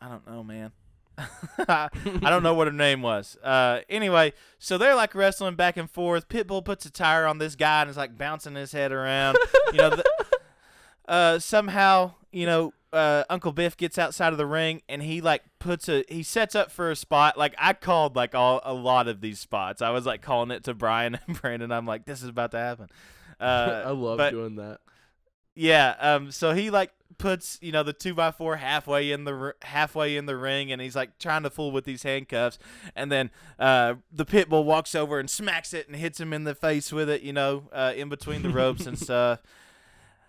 I 0.00 0.08
don't 0.08 0.26
know, 0.26 0.42
man. 0.44 0.72
I 1.68 1.88
don't 2.22 2.42
know 2.42 2.54
what 2.54 2.66
her 2.66 2.72
name 2.72 3.02
was. 3.02 3.36
Uh, 3.42 3.80
anyway, 3.88 4.32
so 4.58 4.78
they're 4.78 4.94
like 4.94 5.14
wrestling 5.14 5.54
back 5.54 5.76
and 5.76 5.90
forth. 5.90 6.28
Pitbull 6.28 6.64
puts 6.64 6.84
a 6.86 6.90
tire 6.90 7.26
on 7.26 7.38
this 7.38 7.54
guy 7.54 7.82
and 7.82 7.90
is 7.90 7.96
like 7.96 8.18
bouncing 8.18 8.54
his 8.54 8.72
head 8.72 8.92
around. 8.92 9.38
you 9.72 9.78
know, 9.78 9.90
the, 9.90 10.04
uh, 11.08 11.38
somehow, 11.38 12.12
you 12.32 12.46
know, 12.46 12.72
uh, 12.92 13.24
Uncle 13.28 13.52
Biff 13.52 13.76
gets 13.76 13.98
outside 13.98 14.32
of 14.32 14.38
the 14.38 14.46
ring 14.46 14.80
and 14.88 15.02
he 15.02 15.20
like 15.20 15.42
puts 15.58 15.88
a 15.88 16.04
he 16.08 16.22
sets 16.22 16.54
up 16.54 16.70
for 16.70 16.90
a 16.90 16.96
spot. 16.96 17.36
Like 17.36 17.54
I 17.58 17.72
called 17.72 18.14
like 18.14 18.34
all 18.34 18.60
a 18.64 18.72
lot 18.72 19.08
of 19.08 19.20
these 19.20 19.40
spots. 19.40 19.82
I 19.82 19.90
was 19.90 20.06
like 20.06 20.22
calling 20.22 20.50
it 20.52 20.64
to 20.64 20.74
Brian 20.74 21.18
and 21.26 21.40
Brandon. 21.40 21.72
I'm 21.72 21.86
like, 21.86 22.04
this 22.04 22.22
is 22.22 22.28
about 22.28 22.52
to 22.52 22.58
happen. 22.58 22.88
Uh, 23.40 23.82
I 23.86 23.90
love 23.90 24.18
but- 24.18 24.30
doing 24.30 24.56
that. 24.56 24.78
Yeah. 25.54 25.94
Um. 25.98 26.30
So 26.30 26.52
he 26.54 26.70
like 26.70 26.90
puts 27.16 27.58
you 27.62 27.70
know 27.70 27.82
the 27.84 27.92
two 27.92 28.12
by 28.12 28.30
four 28.32 28.56
halfway 28.56 29.12
in 29.12 29.22
the 29.24 29.32
r- 29.32 29.56
halfway 29.62 30.16
in 30.16 30.26
the 30.26 30.36
ring, 30.36 30.72
and 30.72 30.80
he's 30.82 30.96
like 30.96 31.18
trying 31.18 31.42
to 31.44 31.50
fool 31.50 31.70
with 31.70 31.84
these 31.84 32.02
handcuffs, 32.02 32.58
and 32.96 33.10
then 33.12 33.30
uh 33.58 33.94
the 34.12 34.24
pit 34.24 34.48
bull 34.48 34.64
walks 34.64 34.94
over 34.94 35.18
and 35.18 35.30
smacks 35.30 35.72
it 35.72 35.86
and 35.86 35.96
hits 35.96 36.18
him 36.20 36.32
in 36.32 36.44
the 36.44 36.54
face 36.54 36.92
with 36.92 37.08
it. 37.08 37.22
You 37.22 37.32
know, 37.32 37.64
uh, 37.72 37.92
in 37.96 38.08
between 38.08 38.42
the 38.42 38.50
ropes 38.50 38.86
and 38.86 38.98
stuff. 38.98 39.40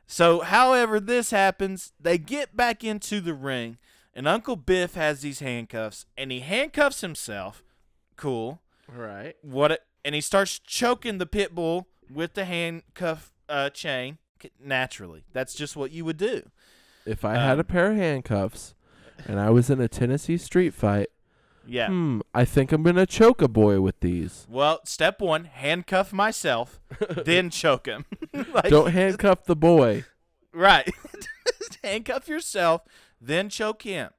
So, 0.07 0.41
however 0.41 0.99
this 0.99 1.31
happens, 1.31 1.91
they 1.99 2.19
get 2.19 2.55
back 2.55 2.83
into 2.83 3.19
the 3.19 3.33
ring, 3.33 3.77
and 4.13 4.27
Uncle 4.27 4.55
Biff 4.55 4.93
has 4.93 5.21
these 5.21 5.39
handcuffs, 5.39 6.05
and 6.15 6.31
he 6.31 6.41
handcuffs 6.41 7.01
himself. 7.01 7.63
Cool 8.15 8.61
Right. 8.87 9.35
what 9.41 9.71
it, 9.71 9.81
and 10.05 10.13
he 10.13 10.21
starts 10.21 10.59
choking 10.59 11.17
the 11.17 11.25
pit 11.25 11.55
bull 11.55 11.87
with 12.13 12.35
the 12.35 12.45
handcuff 12.45 13.31
uh, 13.49 13.71
chain 13.71 14.19
naturally. 14.63 15.23
That's 15.33 15.53
just 15.53 15.75
what 15.75 15.91
you 15.91 16.05
would 16.05 16.17
do. 16.17 16.49
If 17.05 17.23
I 17.25 17.35
had 17.35 17.57
a 17.57 17.61
Um, 17.61 17.65
pair 17.65 17.91
of 17.91 17.97
handcuffs 17.97 18.73
and 19.27 19.39
I 19.39 19.49
was 19.49 19.69
in 19.69 19.79
a 19.79 19.87
Tennessee 19.87 20.37
street 20.37 20.73
fight, 20.73 21.07
yeah. 21.67 21.87
hmm, 21.87 22.19
I 22.33 22.45
think 22.45 22.71
I'm 22.71 22.83
gonna 22.83 23.05
choke 23.05 23.41
a 23.41 23.47
boy 23.47 23.79
with 23.81 23.99
these. 23.99 24.45
well 24.49 24.81
step 24.85 25.19
one 25.21 25.45
handcuff 25.45 26.11
myself 26.13 26.79
then 27.25 27.49
choke 27.49 27.85
him. 27.87 28.05
Like, 28.53 28.69
Don't 28.69 28.91
handcuff 28.91 29.45
the 29.45 29.55
boy. 29.55 30.03
right. 30.53 30.89
Handcuff 31.83 32.27
yourself 32.27 32.81
then 33.21 33.49
choke 33.49 33.83
him. 33.83 34.09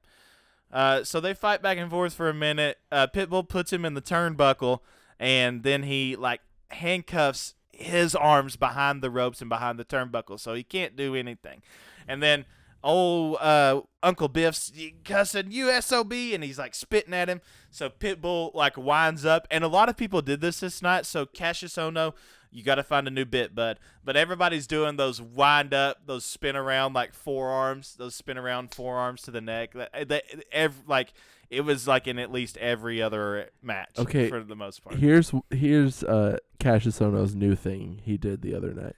Uh, 0.71 1.03
so 1.03 1.19
they 1.19 1.33
fight 1.33 1.61
back 1.61 1.77
and 1.77 1.89
forth 1.89 2.13
for 2.13 2.29
a 2.29 2.33
minute. 2.33 2.77
Uh, 2.91 3.07
pitbull 3.07 3.47
puts 3.47 3.71
him 3.71 3.85
in 3.85 3.93
the 3.93 4.01
turnbuckle 4.01 4.79
and 5.19 5.63
then 5.63 5.83
he 5.83 6.15
like 6.15 6.41
handcuffs 6.69 7.53
his 7.77 8.15
arms 8.15 8.55
behind 8.55 9.01
the 9.01 9.11
ropes 9.11 9.41
and 9.41 9.49
behind 9.49 9.79
the 9.79 9.85
turnbuckle 9.85 10.39
so 10.39 10.53
he 10.53 10.63
can't 10.63 10.95
do 10.95 11.15
anything. 11.15 11.61
And 12.07 12.21
then 12.21 12.45
old 12.83 13.37
uh, 13.39 13.81
uncle 14.01 14.27
biff's 14.27 14.71
cussing 15.03 15.51
usob 15.51 16.33
and 16.33 16.43
he's 16.43 16.57
like 16.59 16.75
spitting 16.75 17.13
at 17.13 17.29
him. 17.29 17.41
So 17.69 17.89
pitbull 17.89 18.53
like 18.53 18.77
winds 18.77 19.25
up 19.25 19.47
and 19.51 19.63
a 19.63 19.67
lot 19.67 19.89
of 19.89 19.97
people 19.97 20.21
did 20.21 20.41
this 20.41 20.59
this 20.59 20.81
night 20.81 21.05
so 21.05 21.25
cassius 21.25 21.75
Ohno 21.75 22.13
you 22.49 22.63
got 22.63 22.75
to 22.75 22.83
find 22.83 23.07
a 23.07 23.11
new 23.11 23.25
bit 23.25 23.53
bud. 23.53 23.77
But 24.03 24.15
everybody's 24.15 24.67
doing 24.67 24.95
those 24.95 25.21
wind 25.21 25.73
up 25.73 26.05
those 26.05 26.25
spin 26.25 26.55
around 26.55 26.93
like 26.93 27.13
forearms 27.13 27.95
those 27.95 28.15
spin 28.15 28.37
around 28.37 28.73
forearms 28.73 29.21
to 29.23 29.31
the 29.31 29.41
neck 29.41 29.73
that, 29.73 30.09
that 30.09 30.23
ev- 30.51 30.83
like 30.87 31.13
it 31.49 31.61
was 31.61 31.87
like 31.87 32.07
in 32.07 32.19
at 32.19 32.31
least 32.31 32.57
every 32.57 33.01
other 33.01 33.49
match 33.61 33.97
Okay, 33.97 34.29
for 34.29 34.43
the 34.43 34.55
most 34.55 34.83
part 34.83 34.97
Here's 34.97 35.31
here's 35.49 36.03
uh 36.03 36.37
Cassius 36.59 36.99
Ohno's 36.99 37.35
new 37.35 37.55
thing 37.55 38.01
he 38.03 38.17
did 38.17 38.41
the 38.41 38.53
other 38.55 38.73
night. 38.73 38.95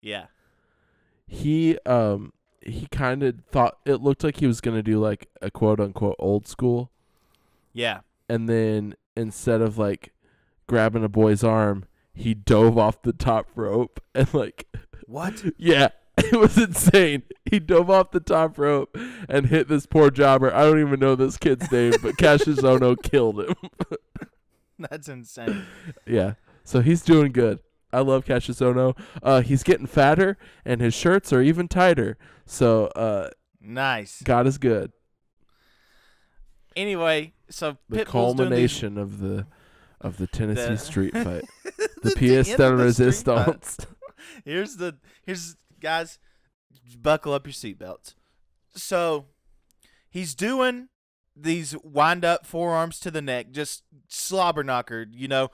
yeah 0.00 0.26
He 1.26 1.78
um 1.86 2.32
he 2.62 2.86
kind 2.90 3.22
of 3.22 3.36
thought 3.50 3.78
it 3.86 3.96
looked 4.02 4.24
like 4.24 4.38
he 4.38 4.46
was 4.46 4.60
gonna 4.60 4.82
do 4.82 4.98
like 4.98 5.28
a 5.40 5.50
quote 5.50 5.80
unquote 5.80 6.16
old 6.18 6.46
school, 6.46 6.90
Yeah. 7.72 8.00
and 8.28 8.48
then 8.48 8.94
instead 9.16 9.60
of 9.60 9.78
like 9.78 10.12
grabbing 10.66 11.04
a 11.04 11.08
boy's 11.08 11.42
arm, 11.44 11.84
he 12.12 12.34
dove 12.34 12.76
off 12.76 13.02
the 13.02 13.12
top 13.12 13.48
rope 13.54 14.00
and 14.14 14.32
like 14.34 14.66
What? 15.06 15.44
yeah, 15.56 15.88
it 16.32 16.38
was 16.38 16.56
insane. 16.58 17.22
He 17.44 17.58
dove 17.58 17.90
off 17.90 18.10
the 18.10 18.20
top 18.20 18.58
rope 18.58 18.96
and 19.28 19.46
hit 19.46 19.68
this 19.68 19.86
poor 19.86 20.10
jobber. 20.10 20.52
I 20.54 20.62
don't 20.62 20.80
even 20.80 21.00
know 21.00 21.14
this 21.14 21.36
kid's 21.36 21.70
name, 21.72 21.92
but 22.02 22.16
Cassius 22.18 22.60
Ohno 22.60 23.00
killed 23.02 23.40
him. 23.40 23.54
That's 24.78 25.08
insane. 25.08 25.64
yeah, 26.06 26.34
so 26.64 26.80
he's 26.80 27.02
doing 27.02 27.32
good. 27.32 27.58
I 27.92 28.00
love 28.00 28.24
Cassius 28.26 28.60
Ohno. 28.60 28.96
Uh, 29.22 29.40
he's 29.40 29.62
getting 29.62 29.86
fatter, 29.86 30.36
and 30.64 30.80
his 30.80 30.92
shirts 30.94 31.32
are 31.32 31.40
even 31.42 31.68
tighter. 31.68 32.16
So 32.46 32.86
uh, 32.88 33.30
Nice. 33.60 34.22
God 34.22 34.46
is 34.46 34.58
good. 34.58 34.92
Anyway, 36.76 37.32
so 37.50 37.76
The 37.88 37.98
Pitbull's 38.04 38.10
culmination 38.36 38.98
of 38.98 39.18
the 39.20 39.46
of 40.00 40.16
the 40.16 40.26
Tennessee 40.28 40.62
The- 40.68 40.78
street 40.78 41.12
fight. 41.14 41.44
the 41.64 41.88
The 42.02 42.10
pièce 42.10 42.56
de 42.56 42.68
of 42.70 42.78
the 42.78 42.92
street 42.92 43.24
fight. 43.24 43.46
resistance. 43.48 43.78
Here's 44.44 44.76
the 44.76 44.96
here's 45.26 45.56
guys, 45.80 46.18
buckle 47.00 47.32
up 47.32 47.46
your 47.46 47.52
seatbelts. 47.52 48.14
So 48.74 49.26
he's 50.10 50.34
doing 50.34 50.88
these 51.34 51.76
wind 51.82 52.24
up 52.24 52.46
forearms 52.46 52.98
to 53.00 53.10
the 53.10 53.22
neck, 53.22 53.50
just 53.52 53.84
slobber 54.08 54.64
knocker, 54.64 55.06
you 55.10 55.28
know. 55.28 55.50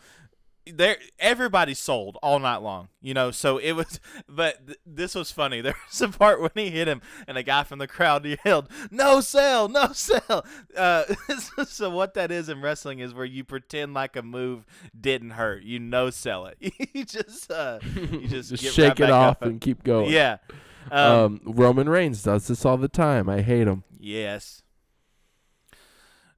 There 0.67 0.97
everybody 1.19 1.75
sold 1.75 2.17
all 2.23 2.39
night 2.39 2.59
long, 2.63 2.89
you 3.03 3.13
know. 3.13 3.31
So 3.31 3.59
it 3.59 3.73
was 3.73 4.01
but 4.29 4.67
th- 4.67 4.79
this 4.87 5.15
was 5.15 5.31
funny. 5.31 5.61
There 5.65 5.75
was 5.91 6.01
a 6.01 6.09
part 6.09 6.41
when 6.41 6.51
he 6.55 6.71
hit 6.71 6.89
him 6.89 7.03
and 7.29 7.37
a 7.37 7.43
guy 7.43 7.65
from 7.65 7.79
the 7.79 7.87
crowd 7.87 8.27
yelled, 8.45 8.69
"No 8.91 9.21
sell, 9.21 9.69
no 9.69 9.89
sell." 9.93 10.45
Uh, 10.77 11.05
so 11.67 11.91
what 11.91 12.15
that 12.15 12.31
is 12.31 12.49
in 12.49 12.63
wrestling 12.63 13.01
is 13.01 13.13
where 13.13 13.25
you 13.27 13.45
pretend 13.45 13.93
like 13.95 14.17
a 14.17 14.23
move 14.23 14.65
didn't 14.99 15.31
hurt. 15.33 15.65
You 15.65 15.79
no 15.81 16.09
sell 16.11 16.47
it. 16.47 16.57
you 16.95 17.05
just 17.05 17.51
uh 17.51 17.81
you 18.11 18.27
just, 18.27 18.51
get 18.51 18.61
shake 18.73 18.99
right 19.01 19.09
it 19.09 19.11
off 19.11 19.37
up 19.37 19.43
and 19.43 19.61
keep 19.61 19.85
going. 19.85 20.11
yeah. 20.11 20.39
Um, 20.91 21.01
Um, 21.01 21.41
Roman 21.45 21.89
Reigns 21.89 22.23
does 22.23 22.47
this 22.47 22.65
all 22.65 22.77
the 22.77 22.89
time. 22.89 23.29
I 23.29 23.43
hate 23.43 23.67
him. 23.67 23.85
yes. 23.99 24.63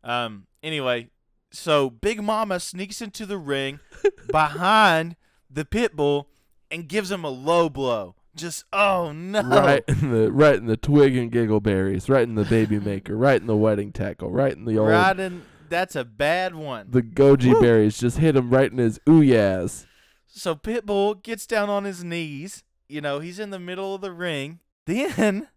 Um. 0.04 0.46
Anyway, 0.62 1.10
so 1.50 1.90
Big 1.90 2.22
Mama 2.22 2.60
sneaks 2.60 3.00
into 3.00 3.26
the 3.26 3.38
ring 3.38 3.80
behind 4.30 5.16
the 5.50 5.64
pit 5.64 5.96
bull 5.96 6.28
and 6.70 6.88
gives 6.88 7.10
him 7.10 7.24
a 7.24 7.30
low 7.30 7.68
blow. 7.68 8.14
Just 8.34 8.64
oh 8.70 9.12
no! 9.12 9.40
Right 9.42 9.82
in 9.88 10.10
the 10.10 10.30
right 10.30 10.56
in 10.56 10.66
the 10.66 10.76
twig 10.76 11.16
and 11.16 11.32
giggle 11.32 11.60
berries, 11.60 12.10
right 12.10 12.22
in 12.24 12.34
the 12.34 12.44
baby 12.44 12.78
maker, 12.78 13.16
right 13.16 13.40
in 13.40 13.46
the 13.46 13.56
wedding 13.56 13.92
tackle, 13.92 14.30
right 14.30 14.52
in 14.52 14.66
the 14.66 14.76
old 14.78 14.90
Right 14.90 15.18
in. 15.18 15.42
That's 15.68 15.96
a 15.96 16.04
bad 16.04 16.54
one. 16.54 16.88
the 16.90 17.02
goji 17.02 17.54
Woo. 17.54 17.60
berries. 17.60 17.98
Just 17.98 18.18
hit 18.18 18.36
him 18.36 18.50
right 18.50 18.70
in 18.70 18.78
his 18.78 18.98
ooyahs. 19.06 19.86
So 20.26 20.54
Pitbull 20.54 21.22
gets 21.22 21.46
down 21.46 21.70
on 21.70 21.84
his 21.84 22.04
knees. 22.04 22.62
You 22.88 23.00
know, 23.00 23.20
he's 23.20 23.38
in 23.38 23.50
the 23.50 23.58
middle 23.58 23.94
of 23.94 24.00
the 24.02 24.12
ring. 24.12 24.60
Then, 24.84 25.48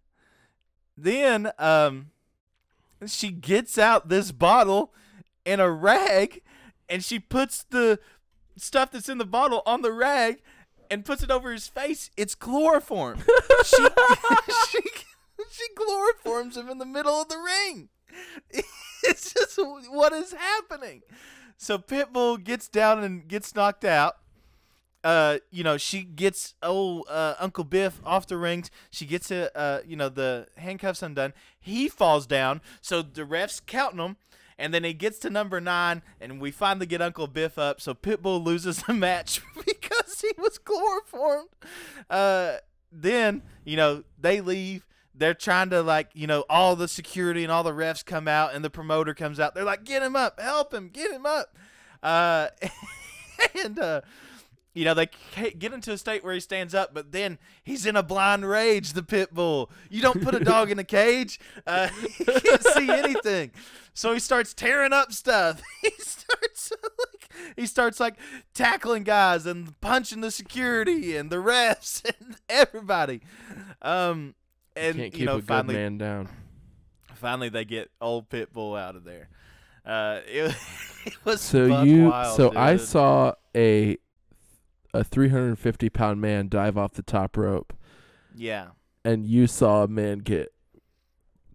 then, 0.98 1.52
um, 1.60 2.12
she 3.06 3.30
gets 3.30 3.78
out 3.78 4.10
this 4.10 4.32
bottle 4.32 4.94
and 5.46 5.62
a 5.62 5.70
rag, 5.70 6.42
and 6.88 7.04
she 7.04 7.20
puts 7.20 7.64
the 7.64 8.00
stuff 8.58 8.92
that's 8.92 9.10
in 9.10 9.18
the 9.18 9.26
bottle 9.26 9.62
on 9.66 9.82
the 9.82 9.92
rag 9.92 10.42
and 10.92 11.06
puts 11.06 11.24
it 11.24 11.32
over 11.32 11.52
his 11.52 11.68
face. 11.68 12.10
It's 12.18 12.36
chloroform. 12.36 13.20
she, 13.66 13.78
she, 14.70 14.80
she 15.52 15.68
chloroforms 15.76 16.58
him 16.58 16.70
in 16.70 16.78
the 16.78 16.86
middle 16.86 17.22
of 17.22 17.30
the 17.30 17.38
ring. 17.38 17.90
It's 19.02 19.34
just 19.34 19.58
what 19.58 20.12
is 20.12 20.34
happening. 20.34 21.04
So 21.56 21.78
Pitbull 21.78 22.44
gets 22.44 22.68
down 22.68 23.02
and 23.02 23.26
gets 23.30 23.56
knocked 23.56 23.86
out 23.86 24.18
uh, 25.04 25.38
you 25.50 25.64
know, 25.64 25.78
she 25.78 26.04
gets 26.04 26.56
old 26.62 27.06
uh, 27.10 27.36
Uncle 27.40 27.64
Biff 27.64 28.02
off 28.06 28.28
the 28.28 28.38
rings. 28.38 28.70
She 28.90 29.06
gets 29.06 29.32
uh, 29.32 29.50
uh, 29.56 29.80
you 29.86 29.96
know, 29.96 30.10
the 30.10 30.48
handcuffs 30.58 31.02
undone. 31.02 31.34
He 31.60 31.88
falls 31.88 32.28
down, 32.28 32.62
so 32.82 33.02
the 33.02 33.24
refs 33.24 33.62
counting 33.66 34.00
him, 34.00 34.18
and 34.60 34.74
then 34.74 34.84
he 34.84 34.94
gets 34.94 35.18
to 35.20 35.30
number 35.30 35.60
nine, 35.60 36.04
and 36.20 36.40
we 36.40 36.52
finally 36.52 36.86
get 36.86 37.02
Uncle 37.02 37.28
Biff 37.28 37.58
up. 37.58 37.82
So 37.82 37.94
Pitbull 37.94 38.44
loses 38.44 38.84
the 38.84 38.94
match 38.94 39.42
because 39.66 40.22
he 40.22 40.32
was 40.38 40.60
chloroformed. 40.60 41.50
Uh, 42.10 42.58
then 42.92 43.42
you 43.64 43.78
know 43.78 44.04
they 44.20 44.42
leave. 44.42 44.86
They're 45.16 45.34
trying 45.34 45.70
to 45.72 45.82
like 45.82 46.10
you 46.14 46.28
know 46.28 46.46
all 46.50 46.76
the 46.76 46.88
security 46.88 47.44
and 47.44 47.52
all 47.52 47.64
the 47.64 47.72
refs 47.72 48.06
come 48.06 48.28
out, 48.28 48.54
and 48.54 48.64
the 48.64 48.70
promoter 48.70 49.14
comes 49.14 49.40
out. 49.40 49.56
They're 49.56 49.64
like, 49.64 49.86
"Get 49.86 50.04
him 50.04 50.16
up, 50.16 50.40
help 50.40 50.74
him, 50.74 50.90
get 50.90 51.12
him 51.12 51.26
up." 51.26 51.56
Uh, 52.04 52.50
and 53.64 53.80
uh 53.80 54.02
you 54.80 54.86
know, 54.86 54.94
they 54.94 55.10
get 55.58 55.74
into 55.74 55.92
a 55.92 55.98
state 55.98 56.24
where 56.24 56.34
he 56.34 56.40
stands 56.40 56.74
up, 56.74 56.94
but 56.94 57.12
then 57.12 57.38
he's 57.62 57.86
in 57.86 57.98
a 57.98 58.02
blind 58.02 58.48
rage, 58.50 58.94
the 58.94 59.04
pit 59.04 59.34
bull. 59.34 59.70
You 59.90 60.02
don't 60.02 60.24
put 60.24 60.34
a 60.34 60.40
dog 60.40 60.72
in 60.72 60.80
a 60.80 60.86
cage, 60.86 61.38
uh, 61.68 61.90
he 62.18 62.24
can't 62.24 62.64
see 62.64 62.90
anything. 62.90 63.52
So 63.94 64.14
he 64.14 64.20
starts 64.20 64.54
tearing 64.54 64.94
up 64.94 65.12
stuff. 65.12 65.62
He 65.82 65.92
starts 66.00 66.72
like 66.72 67.30
he 67.58 67.66
starts 67.66 68.00
like 68.00 68.16
tackling 68.54 69.04
guys 69.04 69.46
and 69.46 69.80
punching 69.82 70.22
the 70.22 70.32
security 70.32 71.18
and 71.18 71.30
the 71.30 71.38
refs 71.38 72.04
and 72.20 72.38
everybody. 72.48 73.22
Um 73.82 74.36
and 74.76 74.96
keep 74.96 75.18
you 75.18 75.26
know, 75.26 75.42
finally 75.42 75.76
man 75.76 75.98
down. 75.98 76.30
finally 77.16 77.50
they 77.50 77.66
get 77.66 77.92
old 78.00 78.30
pit 78.30 78.54
bull 78.54 78.76
out 78.76 78.96
of 78.96 79.04
there. 79.04 79.28
Uh 79.86 80.20
it, 80.26 80.56
it 81.06 81.26
was 81.26 81.42
So 81.42 81.82
you, 81.84 82.10
wild, 82.10 82.36
so 82.38 82.54
I 82.56 82.78
saw 82.78 83.34
a 83.56 83.98
a 84.94 85.04
350 85.04 85.90
pound 85.90 86.20
man 86.22 86.48
dive 86.50 86.78
off 86.78 86.94
the 86.94 87.04
top 87.04 87.38
rope, 87.38 87.74
Yeah. 88.36 88.70
and 89.06 89.26
you 89.26 89.48
saw 89.48 89.84
a 89.84 89.88
man 89.88 90.20
get 90.20 90.54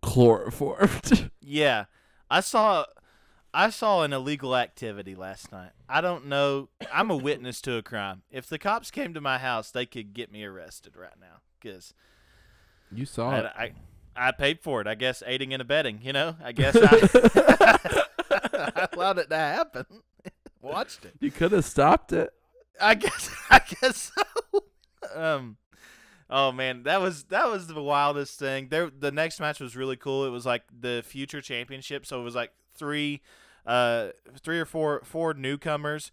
chloroformed. 0.02 1.30
Yeah, 1.46 1.84
I 2.30 2.40
saw, 2.40 2.86
I 3.52 3.68
saw 3.68 4.02
an 4.02 4.14
illegal 4.14 4.56
activity 4.56 5.14
last 5.14 5.52
night. 5.52 5.72
I 5.90 6.00
don't 6.00 6.26
know. 6.26 6.70
I'm 6.90 7.10
a 7.10 7.16
witness 7.16 7.60
to 7.62 7.76
a 7.76 7.82
crime. 7.82 8.22
If 8.30 8.46
the 8.46 8.58
cops 8.58 8.90
came 8.90 9.12
to 9.12 9.20
my 9.20 9.36
house, 9.36 9.70
they 9.70 9.84
could 9.84 10.14
get 10.14 10.32
me 10.32 10.42
arrested 10.42 10.96
right 10.96 11.12
now 11.20 11.42
because 11.60 11.92
you 12.90 13.04
saw 13.04 13.28
I, 13.30 13.38
it. 13.40 13.44
I, 13.58 13.72
I 14.16 14.32
paid 14.32 14.60
for 14.60 14.80
it. 14.80 14.86
I 14.86 14.94
guess 14.94 15.22
aiding 15.26 15.52
and 15.52 15.60
abetting. 15.60 16.00
You 16.02 16.14
know, 16.14 16.36
I 16.42 16.52
guess 16.52 16.74
I, 16.80 17.78
I 18.30 18.88
allowed 18.94 19.18
it 19.18 19.28
to 19.28 19.36
happen. 19.36 19.84
Watched 20.62 21.04
it. 21.04 21.12
You 21.20 21.30
could 21.30 21.52
have 21.52 21.66
stopped 21.66 22.10
it. 22.14 22.32
I 22.80 22.94
guess. 22.94 23.30
I 23.50 23.60
guess 23.80 24.12
so. 24.14 24.64
um. 25.14 25.56
Oh 26.30 26.52
man, 26.52 26.84
that 26.84 27.00
was 27.00 27.24
that 27.24 27.48
was 27.48 27.66
the 27.66 27.82
wildest 27.82 28.38
thing. 28.38 28.68
There, 28.68 28.90
the 28.90 29.12
next 29.12 29.40
match 29.40 29.60
was 29.60 29.76
really 29.76 29.96
cool. 29.96 30.24
It 30.24 30.30
was 30.30 30.46
like 30.46 30.62
the 30.76 31.02
future 31.06 31.40
championship, 31.42 32.06
so 32.06 32.20
it 32.20 32.24
was 32.24 32.34
like 32.34 32.50
three, 32.74 33.20
uh, 33.66 34.08
three 34.42 34.58
or 34.58 34.64
four 34.64 35.02
four 35.04 35.34
newcomers, 35.34 36.10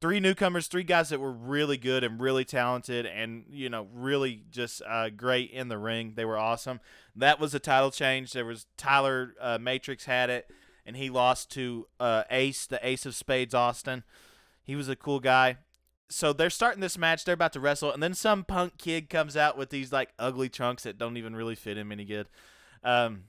three 0.00 0.20
newcomers, 0.20 0.68
three 0.68 0.84
guys 0.84 1.08
that 1.08 1.18
were 1.18 1.32
really 1.32 1.76
good 1.76 2.04
and 2.04 2.20
really 2.20 2.44
talented, 2.44 3.04
and 3.04 3.44
you 3.50 3.68
know 3.68 3.88
really 3.92 4.44
just 4.50 4.80
uh, 4.86 5.10
great 5.10 5.50
in 5.50 5.68
the 5.68 5.78
ring. 5.78 6.12
They 6.14 6.24
were 6.24 6.38
awesome. 6.38 6.80
That 7.16 7.40
was 7.40 7.52
a 7.52 7.58
title 7.58 7.90
change. 7.90 8.32
There 8.32 8.46
was 8.46 8.66
Tyler 8.76 9.34
uh, 9.40 9.58
Matrix 9.60 10.04
had 10.04 10.30
it, 10.30 10.48
and 10.86 10.96
he 10.96 11.10
lost 11.10 11.50
to 11.52 11.88
uh, 11.98 12.22
Ace, 12.30 12.64
the 12.64 12.78
Ace 12.86 13.06
of 13.06 13.16
Spades, 13.16 13.54
Austin. 13.54 14.04
He 14.62 14.76
was 14.76 14.88
a 14.88 14.96
cool 14.96 15.18
guy 15.18 15.56
so 16.08 16.32
they're 16.32 16.50
starting 16.50 16.80
this 16.80 16.96
match. 16.96 17.24
They're 17.24 17.34
about 17.34 17.52
to 17.52 17.60
wrestle, 17.60 17.92
and 17.92 18.02
then 18.02 18.14
some 18.14 18.44
punk 18.44 18.78
kid 18.78 19.10
comes 19.10 19.36
out 19.36 19.58
with 19.58 19.70
these 19.70 19.92
like 19.92 20.10
ugly 20.18 20.48
trunks 20.48 20.84
that 20.84 20.98
don't 20.98 21.16
even 21.16 21.36
really 21.36 21.54
fit 21.54 21.76
him 21.76 21.92
any 21.92 22.04
good. 22.04 22.28
Um, 22.82 23.24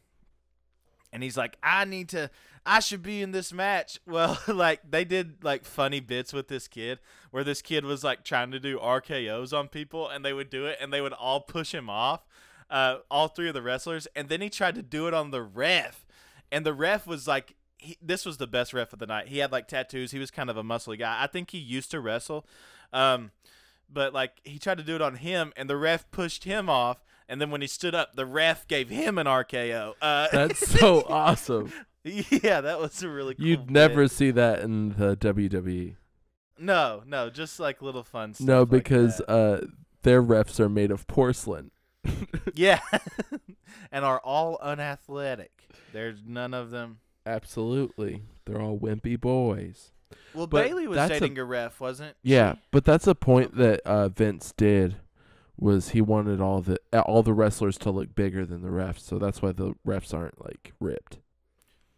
and 1.11 1.21
he's 1.23 1.37
like, 1.37 1.57
"I 1.61 1.85
need 1.85 2.09
to. 2.09 2.29
I 2.65 2.79
should 2.79 3.01
be 3.03 3.21
in 3.21 3.31
this 3.31 3.51
match." 3.51 3.99
Well, 4.07 4.39
like 4.47 4.81
they 4.89 5.03
did 5.03 5.43
like 5.43 5.65
funny 5.65 5.99
bits 5.99 6.33
with 6.33 6.47
this 6.47 6.67
kid, 6.67 6.99
where 7.31 7.43
this 7.43 7.61
kid 7.61 7.83
was 7.85 8.03
like 8.03 8.23
trying 8.23 8.51
to 8.51 8.59
do 8.59 8.79
RKO's 8.79 9.53
on 9.53 9.67
people, 9.67 10.07
and 10.07 10.23
they 10.23 10.33
would 10.33 10.49
do 10.49 10.65
it, 10.65 10.77
and 10.79 10.93
they 10.93 11.01
would 11.01 11.13
all 11.13 11.41
push 11.41 11.73
him 11.73 11.89
off. 11.89 12.25
Uh, 12.69 12.97
all 13.09 13.27
three 13.27 13.47
of 13.47 13.55
the 13.55 13.63
wrestlers, 13.63 14.07
and 14.15 14.29
then 14.29 14.41
he 14.41 14.49
tried 14.49 14.75
to 14.75 14.83
do 14.83 15.07
it 15.07 15.13
on 15.13 15.31
the 15.31 15.41
ref, 15.41 16.05
and 16.51 16.63
the 16.63 16.73
ref 16.73 17.07
was 17.07 17.27
like, 17.27 17.55
he, 17.79 17.97
this 18.01 18.25
was 18.25 18.37
the 18.37 18.47
best 18.47 18.73
ref 18.73 18.93
of 18.93 18.99
the 18.99 19.07
night. 19.07 19.27
He 19.29 19.39
had 19.39 19.51
like 19.51 19.67
tattoos. 19.67 20.11
He 20.11 20.19
was 20.19 20.31
kind 20.31 20.49
of 20.49 20.57
a 20.57 20.63
muscly 20.63 20.97
guy. 20.99 21.23
I 21.23 21.27
think 21.27 21.51
he 21.51 21.57
used 21.57 21.91
to 21.91 21.99
wrestle. 21.99 22.45
Um, 22.93 23.31
but 23.91 24.13
like 24.13 24.39
he 24.43 24.59
tried 24.59 24.77
to 24.77 24.83
do 24.83 24.95
it 24.95 25.01
on 25.01 25.15
him, 25.15 25.51
and 25.57 25.69
the 25.69 25.77
ref 25.77 26.09
pushed 26.11 26.43
him 26.43 26.69
off. 26.69 27.03
And 27.27 27.39
then 27.39 27.51
when 27.51 27.61
he 27.61 27.67
stood 27.67 27.93
up, 27.93 28.15
the 28.15 28.25
ref 28.25 28.67
gave 28.67 28.89
him 28.89 29.17
an 29.17 29.27
RKO. 29.27 29.93
Uh, 30.01 30.27
That's 30.31 30.67
so 30.79 31.03
awesome. 31.07 31.71
yeah, 32.03 32.61
that 32.61 32.79
was 32.79 33.03
a 33.03 33.09
really 33.09 33.35
cool. 33.35 33.45
You'd 33.45 33.67
bit. 33.67 33.73
never 33.73 34.07
see 34.07 34.31
that 34.31 34.61
in 34.61 34.89
the 34.97 35.15
WWE. 35.17 35.95
No, 36.57 37.03
no, 37.05 37.29
just 37.29 37.59
like 37.59 37.81
little 37.81 38.03
fun 38.03 38.33
stuff. 38.33 38.47
No, 38.47 38.59
like 38.61 38.69
because 38.69 39.17
that. 39.17 39.29
uh, 39.29 39.61
their 40.01 40.21
refs 40.23 40.59
are 40.59 40.69
made 40.69 40.91
of 40.91 41.07
porcelain. 41.07 41.71
yeah, 42.55 42.79
and 43.91 44.03
are 44.05 44.19
all 44.19 44.57
unathletic. 44.61 45.51
There's 45.93 46.19
none 46.25 46.53
of 46.53 46.71
them. 46.71 46.99
Absolutely. 47.29 48.23
They're 48.45 48.61
all 48.61 48.77
wimpy 48.77 49.19
boys. 49.19 49.91
Well, 50.33 50.47
But 50.47 50.65
Bayley 50.67 50.87
was 50.87 50.95
that's 50.95 51.11
a- 51.15 51.19
dating 51.19 51.37
a, 51.37 51.45
ref, 51.45 51.79
wasn't? 51.79 52.15
Yeah, 52.23 52.53
she? 52.55 52.59
but 52.71 52.85
that's 52.85 53.07
a 53.07 53.15
point 53.15 53.55
that 53.57 53.81
uh, 53.81 54.09
Vince 54.09 54.53
did 54.57 54.97
was 55.57 55.89
he 55.89 56.01
wanted 56.01 56.39
all 56.41 56.61
the 56.61 56.77
all 56.93 57.21
the 57.21 57.33
wrestlers 57.33 57.77
to 57.79 57.91
look 57.91 58.15
bigger 58.15 58.45
than 58.45 58.61
the 58.61 58.69
refs, 58.69 59.01
so 59.01 59.19
that's 59.19 59.41
why 59.41 59.51
the 59.51 59.73
refs 59.85 60.13
aren't 60.13 60.43
like 60.43 60.73
ripped. 60.79 61.19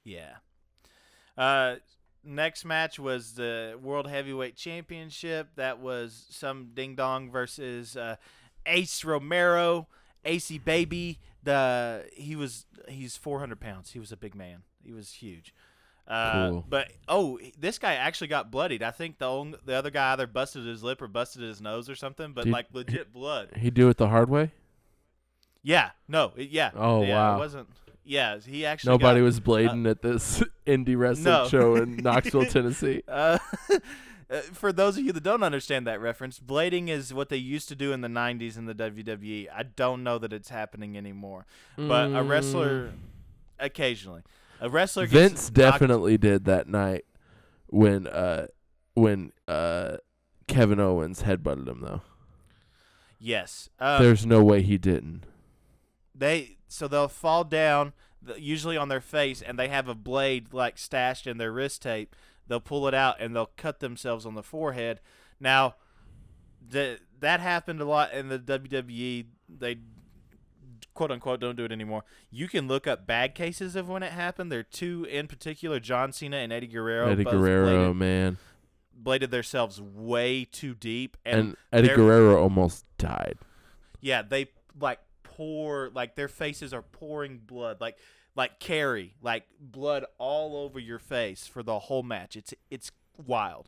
Yeah. 0.04 0.38
Uh, 1.38 1.76
next 2.24 2.66
match 2.66 3.00
was 3.00 3.34
the 3.34 3.78
World 3.82 4.10
Heavyweight 4.10 4.56
Championship. 4.56 5.50
That 5.56 5.80
was 5.80 6.26
some 6.32 6.72
ding 6.74 6.96
dong 6.96 7.32
versus 7.32 7.96
uh, 7.96 8.16
Ace 8.66 9.06
Romero, 9.06 9.88
AC 10.26 10.58
Baby. 10.60 11.20
The 11.44 12.06
he 12.14 12.36
was 12.36 12.66
he's 12.88 13.18
400 13.18 13.60
pounds. 13.60 13.92
He 13.92 14.00
was 14.00 14.12
a 14.12 14.18
big 14.18 14.36
man. 14.36 14.64
He 14.84 14.92
was 14.94 15.12
huge. 15.14 15.54
Uh, 16.08 16.50
Cool. 16.50 16.66
But 16.68 16.92
oh, 17.08 17.40
this 17.58 17.78
guy 17.80 17.94
actually 17.96 18.28
got 18.28 18.52
bloodied. 18.52 18.84
I 18.84 18.92
think 18.92 19.18
the 19.18 19.28
only, 19.30 19.58
the 19.66 19.74
other 19.74 19.90
guy 19.92 20.12
either 20.14 20.28
busted 20.28 20.66
his 20.66 20.84
lip 20.84 21.02
or 21.02 21.08
busted 21.08 21.42
his 21.42 21.62
nose 21.62 21.90
or 21.90 21.96
something. 21.96 22.34
But 22.34 22.46
Did- 22.46 22.54
like 22.54 22.68
legit 22.74 23.14
blood. 23.14 23.50
He 23.56 23.70
do 23.70 23.88
it 23.90 23.98
the 23.98 24.10
hard 24.10 24.30
way. 24.30 24.52
Yeah. 25.64 25.92
No. 26.08 26.34
It, 26.36 26.50
yeah. 26.50 26.72
Oh, 26.76 27.04
yeah, 27.04 27.16
wow. 27.16 27.36
It 27.36 27.40
wasn't. 27.40 27.70
Yeah. 28.04 28.40
He 28.40 28.66
actually. 28.66 28.94
Nobody 28.94 29.20
got, 29.20 29.26
was 29.26 29.40
blading 29.40 29.90
at 29.90 30.02
this 30.02 30.44
indie 30.68 30.98
wrestling 30.98 31.26
No. 31.26 31.48
show 31.48 31.76
in 31.76 31.96
Knoxville, 32.04 32.46
Tennessee. 32.48 33.04
Uh, 33.08 33.38
uh, 34.32 34.40
for 34.54 34.72
those 34.72 34.98
of 34.98 35.04
you 35.06 35.12
that 35.12 35.24
don't 35.24 35.44
understand 35.44 35.86
that 35.88 36.00
reference, 36.00 36.40
blading 36.40 36.88
is 36.88 37.14
what 37.14 37.30
they 37.30 37.38
used 37.38 37.68
to 37.70 37.76
do 37.76 37.92
in 37.92 38.02
the 38.02 38.08
90s 38.08 38.58
in 38.58 38.66
the 38.66 38.74
WWE. 38.76 39.48
I 39.54 39.64
don't 39.64 40.04
know 40.04 40.18
that 40.18 40.32
it's 40.32 40.50
happening 40.50 40.98
anymore. 40.98 41.46
But 41.78 42.16
a 42.16 42.24
wrestler, 42.24 42.92
occasionally. 43.60 44.22
A 44.60 44.70
wrestler 44.70 45.06
gets 45.08 45.14
Mm. 45.16 45.20
Vince 45.30 45.44
knocked- 45.46 45.54
definitely 45.56 46.18
did 46.18 46.46
that 46.46 46.68
night 46.68 47.06
when 47.68 48.06
uh 48.08 48.48
when 48.94 49.32
uh 49.48 49.98
Kevin 50.48 50.80
Owens 50.80 51.24
headbutted 51.24 51.68
him 51.68 51.82
though. 51.82 52.02
Yes. 53.20 53.70
Um, 53.80 54.02
There's 54.04 54.26
no 54.26 54.44
way 54.44 54.62
he 54.62 54.78
didn't. 54.78 55.26
they 56.16 56.58
so 56.68 56.88
they'll 56.88 57.08
fall 57.08 57.44
down 57.44 57.94
usually 58.38 58.78
on 58.78 58.88
their 58.90 59.02
face 59.02 59.42
and 59.42 59.58
they 59.58 59.68
have 59.68 59.88
a 59.88 59.96
blade 59.96 60.54
like 60.54 60.78
stashed 60.78 61.26
in 61.28 61.38
their 61.38 61.52
wrist 61.52 61.82
tape 61.82 62.16
they'll 62.48 62.60
pull 62.60 62.88
it 62.88 62.94
out 62.94 63.18
and 63.20 63.36
they'll 63.36 63.52
cut 63.58 63.80
themselves 63.80 64.26
on 64.26 64.36
the 64.36 64.44
forehead. 64.44 65.00
Now 65.40 65.76
the, 66.70 67.00
that 67.20 67.40
happened 67.40 67.82
a 67.82 67.86
lot 67.86 68.14
in 68.14 68.30
the 68.30 68.40
WWE 68.40 69.26
they 69.50 69.78
quote 70.94 71.12
unquote 71.12 71.40
don't 71.40 71.56
do 71.56 71.66
it 71.66 71.72
anymore. 71.72 72.04
You 72.30 72.48
can 72.48 72.68
look 72.68 72.88
up 72.88 73.06
bad 73.08 73.36
cases 73.36 73.76
of 73.76 73.90
when 73.90 74.04
it 74.04 74.12
happened. 74.12 74.52
There 74.52 74.60
are 74.60 74.64
two 74.64 75.06
in 75.10 75.28
particular 75.28 75.80
John 75.80 76.12
Cena 76.12 76.38
and 76.38 76.52
Eddie 76.52 76.68
Guerrero 76.68 77.10
Eddie 77.10 77.24
Guerrero, 77.24 77.94
bladed, 77.94 77.96
man. 77.98 78.38
bladed 78.94 79.32
themselves 79.32 79.82
way 79.82 80.46
too 80.46 80.74
deep 80.74 81.18
and, 81.26 81.40
And, 81.40 81.58
Eddie 81.72 81.96
Guerrero 81.96 82.42
almost 82.42 82.86
died. 82.98 83.38
Yeah, 84.02 84.22
they 84.24 84.48
like 84.80 85.00
pour 85.24 85.90
like 85.94 86.16
their 86.16 86.28
faces 86.28 86.74
are 86.74 86.82
pouring 86.82 87.40
blood, 87.40 87.80
like 87.82 87.98
like 88.36 88.60
carry, 88.60 89.16
like 89.22 89.46
blood 89.60 90.06
all 90.18 90.56
over 90.56 90.80
your 90.80 91.00
face 91.00 91.48
for 91.48 91.64
the 91.64 91.80
whole 91.80 92.04
match. 92.04 92.36
It's 92.36 92.54
it's 92.70 92.92
wild. 93.26 93.68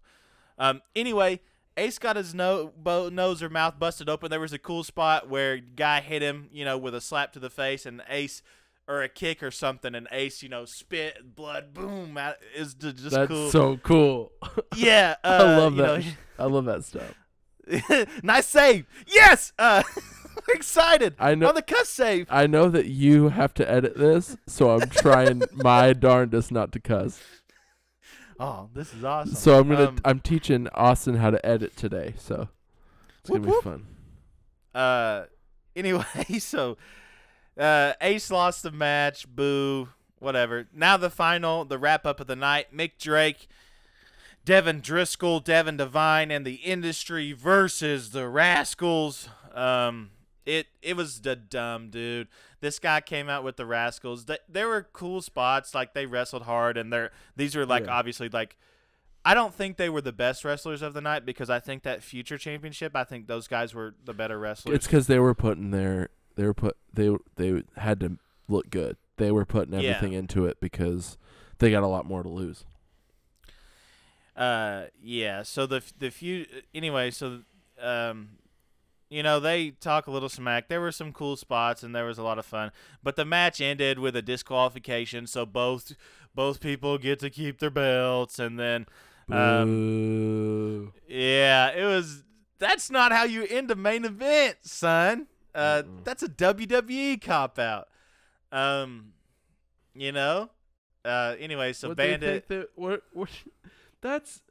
Um. 0.57 0.81
Anyway, 0.95 1.39
Ace 1.77 1.97
got 1.99 2.15
his 2.15 2.33
no- 2.33 2.71
bo- 2.77 3.09
nose 3.09 3.41
or 3.43 3.49
mouth 3.49 3.79
busted 3.79 4.07
open. 4.09 4.29
There 4.29 4.39
was 4.39 4.53
a 4.53 4.59
cool 4.59 4.83
spot 4.83 5.29
where 5.29 5.57
guy 5.57 6.01
hit 6.01 6.21
him, 6.21 6.49
you 6.51 6.63
know, 6.65 6.77
with 6.77 6.95
a 6.95 7.01
slap 7.01 7.33
to 7.33 7.39
the 7.39 7.49
face, 7.49 7.85
and 7.85 8.01
Ace. 8.09 8.41
Or 8.85 9.01
a 9.01 9.07
kick 9.07 9.41
or 9.41 9.49
something, 9.49 9.95
and 9.95 10.09
Ace, 10.11 10.43
you 10.43 10.49
know, 10.49 10.65
spit 10.65 11.37
blood, 11.37 11.73
boom, 11.73 12.17
out, 12.17 12.35
is 12.53 12.73
just 12.73 13.11
That's 13.11 13.29
cool. 13.29 13.49
so 13.49 13.77
cool. 13.77 14.33
yeah, 14.75 15.15
uh, 15.23 15.27
I 15.39 15.55
love 15.55 15.75
that. 15.77 15.99
know, 16.01 16.11
I 16.37 16.43
love 16.47 16.65
that 16.65 16.83
stuff. 16.83 17.13
nice 18.23 18.45
save. 18.45 18.85
Yes. 19.07 19.53
Uh, 19.57 19.83
excited. 20.49 21.15
I 21.19 21.35
know- 21.35 21.49
on 21.49 21.55
the 21.55 21.61
cuss 21.61 21.89
save. 21.89 22.27
I 22.29 22.47
know 22.47 22.69
that 22.69 22.85
you 22.87 23.29
have 23.29 23.53
to 23.55 23.69
edit 23.69 23.97
this, 23.97 24.37
so 24.47 24.71
I'm 24.71 24.89
trying 24.89 25.41
my 25.53 25.93
darndest 25.93 26.51
not 26.51 26.71
to 26.73 26.79
cuss. 26.79 27.19
Oh, 28.39 28.69
this 28.73 28.93
is 28.93 29.03
awesome. 29.03 29.35
So 29.35 29.59
I'm 29.59 29.69
gonna 29.69 29.89
Um, 29.89 29.97
I'm 30.03 30.19
teaching 30.19 30.67
Austin 30.73 31.15
how 31.15 31.29
to 31.29 31.43
edit 31.45 31.75
today. 31.77 32.13
So 32.17 32.49
it's 33.19 33.29
Whoop, 33.29 33.43
gonna 33.43 33.51
be 33.51 33.51
whoop. 33.51 33.63
fun. 33.63 33.85
uh, 34.75 35.25
anyway, 35.75 36.03
so 36.39 36.77
uh, 37.57 37.93
Ace 38.01 38.31
lost 38.31 38.63
the 38.63 38.71
match. 38.71 39.27
Boo. 39.27 39.89
Whatever. 40.19 40.67
Now 40.73 40.95
the 40.97 41.09
final, 41.09 41.65
the 41.65 41.77
wrap 41.77 42.05
up 42.05 42.19
of 42.21 42.27
the 42.27 42.35
night. 42.35 42.75
Mick 42.75 42.93
Drake, 42.97 43.47
Devin 44.45 44.79
Driscoll, 44.81 45.41
Devin 45.41 45.75
Devine, 45.77 46.31
and 46.31 46.45
the 46.45 46.55
Industry 46.55 47.33
versus 47.33 48.11
the 48.11 48.21
Rascalz. 48.21 49.27
Um, 49.53 50.11
it 50.45 50.67
it 50.81 50.95
was 50.95 51.21
the 51.21 51.35
dumb 51.35 51.89
dude. 51.89 52.27
This 52.61 52.79
guy 52.79 53.01
came 53.01 53.29
out 53.29 53.43
with 53.43 53.57
the 53.57 53.63
Rascalz. 53.65 54.25
They, 54.25 54.37
there 54.47 54.67
were 54.67 54.87
cool 54.93 55.21
spots, 55.21 55.73
like 55.75 55.93
they 55.93 56.05
wrestled 56.05 56.43
hard, 56.43 56.77
and 56.77 56.91
they're 56.91 57.11
these 57.35 57.55
were 57.55 57.65
like 57.65 57.85
Yeah. 57.85 57.91
obviously 57.93 58.29
like. 58.29 58.57
I 59.25 59.33
don't 59.33 59.53
think 59.53 59.77
they 59.77 59.87
were 59.87 60.01
the 60.01 60.11
best 60.11 60.43
wrestlers 60.43 60.81
of 60.81 60.93
the 60.93 60.99
night 60.99 61.25
because 61.25 61.49
I 61.49 61.61
think 61.61 61.83
that 61.83 62.03
future 62.03 62.37
championship, 62.37 62.93
I 62.93 63.05
think 63.05 63.27
those 63.27 63.47
guys 63.47 63.73
were 63.73 63.95
the 64.03 64.13
better 64.13 64.37
wrestlers. 64.37 64.75
It's 64.75 64.85
because 64.85 65.07
they 65.07 65.17
were 65.17 65.33
putting 65.33 65.71
their 65.71 66.09
they 66.35 66.43
were 66.45 66.53
put 66.53 66.75
they 66.93 67.09
they 67.37 67.63
had 67.77 68.01
to 68.01 68.17
look 68.49 68.69
good. 68.69 68.97
They 69.15 69.31
were 69.31 69.45
putting 69.45 69.73
Yeah. 69.79 69.91
everything 69.91 70.11
into 70.11 70.45
it 70.45 70.59
because 70.59 71.17
they 71.59 71.71
got 71.71 71.83
a 71.83 71.87
lot 71.87 72.05
more 72.05 72.21
to 72.21 72.27
lose. 72.27 72.65
Uh, 74.35 74.85
yeah. 75.01 75.43
So 75.43 75.65
the 75.65 75.81
the 75.99 76.09
few 76.09 76.45
anyway. 76.73 77.11
So, 77.11 77.41
um, 77.81 78.29
you 79.13 79.21
know 79.23 79.39
they 79.39 79.71
talk 79.71 80.07
a 80.07 80.11
little 80.11 80.29
smack. 80.29 80.67
There 80.69 80.81
were 80.81 80.91
some 80.91 81.11
cool 81.13 81.35
spots 81.35 81.83
and 81.83 81.93
there 81.95 82.05
was 82.05 82.17
a 82.17 82.23
lot 82.23 82.39
of 82.39 82.45
fun. 82.45 82.71
But 83.03 83.15
the 83.15 83.25
match 83.25 83.61
ended 83.61 83.99
with 83.99 84.15
a 84.15 84.21
disqualification. 84.21 85.27
So 85.27 85.45
both 85.45 85.93
both 86.33 86.59
people 86.59 86.97
get 86.97 87.19
to 87.19 87.29
keep 87.29 87.59
their 87.59 87.69
belts, 87.69 88.39
and 88.39 88.59
then 88.59 88.85
um, 89.29 90.93
yeah, 91.07 91.69
it 91.71 91.85
was. 91.85 92.23
That's 92.59 92.89
not 92.89 93.11
how 93.11 93.23
you 93.23 93.45
end 93.45 93.71
a 93.71 93.75
main 93.75 94.05
event, 94.05 94.57
son. 94.61 95.27
Uh, 95.53 95.83
that's 96.03 96.23
a 96.23 96.29
WWE 96.29 97.21
cop 97.21 97.59
out. 97.59 97.89
Um, 98.51 99.13
you 99.93 100.11
know. 100.11 100.49
Uh, 101.03 101.35
anyway, 101.39 101.73
so 101.73 101.89
What 101.89 101.97
they 101.97 102.11
Bandit. 102.11 102.47
that- 102.47 102.69
what- 102.75 103.03
what- 103.11 103.29
that's 104.01 104.41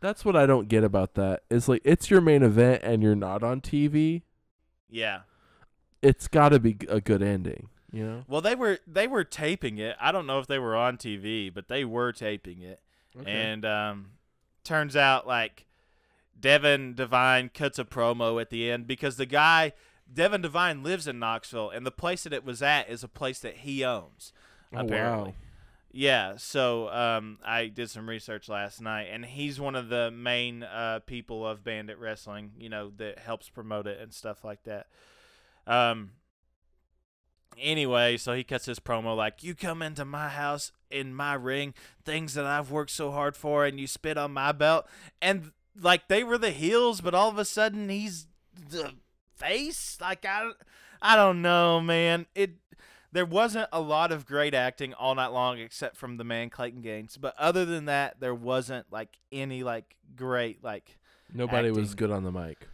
that's 0.00 0.24
what 0.24 0.36
I 0.36 0.46
don't 0.46 0.68
get 0.68 0.84
about 0.84 1.14
that. 1.14 1.42
It's 1.50 1.68
like 1.68 1.82
it's 1.84 2.10
your 2.10 2.20
main 2.20 2.42
event 2.42 2.82
and 2.84 3.02
you're 3.02 3.16
not 3.16 3.42
on 3.42 3.60
TV. 3.60 4.22
Yeah. 4.90 5.20
It's 6.02 6.28
got 6.28 6.50
to 6.50 6.60
be 6.60 6.76
a 6.88 7.00
good 7.00 7.22
ending, 7.22 7.68
you 7.92 8.04
know. 8.04 8.24
Well, 8.28 8.40
they 8.40 8.54
were 8.54 8.78
they 8.86 9.06
were 9.06 9.24
taping 9.24 9.78
it. 9.78 9.96
I 10.00 10.12
don't 10.12 10.26
know 10.26 10.38
if 10.38 10.46
they 10.46 10.58
were 10.58 10.76
on 10.76 10.96
TV, 10.96 11.52
but 11.52 11.68
they 11.68 11.84
were 11.84 12.12
taping 12.12 12.62
it. 12.62 12.80
Okay. 13.18 13.30
And 13.30 13.64
um, 13.64 14.10
turns 14.62 14.94
out 14.94 15.26
like 15.26 15.66
Devin 16.38 16.94
Devine 16.94 17.50
cuts 17.52 17.78
a 17.78 17.84
promo 17.84 18.40
at 18.40 18.50
the 18.50 18.70
end 18.70 18.86
because 18.86 19.16
the 19.16 19.26
guy 19.26 19.72
Devin 20.12 20.42
Devine 20.42 20.82
lives 20.82 21.08
in 21.08 21.18
Knoxville, 21.18 21.70
and 21.70 21.84
the 21.84 21.90
place 21.90 22.24
that 22.24 22.32
it 22.32 22.44
was 22.44 22.62
at 22.62 22.88
is 22.88 23.02
a 23.02 23.08
place 23.08 23.40
that 23.40 23.58
he 23.58 23.84
owns. 23.84 24.32
oh, 24.74 24.80
apparently. 24.80 25.30
wow. 25.30 25.36
Yeah, 25.96 26.34
so 26.36 26.90
um, 26.90 27.38
I 27.42 27.68
did 27.68 27.88
some 27.88 28.06
research 28.06 28.50
last 28.50 28.82
night, 28.82 29.08
and 29.10 29.24
he's 29.24 29.58
one 29.58 29.74
of 29.74 29.88
the 29.88 30.10
main 30.10 30.62
uh, 30.62 31.00
people 31.06 31.46
of 31.46 31.64
Bandit 31.64 31.98
Wrestling. 31.98 32.52
You 32.58 32.68
know 32.68 32.92
that 32.98 33.18
helps 33.18 33.48
promote 33.48 33.86
it 33.86 33.98
and 33.98 34.12
stuff 34.12 34.44
like 34.44 34.62
that. 34.64 34.88
Um. 35.66 36.10
Anyway, 37.58 38.18
so 38.18 38.34
he 38.34 38.44
cuts 38.44 38.66
his 38.66 38.78
promo 38.78 39.16
like, 39.16 39.42
"You 39.42 39.54
come 39.54 39.80
into 39.80 40.04
my 40.04 40.28
house 40.28 40.70
in 40.90 41.14
my 41.14 41.32
ring, 41.32 41.72
things 42.04 42.34
that 42.34 42.44
I've 42.44 42.70
worked 42.70 42.90
so 42.90 43.10
hard 43.10 43.34
for, 43.34 43.64
and 43.64 43.80
you 43.80 43.86
spit 43.86 44.18
on 44.18 44.32
my 44.34 44.52
belt." 44.52 44.86
And 45.22 45.52
like 45.80 46.08
they 46.08 46.22
were 46.22 46.36
the 46.36 46.50
heels, 46.50 47.00
but 47.00 47.14
all 47.14 47.30
of 47.30 47.38
a 47.38 47.44
sudden 47.46 47.88
he's 47.88 48.26
the 48.54 48.92
face. 49.34 49.96
Like 49.98 50.26
I, 50.26 50.50
I 51.00 51.16
don't 51.16 51.40
know, 51.40 51.80
man. 51.80 52.26
It 52.34 52.56
there 53.16 53.24
wasn't 53.24 53.66
a 53.72 53.80
lot 53.80 54.12
of 54.12 54.26
great 54.26 54.52
acting 54.52 54.92
all 54.92 55.14
night 55.14 55.28
long 55.28 55.58
except 55.58 55.96
from 55.96 56.18
the 56.18 56.24
man 56.24 56.50
Clayton 56.50 56.82
Gaines. 56.82 57.16
But 57.16 57.34
other 57.38 57.64
than 57.64 57.86
that, 57.86 58.20
there 58.20 58.34
wasn't 58.34 58.92
like 58.92 59.16
any 59.32 59.62
like 59.62 59.96
great 60.14 60.62
like 60.62 60.98
Nobody 61.32 61.70
was 61.70 61.94
good 61.94 62.10
on 62.10 62.24
the 62.24 62.30
mic. 62.30 62.68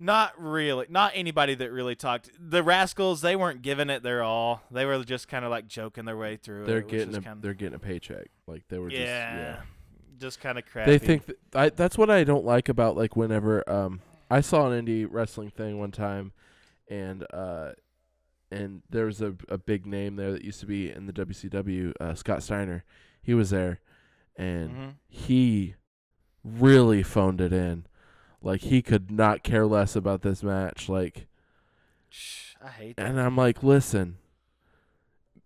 not 0.00 0.32
really 0.40 0.86
not 0.88 1.12
anybody 1.14 1.54
that 1.54 1.70
really 1.70 1.94
talked. 1.94 2.30
The 2.38 2.62
Rascalz, 2.62 3.20
they 3.20 3.36
weren't 3.36 3.60
giving 3.60 3.90
it 3.90 4.02
their 4.02 4.22
all. 4.22 4.62
They 4.70 4.86
were 4.86 5.04
just 5.04 5.28
kind 5.28 5.44
of 5.44 5.50
like 5.50 5.68
joking 5.68 6.06
their 6.06 6.16
way 6.16 6.36
through 6.36 6.64
They're 6.64 6.78
it. 6.78 6.88
getting 6.88 7.14
a 7.16 7.20
kinda, 7.20 7.38
they're 7.42 7.52
getting 7.52 7.74
a 7.74 7.78
paycheck. 7.78 8.28
Like 8.46 8.62
they 8.68 8.78
were 8.78 8.90
yeah, 8.90 8.96
just 8.96 9.38
yeah. 9.38 9.56
just 10.18 10.40
kind 10.40 10.56
of 10.58 10.64
crappy. 10.64 10.92
They 10.92 10.98
think 10.98 11.26
that, 11.26 11.36
I 11.54 11.68
that's 11.68 11.98
what 11.98 12.08
I 12.08 12.24
don't 12.24 12.46
like 12.46 12.70
about 12.70 12.96
like 12.96 13.16
whenever 13.16 13.68
um 13.70 14.00
I 14.30 14.40
saw 14.40 14.70
an 14.70 14.86
indie 14.86 15.06
wrestling 15.08 15.50
thing 15.50 15.78
one 15.78 15.90
time 15.92 16.32
and 16.88 17.26
uh 17.34 17.72
and 18.50 18.82
there 18.88 19.06
was 19.06 19.20
a 19.20 19.34
a 19.48 19.58
big 19.58 19.86
name 19.86 20.16
there 20.16 20.32
that 20.32 20.44
used 20.44 20.60
to 20.60 20.66
be 20.66 20.90
in 20.90 21.06
the 21.06 21.12
WCW, 21.12 21.92
uh, 22.00 22.14
Scott 22.14 22.42
Steiner. 22.42 22.84
He 23.22 23.34
was 23.34 23.50
there, 23.50 23.80
and 24.36 24.70
Mhm. 24.70 24.94
he 25.08 25.74
really 26.44 27.02
phoned 27.02 27.40
it 27.40 27.52
in. 27.52 27.86
Like 28.40 28.60
he 28.62 28.82
could 28.82 29.10
not 29.10 29.42
care 29.42 29.66
less 29.66 29.96
about 29.96 30.22
this 30.22 30.42
match. 30.42 30.88
Like, 30.88 31.26
I 32.64 32.68
hate 32.68 32.96
that. 32.96 33.06
and 33.06 33.20
I'm 33.20 33.36
like, 33.36 33.62
listen, 33.62 34.16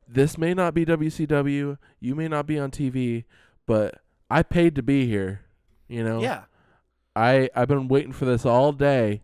this 0.07 0.37
may 0.37 0.55
not 0.55 0.75
be 0.75 0.85
WCW. 0.85 1.79
You 2.01 2.15
may 2.15 2.29
not 2.29 2.47
be 2.47 2.59
on 2.59 2.71
TV, 2.71 3.25
but 3.67 4.01
I 4.31 4.43
paid 4.43 4.75
to 4.77 4.83
be 4.83 5.07
here. 5.07 5.41
You 5.89 6.05
know. 6.05 6.21
Yeah. 6.23 6.45
I 7.17 7.51
I've 7.55 7.69
been 7.69 7.89
waiting 7.89 8.13
for 8.13 8.25
this 8.25 8.45
all 8.47 8.73
day. 8.73 9.23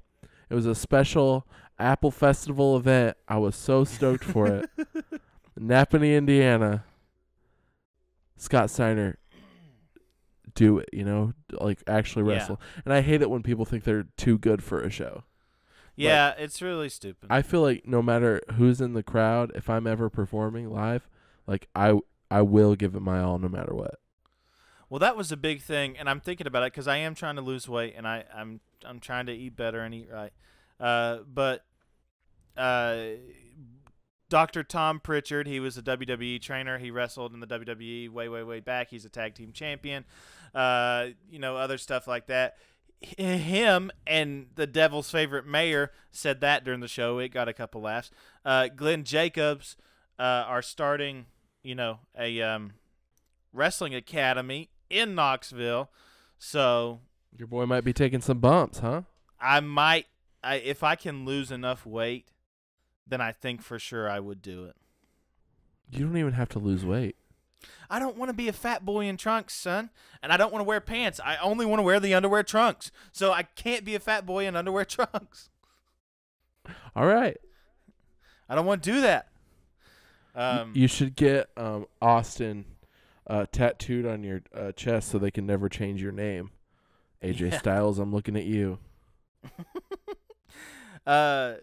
It 0.50 0.54
was 0.54 0.66
a 0.66 0.74
special 0.74 1.46
Apple 1.78 2.10
Festival 2.10 2.76
event. 2.76 3.16
I 3.28 3.38
was 3.38 3.54
so 3.56 3.84
stoked 3.84 4.24
for 4.24 4.46
it. 4.48 4.70
Nappanee, 5.60 6.16
Indiana. 6.16 6.84
Scott 8.36 8.70
Steiner 8.70 9.18
do 10.54 10.78
it, 10.78 10.88
you 10.92 11.04
know, 11.04 11.32
like 11.52 11.82
actually 11.86 12.24
Yeah. 12.28 12.38
wrestle. 12.38 12.60
And 12.84 12.92
I 12.92 13.00
hate 13.00 13.22
it 13.22 13.30
when 13.30 13.42
people 13.42 13.64
think 13.64 13.84
they're 13.84 14.06
too 14.16 14.38
good 14.38 14.62
for 14.62 14.80
a 14.80 14.90
show. 14.90 15.24
Yeah, 15.96 16.34
it's 16.38 16.62
really 16.62 16.88
stupid. 16.88 17.26
I 17.30 17.42
feel 17.42 17.60
like 17.60 17.84
no 17.86 18.02
matter 18.02 18.40
who's 18.54 18.80
in 18.80 18.92
the 18.92 19.02
crowd, 19.02 19.50
if 19.56 19.68
I'm 19.68 19.86
ever 19.86 20.08
performing 20.08 20.70
live, 20.70 21.08
like 21.46 21.68
I 21.74 21.98
I 22.30 22.42
will 22.42 22.76
give 22.76 22.94
it 22.94 23.00
my 23.00 23.20
all 23.20 23.38
no 23.38 23.48
matter 23.48 23.74
what. 23.74 23.96
Well, 24.88 25.00
that 25.00 25.16
was 25.16 25.32
a 25.32 25.36
big 25.36 25.60
thing, 25.60 25.98
and 25.98 26.08
I'm 26.08 26.20
thinking 26.20 26.46
about 26.46 26.62
it 26.62 26.72
because 26.72 26.86
I 26.86 26.98
am 26.98 27.14
trying 27.16 27.34
to 27.36 27.42
lose 27.42 27.68
weight, 27.68 27.94
and 27.96 28.06
I, 28.06 28.24
I'm 28.32 28.60
I'm 28.84 29.00
trying 29.00 29.26
to 29.26 29.32
eat 29.32 29.56
better 29.56 29.80
and 29.80 29.92
eat 29.92 30.08
right. 30.12 30.32
Uh, 30.78 31.18
but 31.26 31.64
uh, 32.58 32.98
Dr. 34.28 34.62
Tom 34.62 35.00
Pritchard, 35.00 35.46
he 35.46 35.58
was 35.60 35.78
a 35.78 35.82
WWE 35.82 36.40
trainer. 36.42 36.78
He 36.78 36.90
wrestled 36.90 37.32
in 37.32 37.40
the 37.40 37.46
WWE 37.46 38.10
way, 38.10 38.28
way, 38.28 38.42
way 38.42 38.60
back. 38.60 38.90
He's 38.90 39.04
a 39.04 39.08
tag 39.08 39.34
team 39.34 39.52
champion. 39.52 40.04
Uh, 40.54 41.08
you 41.30 41.38
know, 41.38 41.56
other 41.56 41.78
stuff 41.78 42.06
like 42.06 42.26
that. 42.26 42.56
H- 43.02 43.16
Him 43.16 43.90
and 44.06 44.48
the 44.54 44.66
Devil's 44.66 45.10
favorite 45.10 45.46
mayor 45.46 45.92
said 46.10 46.40
that 46.42 46.64
during 46.64 46.80
the 46.80 46.88
show. 46.88 47.18
It 47.18 47.28
got 47.30 47.48
a 47.48 47.52
couple 47.54 47.80
laughs. 47.82 48.10
Uh, 48.44 48.68
Glenn 48.68 49.04
Jacobs 49.04 49.76
uh, 50.18 50.22
are 50.46 50.62
starting, 50.62 51.26
you 51.62 51.74
know, 51.74 52.00
a 52.18 52.42
um, 52.42 52.72
wrestling 53.52 53.94
academy 53.94 54.68
in 54.90 55.14
Knoxville. 55.14 55.90
So 56.38 57.00
Your 57.36 57.48
boy 57.48 57.64
might 57.66 57.84
be 57.84 57.92
taking 57.94 58.20
some 58.20 58.40
bumps, 58.40 58.80
huh? 58.80 59.02
I 59.40 59.60
might, 59.60 60.06
I, 60.42 60.56
if 60.56 60.82
I 60.82 60.96
can 60.96 61.24
lose 61.24 61.50
enough 61.50 61.86
weight, 61.86 62.26
then 63.08 63.20
I 63.20 63.32
think 63.32 63.62
for 63.62 63.78
sure 63.78 64.08
I 64.08 64.20
would 64.20 64.42
do 64.42 64.64
it. 64.64 64.76
You 65.90 66.06
don't 66.06 66.16
even 66.16 66.34
have 66.34 66.48
to 66.50 66.58
lose 66.58 66.84
weight. 66.84 67.16
I 67.90 67.98
don't 67.98 68.16
want 68.16 68.28
to 68.28 68.34
be 68.34 68.48
a 68.48 68.52
fat 68.52 68.84
boy 68.84 69.06
in 69.06 69.16
trunks, 69.16 69.54
son, 69.54 69.90
and 70.22 70.32
I 70.32 70.36
don't 70.36 70.52
want 70.52 70.60
to 70.60 70.68
wear 70.68 70.80
pants. 70.80 71.20
I 71.24 71.36
only 71.38 71.66
want 71.66 71.80
to 71.80 71.82
wear 71.82 71.98
the 71.98 72.14
underwear 72.14 72.42
trunks. 72.42 72.92
So 73.12 73.32
I 73.32 73.42
can't 73.42 73.84
be 73.84 73.94
a 73.94 74.00
fat 74.00 74.26
boy 74.26 74.46
in 74.46 74.54
underwear 74.54 74.84
trunks. 74.84 75.50
All 76.94 77.06
right. 77.06 77.36
I 78.48 78.54
don't 78.54 78.66
want 78.66 78.82
to 78.82 78.92
do 78.92 79.00
that. 79.00 79.28
Um, 80.34 80.72
you 80.74 80.86
should 80.86 81.16
get 81.16 81.48
um, 81.56 81.86
Austin 82.00 82.64
uh, 83.26 83.46
tattooed 83.50 84.06
on 84.06 84.22
your 84.22 84.42
uh, 84.54 84.72
chest 84.72 85.08
so 85.08 85.18
they 85.18 85.30
can 85.30 85.46
never 85.46 85.68
change 85.68 86.02
your 86.02 86.12
name. 86.12 86.50
AJ 87.22 87.52
Yeah. 87.52 87.58
Styles, 87.58 87.98
I'm 87.98 88.12
looking 88.12 88.36
at 88.36 88.44
you. 88.44 88.78
uh 91.06 91.54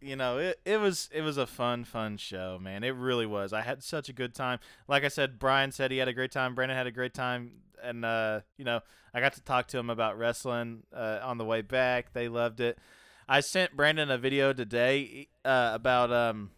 you 0.00 0.16
know 0.16 0.38
it, 0.38 0.60
it 0.64 0.78
was 0.78 1.08
it 1.12 1.22
was 1.22 1.36
a 1.36 1.46
fun 1.46 1.84
fun 1.84 2.16
show 2.16 2.58
man. 2.60 2.84
It 2.84 2.94
really 2.94 3.26
was. 3.26 3.52
I 3.52 3.62
had 3.62 3.82
such 3.82 4.08
a 4.08 4.12
good 4.12 4.34
time. 4.34 4.58
Like 4.86 5.04
i 5.04 5.08
said 5.08 5.38
brian 5.38 5.72
said 5.72 5.90
he 5.90 5.98
had 5.98 6.08
a 6.08 6.12
great 6.12 6.32
time. 6.32 6.54
Brandon 6.54 6.76
had 6.76 6.86
a 6.86 6.92
great 6.92 7.14
time. 7.14 7.52
And 7.82 8.04
uh 8.04 8.40
you 8.56 8.64
know 8.64 8.80
i 9.14 9.20
got 9.20 9.34
to 9.34 9.42
talk 9.42 9.68
to 9.68 9.78
him 9.78 9.90
about 9.90 10.18
wrestling 10.18 10.82
uh, 10.94 11.20
on 11.22 11.38
the 11.38 11.44
way 11.44 11.62
back. 11.62 12.12
They 12.12 12.28
loved 12.28 12.60
it. 12.60 12.78
I 13.28 13.40
sent 13.40 13.76
brandon 13.76 14.10
a 14.10 14.18
video 14.18 14.52
today 14.52 15.28
uh 15.44 15.70
about 15.74 16.12
um 16.12 16.50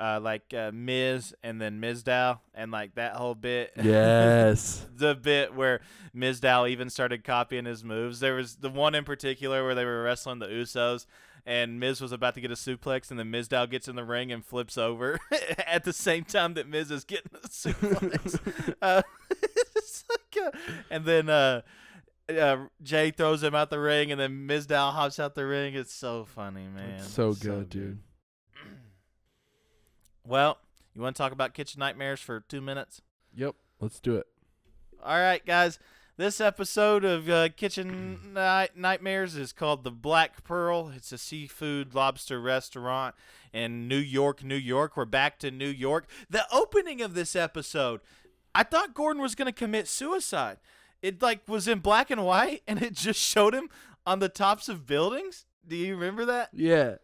uh 0.00 0.18
like 0.20 0.54
uh 0.54 0.70
miz 0.72 1.34
and 1.42 1.60
then 1.60 1.80
mizdow 1.80 2.40
and 2.54 2.70
like 2.70 2.94
that 2.94 3.16
whole 3.16 3.34
bit. 3.34 3.72
Yes. 3.82 4.86
the 4.96 5.14
bit 5.14 5.54
where 5.54 5.80
Mizdow 6.14 6.68
even 6.68 6.90
started 6.90 7.24
copying 7.24 7.64
his 7.64 7.82
moves. 7.84 8.20
There 8.20 8.34
was 8.34 8.56
the 8.56 8.68
one 8.70 8.94
in 8.94 9.04
particular 9.04 9.64
where 9.64 9.74
they 9.74 9.84
were 9.84 10.02
wrestling 10.02 10.38
the 10.40 10.46
Usos, 10.46 11.06
and 11.44 11.80
Miz 11.80 12.00
was 12.00 12.12
about 12.12 12.34
to 12.34 12.40
get 12.40 12.50
a 12.50 12.54
suplex, 12.54 13.10
and 13.10 13.18
then 13.18 13.30
Mizdow 13.32 13.68
gets 13.68 13.88
in 13.88 13.96
the 13.96 14.04
ring 14.04 14.30
and 14.30 14.44
flips 14.44 14.78
over 14.78 15.18
at 15.66 15.84
the 15.84 15.92
same 15.92 16.24
time 16.24 16.54
that 16.54 16.68
Miz 16.68 16.90
is 16.90 17.04
getting 17.04 17.32
the 17.32 17.48
suplex. 17.48 18.74
uh, 18.82 19.02
it's 19.76 20.04
like 20.08 20.44
a- 20.54 20.56
and 20.90 21.04
then 21.04 21.28
uh, 21.28 21.62
uh, 22.28 22.56
Jay 22.82 23.10
throws 23.10 23.42
him 23.42 23.54
out 23.54 23.70
the 23.70 23.80
ring, 23.80 24.10
and 24.12 24.20
then 24.20 24.46
Mizdow 24.46 24.92
hops 24.92 25.18
out 25.18 25.34
the 25.34 25.46
ring. 25.46 25.74
It's 25.74 25.92
so 25.94 26.24
funny, 26.24 26.66
man. 26.68 26.96
It's 27.00 27.08
so 27.08 27.32
good, 27.34 27.68
dude. 27.68 27.98
Well, 30.24 30.58
you 30.94 31.02
want 31.02 31.16
to 31.16 31.22
talk 31.22 31.32
about 31.32 31.52
kitchen 31.52 31.80
nightmares 31.80 32.20
for 32.20 32.40
two 32.40 32.60
minutes? 32.60 33.02
Yep. 33.34 33.56
Let's 33.80 33.98
do 33.98 34.16
it. 34.16 34.26
All 35.02 35.16
right, 35.18 35.44
guys. 35.44 35.80
This 36.22 36.40
episode 36.40 37.04
of 37.04 37.28
uh, 37.28 37.48
Kitchen 37.48 38.32
Night- 38.32 38.76
Nightmares 38.76 39.34
is 39.34 39.52
called 39.52 39.82
The 39.82 39.90
Black 39.90 40.44
Pearl. 40.44 40.92
It's 40.94 41.10
a 41.10 41.18
seafood 41.18 41.96
lobster 41.96 42.40
restaurant 42.40 43.16
in 43.52 43.88
New 43.88 43.96
York, 43.98 44.44
New 44.44 44.54
York. 44.54 44.96
We're 44.96 45.04
back 45.04 45.40
to 45.40 45.50
New 45.50 45.66
York. 45.66 46.06
The 46.30 46.44
opening 46.52 47.02
of 47.02 47.14
this 47.14 47.34
episode, 47.34 48.02
I 48.54 48.62
thought 48.62 48.94
Gordon 48.94 49.20
was 49.20 49.34
going 49.34 49.46
to 49.46 49.52
commit 49.52 49.88
suicide. 49.88 50.58
It 51.02 51.20
like 51.20 51.40
was 51.48 51.66
in 51.66 51.80
black 51.80 52.08
and 52.08 52.24
white 52.24 52.62
and 52.68 52.80
it 52.80 52.92
just 52.92 53.18
showed 53.18 53.52
him 53.52 53.68
on 54.06 54.20
the 54.20 54.28
tops 54.28 54.68
of 54.68 54.86
buildings. 54.86 55.44
Do 55.66 55.74
you 55.74 55.96
remember 55.96 56.24
that? 56.26 56.50
Yeah. 56.52 56.98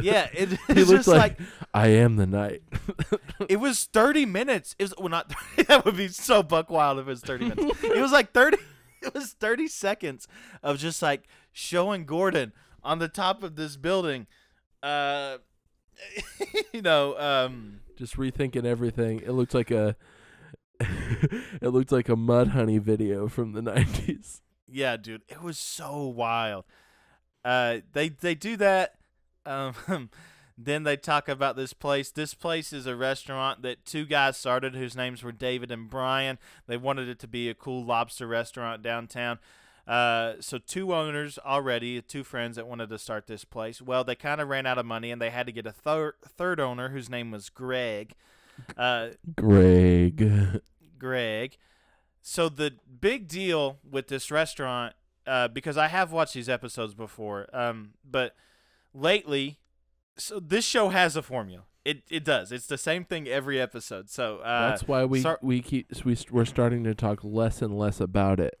Yeah, 0.00 0.28
it, 0.32 0.48
He 0.48 0.56
it's 0.68 0.88
looked 0.88 0.90
just 0.90 1.08
like, 1.08 1.38
like 1.38 1.48
I 1.74 1.88
am 1.88 2.16
the 2.16 2.26
night. 2.26 2.62
it 3.48 3.56
was 3.56 3.84
30 3.84 4.26
minutes. 4.26 4.74
It 4.78 4.84
was 4.84 4.94
well, 4.98 5.08
not. 5.08 5.32
30, 5.56 5.62
that 5.68 5.84
would 5.84 5.96
be 5.96 6.08
so 6.08 6.42
buck 6.42 6.70
wild 6.70 6.98
if 6.98 7.06
it 7.06 7.10
was 7.10 7.20
30 7.20 7.48
minutes. 7.50 7.84
it 7.84 8.00
was 8.00 8.12
like 8.12 8.32
30. 8.32 8.58
It 9.02 9.14
was 9.14 9.32
30 9.32 9.68
seconds 9.68 10.26
of 10.62 10.78
just 10.78 11.02
like 11.02 11.28
showing 11.52 12.06
Gordon 12.06 12.52
on 12.82 12.98
the 12.98 13.08
top 13.08 13.42
of 13.42 13.56
this 13.56 13.76
building. 13.76 14.26
Uh, 14.82 15.38
you 16.72 16.82
know, 16.82 17.18
um, 17.18 17.80
Just 17.96 18.16
rethinking 18.16 18.64
everything. 18.64 19.20
It 19.20 19.32
looked 19.32 19.54
like 19.54 19.70
a 19.70 19.96
it 20.80 21.68
looked 21.68 21.92
like 21.92 22.08
a 22.08 22.16
Mudhoney 22.16 22.80
video 22.80 23.28
from 23.28 23.52
the 23.52 23.62
90s. 23.62 24.40
yeah, 24.66 24.96
dude, 24.96 25.22
it 25.28 25.42
was 25.42 25.58
so 25.58 26.06
wild. 26.06 26.64
Uh, 27.44 27.78
they 27.92 28.08
they 28.08 28.34
do 28.34 28.56
that. 28.56 28.94
Um, 29.46 30.10
then 30.58 30.82
they 30.82 30.96
talk 30.96 31.28
about 31.28 31.56
this 31.56 31.72
place. 31.72 32.10
This 32.10 32.34
place 32.34 32.72
is 32.72 32.86
a 32.86 32.96
restaurant 32.96 33.62
that 33.62 33.84
two 33.84 34.04
guys 34.04 34.36
started, 34.36 34.74
whose 34.74 34.96
names 34.96 35.22
were 35.22 35.32
David 35.32 35.70
and 35.70 35.88
Brian. 35.88 36.38
They 36.66 36.76
wanted 36.76 37.08
it 37.08 37.18
to 37.20 37.28
be 37.28 37.48
a 37.48 37.54
cool 37.54 37.84
lobster 37.84 38.26
restaurant 38.26 38.82
downtown. 38.82 39.38
Uh, 39.86 40.34
so 40.40 40.58
two 40.58 40.92
owners 40.92 41.38
already, 41.44 42.02
two 42.02 42.24
friends 42.24 42.56
that 42.56 42.66
wanted 42.66 42.88
to 42.90 42.98
start 42.98 43.26
this 43.26 43.44
place. 43.44 43.80
Well, 43.80 44.02
they 44.02 44.16
kind 44.16 44.40
of 44.40 44.48
ran 44.48 44.66
out 44.66 44.78
of 44.78 44.86
money, 44.86 45.10
and 45.10 45.22
they 45.22 45.30
had 45.30 45.46
to 45.46 45.52
get 45.52 45.66
a 45.66 45.72
third 45.72 46.14
third 46.26 46.58
owner 46.58 46.88
whose 46.88 47.08
name 47.08 47.30
was 47.30 47.48
Greg. 47.48 48.14
Uh, 48.76 49.10
Greg. 49.36 50.60
Greg. 50.98 51.56
So 52.22 52.48
the 52.48 52.72
big 53.00 53.28
deal 53.28 53.78
with 53.88 54.08
this 54.08 54.30
restaurant, 54.32 54.94
uh, 55.26 55.46
because 55.46 55.76
I 55.76 55.86
have 55.86 56.10
watched 56.10 56.34
these 56.34 56.48
episodes 56.48 56.94
before, 56.94 57.46
um, 57.52 57.90
but 58.04 58.34
lately, 58.96 59.58
so 60.16 60.40
this 60.40 60.64
show 60.64 60.88
has 60.88 61.16
a 61.16 61.22
formula. 61.22 61.64
It 61.84 62.02
it 62.10 62.24
does. 62.24 62.50
It's 62.50 62.66
the 62.66 62.78
same 62.78 63.04
thing 63.04 63.28
every 63.28 63.60
episode. 63.60 64.10
So 64.10 64.38
uh, 64.38 64.70
That's 64.70 64.88
why 64.88 65.04
we 65.04 65.20
sor- 65.20 65.38
we 65.42 65.60
keep 65.60 65.88
we 66.04 66.16
we're 66.30 66.44
starting 66.44 66.82
to 66.84 66.94
talk 66.94 67.20
less 67.22 67.62
and 67.62 67.78
less 67.78 68.00
about 68.00 68.40
it. 68.40 68.58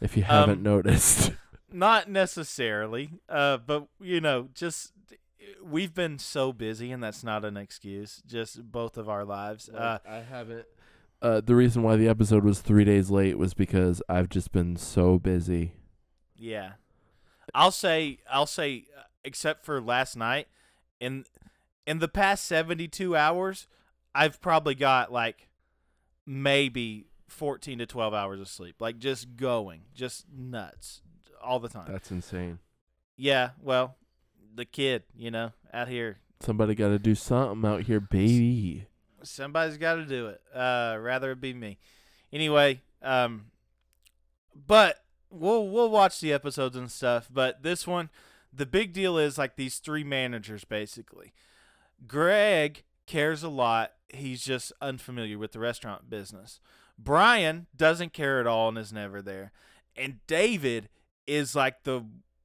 If 0.00 0.16
you 0.16 0.22
haven't 0.22 0.58
Um, 0.58 0.62
noticed. 0.62 1.32
not 1.72 2.08
necessarily, 2.10 3.10
uh, 3.28 3.58
but 3.58 3.86
you 4.00 4.20
know, 4.20 4.48
just 4.54 4.92
we've 5.62 5.92
been 5.94 6.18
so 6.18 6.52
busy, 6.52 6.90
and 6.90 7.02
that's 7.02 7.22
not 7.22 7.44
an 7.44 7.56
excuse. 7.56 8.22
Just 8.26 8.70
both 8.72 8.96
of 8.96 9.08
our 9.08 9.24
lives. 9.24 9.68
Uh, 9.68 9.98
I 10.08 10.16
haven't. 10.20 10.64
Uh, 11.20 11.40
the 11.40 11.54
reason 11.54 11.82
why 11.82 11.94
the 11.96 12.08
episode 12.08 12.44
was 12.44 12.60
three 12.60 12.84
days 12.84 13.10
late 13.10 13.38
was 13.38 13.54
because 13.54 14.02
I've 14.08 14.28
just 14.28 14.50
been 14.52 14.74
so 14.76 15.18
busy. 15.18 15.72
Yeah. 16.34 16.72
I'll 17.54 17.70
say 17.70 18.18
I'll 18.30 18.46
say 18.46 18.86
uh, 18.98 19.02
except 19.24 19.64
for 19.64 19.80
last 19.80 20.16
night 20.16 20.48
in 21.00 21.24
in 21.86 21.98
the 21.98 22.08
past 22.08 22.44
72 22.46 23.16
hours 23.16 23.66
I've 24.14 24.40
probably 24.40 24.74
got 24.74 25.12
like 25.12 25.48
maybe 26.26 27.06
14 27.28 27.78
to 27.78 27.86
12 27.86 28.14
hours 28.14 28.40
of 28.40 28.48
sleep. 28.48 28.76
Like 28.78 28.98
just 28.98 29.36
going, 29.36 29.82
just 29.94 30.26
nuts 30.30 31.00
all 31.42 31.58
the 31.58 31.68
time. 31.68 31.86
That's 31.90 32.10
insane. 32.10 32.58
yeah, 33.16 33.50
well, 33.62 33.96
the 34.54 34.64
kid, 34.64 35.04
you 35.16 35.30
know, 35.30 35.52
out 35.72 35.88
here 35.88 36.18
Somebody 36.42 36.74
got 36.74 36.88
to 36.88 36.98
do 36.98 37.14
something 37.14 37.70
out 37.70 37.82
here, 37.82 38.00
baby. 38.00 38.86
Somebody's 39.22 39.76
got 39.76 39.94
to 39.94 40.04
do 40.04 40.26
it. 40.26 40.40
Uh, 40.52 40.96
rather 41.00 41.30
it 41.30 41.40
be 41.40 41.54
me. 41.54 41.78
Anyway, 42.32 42.80
um, 43.00 43.46
but 44.66 45.04
we'll 45.30 45.68
we'll 45.68 45.88
watch 45.88 46.20
the 46.20 46.32
episodes 46.32 46.74
and 46.74 46.90
stuff. 46.90 47.28
But 47.32 47.62
this 47.62 47.86
one, 47.86 48.10
the 48.52 48.66
big 48.66 48.92
deal 48.92 49.18
is 49.18 49.38
like 49.38 49.56
these 49.56 49.78
three 49.78 50.04
managers 50.04 50.64
basically. 50.64 51.32
Greg 52.06 52.84
cares 53.06 53.42
a 53.42 53.48
lot. 53.48 53.92
He's 54.08 54.44
just 54.44 54.72
unfamiliar 54.80 55.38
with 55.38 55.52
the 55.52 55.58
restaurant 55.58 56.10
business. 56.10 56.60
Brian 56.98 57.66
doesn't 57.76 58.12
care 58.12 58.40
at 58.40 58.46
all 58.46 58.68
and 58.68 58.78
is 58.78 58.92
never 58.92 59.22
there. 59.22 59.52
And 59.96 60.20
David 60.26 60.88
is 61.26 61.54
like 61.54 61.84
the 61.84 62.04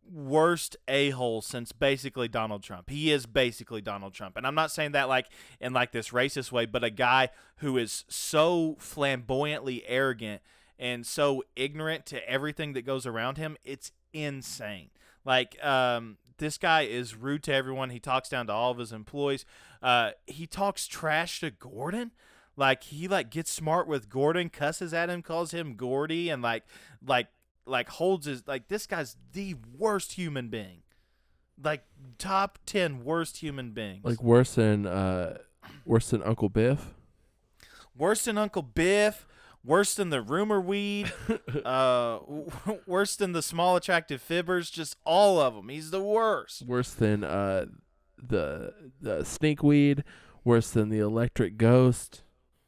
worst 0.10 0.78
a 0.88 1.10
hole 1.10 1.42
since 1.42 1.72
basically 1.72 2.28
Donald 2.28 2.64
Trump. 2.64 2.90
He 2.90 3.12
is 3.12 3.26
basically 3.26 3.82
Donald 3.82 4.14
Trump. 4.14 4.38
And 4.38 4.48
I'm 4.48 4.56
not 4.56 4.72
saying 4.72 4.94
that 4.94 5.10
like 5.10 5.28
in 5.60 5.74
like 5.74 5.92
this 5.92 6.10
racist 6.10 6.52
way, 6.52 6.66
but 6.66 6.84
a 6.84 6.90
guy 6.90 7.30
who 7.58 7.78
is 7.78 8.06
so 8.08 8.76
flamboyantly 8.80 9.84
arrogant 9.88 10.42
and 10.80 11.06
so 11.06 11.44
ignorant 11.56 12.06
to 12.08 12.30
everything 12.30 12.74
that 12.74 12.86
goes 12.86 13.06
around 13.06 13.38
him, 13.38 13.58
it's 13.64 13.92
insane. 14.14 14.90
Like, 15.28 15.64
um, 15.64 16.18
this 16.38 16.58
guy 16.58 16.84
is 16.84 17.16
rude 17.16 17.44
to 17.44 17.54
everyone. 17.54 17.90
He 17.90 18.00
talks 18.00 18.30
down 18.30 18.48
to 18.48 18.54
all 18.54 18.72
of 18.72 18.78
his 18.78 18.92
employees. 18.92 19.46
Uh, 19.82 20.12
he 20.26 20.48
talks 20.48 20.88
trash 20.88 21.42
to 21.42 21.52
Gordon. 21.52 22.12
Like 22.56 22.84
he 22.84 23.08
like 23.08 23.30
gets 23.30 23.52
smart 23.52 23.88
with 23.88 24.10
Gordon, 24.10 24.50
cusses 24.50 24.94
at 24.94 25.10
him, 25.10 25.22
calls 25.22 25.52
him 25.52 25.76
Gordy, 25.76 26.30
and 26.30 26.42
like 26.42 26.64
like 27.06 27.28
like 27.68 27.88
holds 27.90 28.26
his 28.26 28.48
like 28.48 28.68
this 28.68 28.88
guy's 28.88 29.16
the 29.34 29.56
worst 29.78 30.14
human 30.14 30.50
being. 30.50 30.82
Like 31.64 31.84
top 32.18 32.58
ten 32.66 33.04
worst 33.04 33.38
human 33.38 33.72
beings. 33.72 34.04
Like 34.04 34.24
worse 34.24 34.56
than 34.56 34.88
uh, 34.88 35.38
worse 35.86 36.10
than 36.10 36.24
Uncle 36.24 36.50
Biff. 36.50 36.96
worse 37.96 38.26
than 38.26 38.40
Uncle 38.40 38.64
Biff, 38.64 39.28
worse 39.64 39.96
than 39.96 40.10
the 40.10 40.22
rumor 40.22 40.60
weed, 40.62 41.12
uh, 41.66 42.20
worse 42.88 43.16
than 43.16 43.32
the 43.34 43.42
small 43.42 43.76
attractive 43.76 44.24
fibbers. 44.28 44.72
Just 44.72 44.96
all 45.06 45.40
of 45.40 45.56
them. 45.56 45.70
He's 45.70 45.92
the 45.92 46.02
worst. 46.02 46.64
Worse 46.66 46.92
than 46.92 47.24
uh, 47.24 47.66
the 48.22 48.74
the 49.02 49.20
stinkweed. 49.20 50.04
Worse 50.44 50.70
than 50.72 50.90
the 50.90 51.00
electric 51.00 51.58
ghost. 51.58 52.24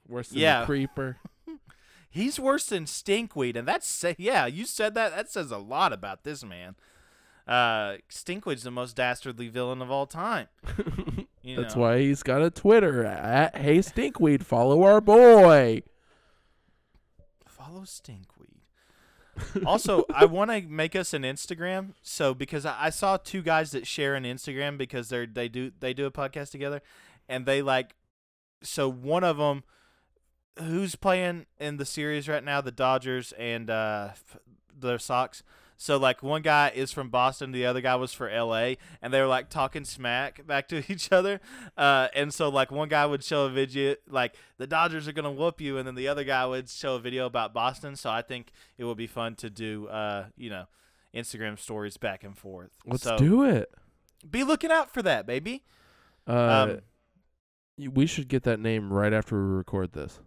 Worse 0.08 0.30
than 0.30 0.40
Yeah. 0.40 0.60
the 0.62 0.66
creeper. 0.66 1.18
He's 2.12 2.40
worse 2.40 2.66
than 2.66 2.86
stinkweed, 2.86 3.56
and 3.56 3.68
that's 3.68 4.04
yeah. 4.18 4.48
You 4.48 4.66
said 4.66 4.96
that. 4.96 5.16
That 5.16 5.30
says 5.32 5.52
a 5.52 5.58
lot 5.60 5.94
about 5.94 6.24
this 6.24 6.44
man. 6.44 6.76
Uh, 7.48 7.98
Stinkweed's 8.12 8.64
the 8.64 8.70
most 8.72 8.96
dastardly 8.96 9.48
villain 9.48 9.82
of 9.82 9.90
all 9.90 10.06
time. 10.06 10.48
You 11.42 11.56
That's 11.56 11.76
know. 11.76 11.82
why 11.82 12.00
he's 12.00 12.22
got 12.22 12.44
a 12.44 12.52
Twitter 12.52 13.04
at 13.06 13.56
Hey 13.58 13.80
Stinkweed. 13.80 14.44
Follow 14.44 14.84
our 14.84 15.02
boy. 15.02 15.82
Follow 17.70 17.84
Stinkweed. 17.84 19.66
also, 19.66 20.06
I 20.14 20.26
want 20.26 20.52
to 20.52 20.62
make 20.62 20.96
us 20.96 21.14
an 21.14 21.24
Instagram. 21.24 21.94
So 22.02 22.34
because 22.34 22.66
I, 22.66 22.86
I 22.86 22.90
saw 22.90 23.18
two 23.18 23.42
guys 23.42 23.72
that 23.72 23.86
share 23.86 24.16
an 24.16 24.24
Instagram 24.24 24.78
because 24.78 25.10
they're 25.10 25.28
they 25.28 25.48
do 25.48 25.72
they 25.80 25.94
do 25.94 26.06
a 26.06 26.12
podcast 26.12 26.52
together, 26.52 26.82
and 27.28 27.46
they 27.46 27.62
like. 27.62 27.96
So 28.62 28.90
one 28.90 29.24
of 29.24 29.38
them, 29.38 29.64
who's 30.60 30.96
playing 30.96 31.46
in 31.60 31.78
the 31.78 31.86
series 31.86 32.28
right 32.28 32.44
now, 32.44 32.60
the 32.60 32.72
Dodgers 32.72 33.34
and 33.34 33.70
uh, 33.70 34.10
the 34.78 34.98
Sox. 34.98 35.44
So 35.82 35.96
like 35.96 36.22
one 36.22 36.42
guy 36.42 36.74
is 36.76 36.92
from 36.92 37.10
Boston, 37.10 37.54
the 37.54 37.66
other 37.66 37.80
guy 37.80 37.96
was 37.96 38.12
for 38.12 38.28
L.A. 38.28 38.78
and 39.02 39.14
they 39.14 39.22
were 39.22 39.28
like 39.28 39.50
talking 39.50 39.86
smack 39.86 40.46
back 40.46 40.68
to 40.68 40.84
each 40.92 41.10
other. 41.10 41.40
Uh, 41.78 42.10
and 42.14 42.34
so 42.34 42.50
like 42.50 42.70
one 42.70 42.90
guy 42.90 43.06
would 43.06 43.24
show 43.24 43.46
a 43.46 43.50
video 43.50 43.96
like 44.06 44.36
the 44.58 44.68
Dodgers 44.68 45.08
are 45.08 45.14
gonna 45.14 45.32
whoop 45.32 45.62
you, 45.62 45.78
and 45.78 45.88
then 45.88 45.96
the 45.96 46.10
other 46.10 46.26
guy 46.26 46.46
would 46.46 46.70
show 46.70 46.96
a 46.96 47.00
video 47.00 47.26
about 47.26 47.54
Boston. 47.54 47.96
So 47.96 48.10
I 48.10 48.22
think 48.22 48.52
it 48.78 48.84
would 48.84 48.98
be 48.98 49.08
fun 49.08 49.36
to 49.36 49.50
do 49.50 49.88
uh, 49.88 50.26
you 50.36 50.50
know 50.50 50.66
Instagram 51.16 51.58
stories 51.58 51.96
back 51.96 52.26
and 52.26 52.38
forth. 52.38 52.72
Let's 52.86 53.04
so 53.04 53.18
do 53.18 53.44
it. 53.44 53.74
Be 54.30 54.44
looking 54.44 54.72
out 54.72 54.92
for 54.94 55.02
that, 55.04 55.26
baby. 55.26 55.64
Uh, 56.28 56.78
Um, 57.78 57.92
we 57.94 58.06
should 58.06 58.28
get 58.28 58.44
that 58.44 58.60
name 58.60 58.92
right 58.92 59.14
after 59.14 59.36
we 59.42 59.56
record 59.56 59.94
this. 59.94 60.20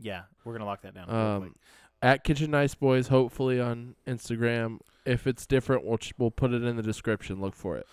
yeah, 0.00 0.22
we're 0.44 0.54
gonna 0.54 0.66
lock 0.66 0.82
that 0.82 0.94
down. 0.94 1.08
Um, 1.08 1.54
at 2.02 2.24
Kitchen 2.24 2.50
Nice 2.50 2.74
Boys, 2.74 3.08
hopefully 3.08 3.60
on 3.60 3.94
Instagram. 4.06 4.80
If 5.04 5.26
it's 5.26 5.46
different, 5.46 5.84
we'll 5.84 5.98
ch- 5.98 6.14
we'll 6.18 6.30
put 6.30 6.52
it 6.52 6.62
in 6.62 6.76
the 6.76 6.82
description. 6.82 7.40
Look 7.40 7.54
for 7.54 7.76
it. 7.76 7.86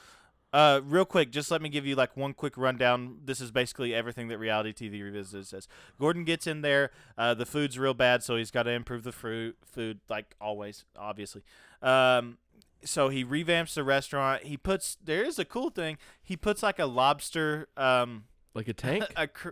Uh, 0.53 0.79
real 0.83 1.05
quick, 1.05 1.29
just 1.29 1.51
let 1.51 1.61
me 1.61 1.69
give 1.69 1.85
you 1.85 1.95
like 1.95 2.15
one 2.15 2.33
quick 2.33 2.57
rundown. 2.57 3.17
This 3.23 3.41
is 3.41 3.51
basically 3.51 3.93
everything 3.93 4.29
that 4.29 4.37
reality 4.37 4.73
TV 4.73 5.03
revisited 5.03 5.45
says. 5.45 5.67
Gordon 5.99 6.23
gets 6.23 6.47
in 6.47 6.61
there. 6.61 6.91
Uh, 7.17 7.33
the 7.33 7.45
food's 7.45 7.77
real 7.77 7.93
bad, 7.93 8.23
so 8.23 8.37
he's 8.37 8.49
got 8.49 8.63
to 8.63 8.71
improve 8.71 9.03
the 9.03 9.11
fruit 9.11 9.57
food, 9.65 9.99
like 10.09 10.35
always, 10.39 10.85
obviously. 10.97 11.43
Um, 11.81 12.37
so 12.83 13.09
he 13.09 13.25
revamps 13.25 13.73
the 13.73 13.83
restaurant. 13.83 14.43
He 14.43 14.55
puts 14.57 14.97
there 15.03 15.23
is 15.23 15.37
a 15.37 15.45
cool 15.45 15.69
thing. 15.69 15.97
He 16.23 16.37
puts 16.37 16.63
like 16.63 16.79
a 16.79 16.85
lobster 16.85 17.67
um 17.75 18.25
Like 18.53 18.67
a 18.67 18.73
tank. 18.73 19.05
a 19.15 19.27
cr- 19.27 19.49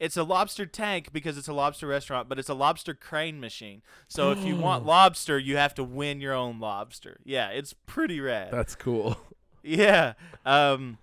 it's 0.00 0.16
a 0.16 0.24
lobster 0.24 0.64
tank 0.64 1.12
because 1.12 1.36
it's 1.36 1.46
a 1.46 1.52
lobster 1.52 1.86
restaurant, 1.86 2.28
but 2.28 2.38
it's 2.38 2.48
a 2.48 2.54
lobster 2.54 2.94
crane 2.94 3.38
machine. 3.38 3.82
So 4.08 4.32
if 4.32 4.42
you 4.42 4.56
want 4.56 4.86
lobster, 4.86 5.38
you 5.38 5.58
have 5.58 5.74
to 5.74 5.84
win 5.84 6.22
your 6.22 6.32
own 6.32 6.58
lobster. 6.58 7.18
Yeah, 7.22 7.50
it's 7.50 7.74
pretty 7.74 8.18
rad. 8.18 8.50
That's 8.50 8.74
cool. 8.74 9.16
Yeah. 9.62 10.14
Um, 10.46 10.96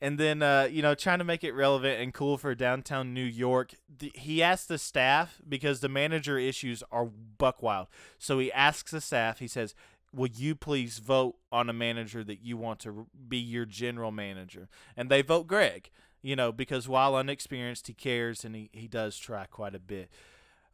and 0.00 0.18
then 0.18 0.42
uh, 0.42 0.66
you 0.68 0.82
know, 0.82 0.96
trying 0.96 1.18
to 1.18 1.24
make 1.24 1.44
it 1.44 1.52
relevant 1.52 2.00
and 2.00 2.12
cool 2.12 2.38
for 2.38 2.56
downtown 2.56 3.14
New 3.14 3.22
York. 3.22 3.74
The, 4.00 4.10
he 4.16 4.42
asked 4.42 4.66
the 4.66 4.78
staff 4.78 5.40
because 5.48 5.78
the 5.78 5.88
manager 5.88 6.36
issues 6.36 6.82
are 6.90 7.04
buck 7.06 7.62
wild. 7.62 7.86
So 8.18 8.40
he 8.40 8.50
asks 8.50 8.90
the 8.90 9.00
staff. 9.00 9.38
He 9.38 9.46
says, 9.46 9.76
"Will 10.12 10.26
you 10.26 10.56
please 10.56 10.98
vote 10.98 11.36
on 11.52 11.70
a 11.70 11.72
manager 11.72 12.24
that 12.24 12.42
you 12.42 12.56
want 12.56 12.80
to 12.80 13.06
be 13.28 13.38
your 13.38 13.64
general 13.64 14.10
manager?" 14.10 14.68
And 14.96 15.08
they 15.08 15.22
vote 15.22 15.46
Greg. 15.46 15.90
You 16.22 16.36
know, 16.36 16.52
because 16.52 16.86
while 16.88 17.14
unexperienced, 17.14 17.86
he 17.86 17.94
cares 17.94 18.44
and 18.44 18.54
he, 18.54 18.68
he 18.72 18.88
does 18.88 19.16
try 19.16 19.46
quite 19.46 19.74
a 19.74 19.78
bit. 19.78 20.10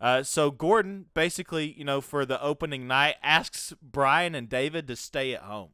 Uh, 0.01 0.23
so 0.23 0.51
Gordon 0.51 1.07
basically, 1.15 1.73
you 1.79 1.85
know, 1.85 2.01
for 2.01 2.27
the 2.27 2.43
opening 2.43 2.87
night, 2.87 3.15
asks 3.23 3.73
Brian 3.81 4.35
and 4.35 4.49
David 4.49 4.87
to 4.89 4.97
stay 4.97 5.35
at 5.35 5.43
home. 5.43 5.71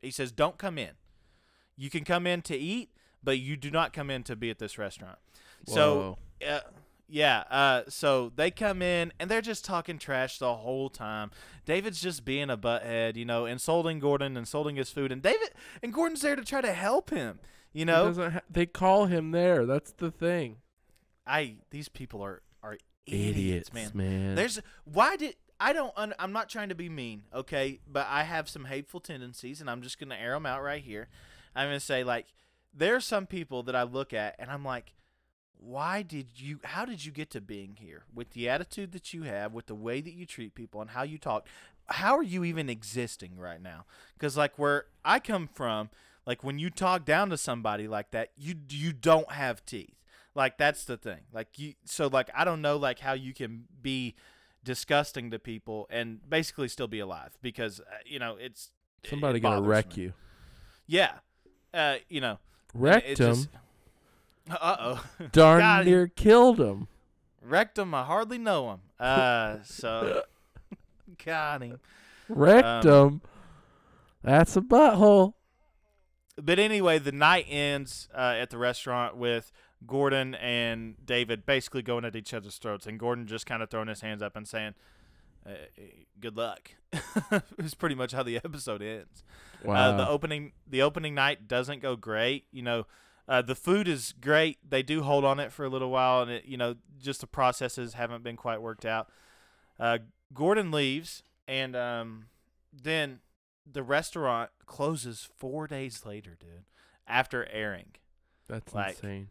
He 0.00 0.10
says, 0.10 0.32
"Don't 0.32 0.58
come 0.58 0.78
in. 0.78 0.92
You 1.76 1.90
can 1.90 2.04
come 2.04 2.26
in 2.26 2.42
to 2.42 2.56
eat, 2.56 2.90
but 3.22 3.38
you 3.38 3.56
do 3.56 3.70
not 3.70 3.92
come 3.92 4.10
in 4.10 4.24
to 4.24 4.34
be 4.34 4.50
at 4.50 4.58
this 4.58 4.78
restaurant." 4.78 5.18
So, 5.66 6.18
uh, 6.46 6.60
yeah, 7.08 7.44
uh, 7.50 7.82
so 7.88 8.32
they 8.34 8.50
come 8.50 8.82
in 8.82 9.12
and 9.20 9.30
they're 9.30 9.40
just 9.40 9.64
talking 9.64 9.98
trash 9.98 10.38
the 10.38 10.54
whole 10.54 10.88
time. 10.88 11.30
David's 11.66 12.00
just 12.00 12.24
being 12.24 12.50
a 12.50 12.56
butthead, 12.56 13.16
you 13.16 13.24
know, 13.24 13.44
insulting 13.44 14.00
Gordon, 14.00 14.36
insulting 14.36 14.76
his 14.76 14.90
food, 14.90 15.12
and 15.12 15.22
David 15.22 15.50
and 15.82 15.92
Gordon's 15.92 16.22
there 16.22 16.34
to 16.34 16.44
try 16.44 16.62
to 16.62 16.72
help 16.72 17.10
him. 17.10 17.38
You 17.72 17.84
know, 17.84 18.12
ha- 18.12 18.40
they 18.50 18.66
call 18.66 19.06
him 19.06 19.30
there. 19.30 19.64
That's 19.66 19.92
the 19.92 20.10
thing. 20.10 20.58
I 21.26 21.56
these 21.70 21.88
people 21.88 22.22
are 22.22 22.42
are 22.62 22.76
idiots, 23.06 23.72
man. 23.72 23.90
man. 23.94 24.34
There's 24.34 24.60
why 24.84 25.16
did 25.16 25.36
I 25.58 25.72
don't 25.72 25.92
un, 25.96 26.14
I'm 26.18 26.32
not 26.32 26.48
trying 26.48 26.68
to 26.70 26.74
be 26.74 26.88
mean, 26.88 27.22
okay, 27.32 27.80
but 27.90 28.06
I 28.10 28.24
have 28.24 28.48
some 28.48 28.64
hateful 28.64 29.00
tendencies 29.00 29.60
and 29.60 29.70
I'm 29.70 29.82
just 29.82 29.98
going 29.98 30.10
to 30.10 30.20
air 30.20 30.32
them 30.32 30.44
out 30.44 30.62
right 30.62 30.82
here. 30.82 31.08
I'm 31.54 31.68
going 31.68 31.78
to 31.78 31.84
say 31.84 32.04
like 32.04 32.26
there 32.74 32.96
are 32.96 33.00
some 33.00 33.26
people 33.26 33.62
that 33.64 33.76
I 33.76 33.82
look 33.84 34.12
at 34.12 34.34
and 34.38 34.50
I'm 34.50 34.64
like 34.64 34.94
why 35.64 36.02
did 36.02 36.26
you 36.40 36.58
how 36.64 36.84
did 36.84 37.04
you 37.04 37.12
get 37.12 37.30
to 37.30 37.40
being 37.40 37.76
here 37.78 38.04
with 38.12 38.30
the 38.30 38.48
attitude 38.48 38.90
that 38.92 39.14
you 39.14 39.22
have 39.22 39.52
with 39.52 39.66
the 39.66 39.74
way 39.74 40.00
that 40.00 40.12
you 40.12 40.26
treat 40.26 40.54
people 40.54 40.80
and 40.80 40.90
how 40.90 41.04
you 41.04 41.18
talk 41.18 41.46
how 41.86 42.16
are 42.16 42.22
you 42.22 42.42
even 42.42 42.68
existing 42.68 43.36
right 43.36 43.62
now 43.62 43.84
cuz 44.18 44.36
like 44.36 44.58
where 44.58 44.86
I 45.04 45.20
come 45.20 45.46
from 45.46 45.90
like 46.26 46.42
when 46.44 46.58
you 46.58 46.70
talk 46.70 47.04
down 47.04 47.30
to 47.30 47.36
somebody 47.36 47.88
like 47.88 48.10
that 48.12 48.30
you 48.36 48.54
you 48.70 48.92
don't 48.92 49.30
have 49.32 49.64
teeth 49.66 49.94
like 50.34 50.56
that's 50.58 50.84
the 50.84 50.96
thing 50.96 51.20
like 51.32 51.58
you 51.58 51.74
so 51.84 52.06
like 52.06 52.30
I 52.34 52.44
don't 52.44 52.62
know 52.62 52.76
like 52.76 53.00
how 53.00 53.12
you 53.12 53.34
can 53.34 53.64
be 53.82 54.14
disgusting 54.64 55.30
to 55.32 55.38
people 55.38 55.86
and 55.90 56.20
basically 56.28 56.68
still 56.68 56.86
be 56.88 57.00
alive 57.00 57.36
because 57.42 57.80
uh, 57.80 57.84
you 58.06 58.18
know 58.18 58.36
it's 58.40 58.70
Somebody 59.04 59.38
it 59.38 59.42
gonna 59.42 59.60
wreck 59.62 59.96
me. 59.96 60.04
you. 60.04 60.12
yeah 60.86 61.12
uh 61.74 61.96
you 62.08 62.20
know 62.20 62.38
Wrecked 62.74 63.18
him. 63.18 63.36
uh-oh 64.50 65.04
Darn 65.32 65.58
Got 65.60 65.80
him. 65.82 65.86
near 65.88 66.06
killed 66.08 66.58
him. 66.60 66.88
Wrecked 67.44 67.76
him. 67.78 67.92
I 67.94 68.04
hardly 68.04 68.38
know 68.38 68.70
him. 68.70 68.80
Uh, 68.98 69.56
so 69.64 70.22
got 71.24 71.60
him. 71.62 71.80
Wrecked 72.28 72.86
Um, 72.86 73.08
him. 73.14 73.20
That's 74.22 74.56
a 74.56 74.60
butthole. 74.60 75.34
But 76.36 76.58
anyway, 76.58 76.98
the 76.98 77.12
night 77.12 77.46
ends 77.48 78.08
uh, 78.14 78.36
at 78.38 78.50
the 78.50 78.58
restaurant 78.58 79.16
with 79.16 79.52
Gordon 79.86 80.34
and 80.36 80.94
David 81.04 81.44
basically 81.44 81.82
going 81.82 82.04
at 82.04 82.16
each 82.16 82.32
other's 82.32 82.56
throats, 82.58 82.86
and 82.86 82.98
Gordon 82.98 83.26
just 83.26 83.46
kind 83.46 83.62
of 83.62 83.70
throwing 83.70 83.88
his 83.88 84.00
hands 84.00 84.22
up 84.22 84.34
and 84.36 84.48
saying, 84.48 84.74
uh, 85.46 85.50
"Good 86.20 86.36
luck." 86.36 86.70
it's 87.58 87.74
pretty 87.74 87.94
much 87.94 88.12
how 88.12 88.22
the 88.22 88.36
episode 88.44 88.82
ends. 88.82 89.24
Wow. 89.62 89.74
Uh, 89.74 89.96
the 89.98 90.08
opening 90.08 90.52
the 90.66 90.82
opening 90.82 91.14
night 91.14 91.48
doesn't 91.48 91.80
go 91.82 91.96
great. 91.96 92.46
You 92.50 92.62
know, 92.62 92.86
Uh, 93.28 93.40
the 93.42 93.54
food 93.54 93.86
is 93.86 94.14
great. 94.20 94.58
They 94.68 94.82
do 94.82 95.02
hold 95.02 95.24
on 95.24 95.38
it 95.38 95.52
for 95.52 95.64
a 95.64 95.68
little 95.68 95.90
while, 95.90 96.22
and 96.22 96.30
it, 96.30 96.44
you 96.44 96.56
know, 96.56 96.76
just 97.00 97.20
the 97.20 97.26
processes 97.26 97.94
haven't 97.94 98.24
been 98.24 98.36
quite 98.36 98.60
worked 98.60 98.84
out. 98.84 99.10
Uh, 99.78 99.98
Gordon 100.34 100.70
leaves, 100.70 101.22
and 101.46 101.76
um, 101.76 102.26
then 102.72 103.20
the 103.70 103.82
restaurant 103.82 104.50
closes 104.66 105.28
four 105.36 105.66
days 105.66 106.04
later, 106.04 106.36
dude. 106.38 106.64
After 107.06 107.46
airing, 107.50 107.92
That's 108.48 108.72
Like, 108.74 108.96
insane. 108.96 109.28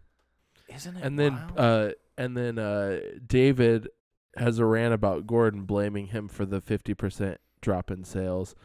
isn't 0.68 0.98
it? 0.98 1.04
And 1.04 1.18
then 1.20 1.34
wild? 1.34 1.52
uh 1.60 1.92
and 2.18 2.36
then 2.38 2.58
uh 2.60 3.00
David 3.26 3.90
has 4.38 4.60
a 4.60 4.66
rant 4.66 4.94
about 4.94 5.28
Gordon 5.28 5.64
blaming 5.66 6.08
him 6.08 6.28
for 6.28 6.46
the 6.46 6.62
50% 6.62 7.38
drop 7.62 7.92
in 7.92 8.04
sales. 8.04 8.56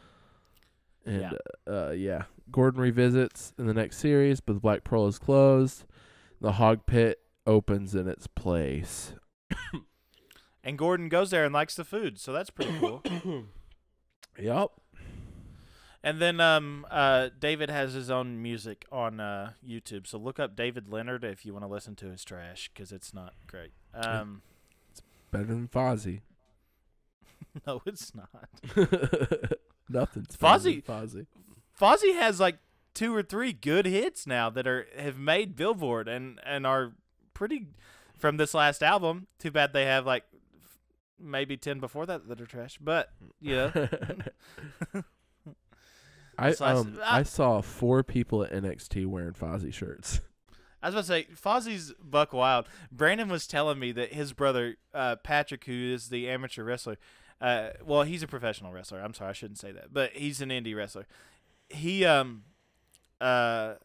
And 1.05 1.21
Yeah. 1.21 1.31
uh 1.73 1.91
yeah, 1.91 2.23
Gordon 2.51 2.81
revisits 2.81 3.53
in 3.57 3.65
the 3.67 3.73
next 3.73 3.97
series, 3.97 4.39
but 4.41 4.53
the 4.53 4.59
Black 4.59 4.83
Pearl 4.83 5.07
is 5.07 5.19
closed. 5.19 5.85
The 6.41 6.53
hog 6.53 6.85
pit 6.85 7.19
opens 7.45 7.95
in 7.95 8.07
its 8.07 8.27
place. 8.27 9.13
and 10.63 10.77
Gordon 10.77 11.09
goes 11.09 11.31
there 11.31 11.45
and 11.45 11.53
likes 11.53 11.75
the 11.75 11.85
food, 11.85 12.19
so 12.19 12.31
that's 12.33 12.49
pretty 12.49 12.77
cool. 12.79 13.03
Yep. 14.39 14.69
And 16.03 16.21
then 16.21 16.39
um, 16.39 16.85
uh, 16.89 17.29
David 17.39 17.69
has 17.69 17.93
his 17.93 18.09
own 18.09 18.41
music 18.41 18.85
on 18.91 19.19
uh, 19.19 19.53
YouTube. 19.67 20.07
So 20.07 20.17
look 20.17 20.39
up 20.39 20.55
David 20.55 20.87
Leonard 20.89 21.23
if 21.23 21.45
you 21.45 21.53
want 21.53 21.65
to 21.65 21.69
listen 21.69 21.95
to 21.97 22.05
his 22.05 22.23
trash 22.23 22.69
because 22.73 22.91
it's 22.91 23.13
not 23.13 23.33
great. 23.47 23.71
Um, 23.93 24.41
it's 24.91 25.01
Better 25.31 25.45
than 25.45 25.67
Fozzy. 25.67 26.21
no, 27.67 27.81
it's 27.85 28.13
not. 28.15 28.29
Nothing's 29.89 30.37
Fozzy- 30.37 30.85
better 30.85 31.07
than 31.07 31.25
Fozzy. 31.25 31.25
Fozzy 31.79 32.15
has 32.15 32.39
like 32.39 32.57
two 32.93 33.13
or 33.13 33.21
three 33.23 33.53
good 33.53 33.85
hits 33.85 34.25
now 34.25 34.49
that 34.49 34.65
are 34.67 34.87
have 34.97 35.17
made 35.17 35.55
Billboard 35.55 36.07
and 36.07 36.39
and 36.45 36.65
are 36.65 36.93
pretty 37.33 37.67
from 38.17 38.37
this 38.37 38.53
last 38.53 38.81
album. 38.81 39.27
Too 39.39 39.51
bad 39.51 39.73
they 39.73 39.85
have 39.85 40.05
like 40.05 40.23
f- 40.63 40.77
maybe 41.19 41.57
ten 41.57 41.79
before 41.79 42.05
that 42.05 42.27
that 42.27 42.41
are 42.41 42.45
trash. 42.45 42.77
But 42.81 43.11
yeah, 43.39 43.71
I 46.37 46.51
um 46.53 46.99
ah. 47.01 47.15
I 47.17 47.23
saw 47.23 47.61
four 47.61 48.03
people 48.03 48.43
at 48.43 48.51
NXT 48.51 49.05
wearing 49.07 49.33
Fozzy 49.33 49.73
shirts. 49.73 50.21
I 50.81 50.89
was 50.89 50.93
about 50.95 51.01
to 51.01 51.07
say 51.07 51.27
Fozzy's 51.33 51.93
buck 52.01 52.33
wild. 52.33 52.67
Brandon 52.91 53.29
was 53.29 53.47
telling 53.47 53.79
me 53.79 53.91
that 53.93 54.13
his 54.13 54.33
brother 54.33 54.77
uh, 54.93 55.15
Patrick, 55.17 55.65
who 55.65 55.73
is 55.73 56.09
the 56.09 56.29
amateur 56.29 56.63
wrestler, 56.63 56.97
uh, 57.41 57.69
well, 57.83 58.03
he's 58.03 58.23
a 58.23 58.27
professional 58.27 58.71
wrestler. 58.71 58.99
I'm 58.99 59.13
sorry, 59.13 59.31
I 59.31 59.33
shouldn't 59.33 59.59
say 59.59 59.71
that, 59.71 59.91
but 59.91 60.11
he's 60.11 60.39
an 60.41 60.49
indie 60.49 60.75
wrestler. 60.75 61.07
He 61.69 62.05
um, 62.05 62.43
uh, 63.19 63.75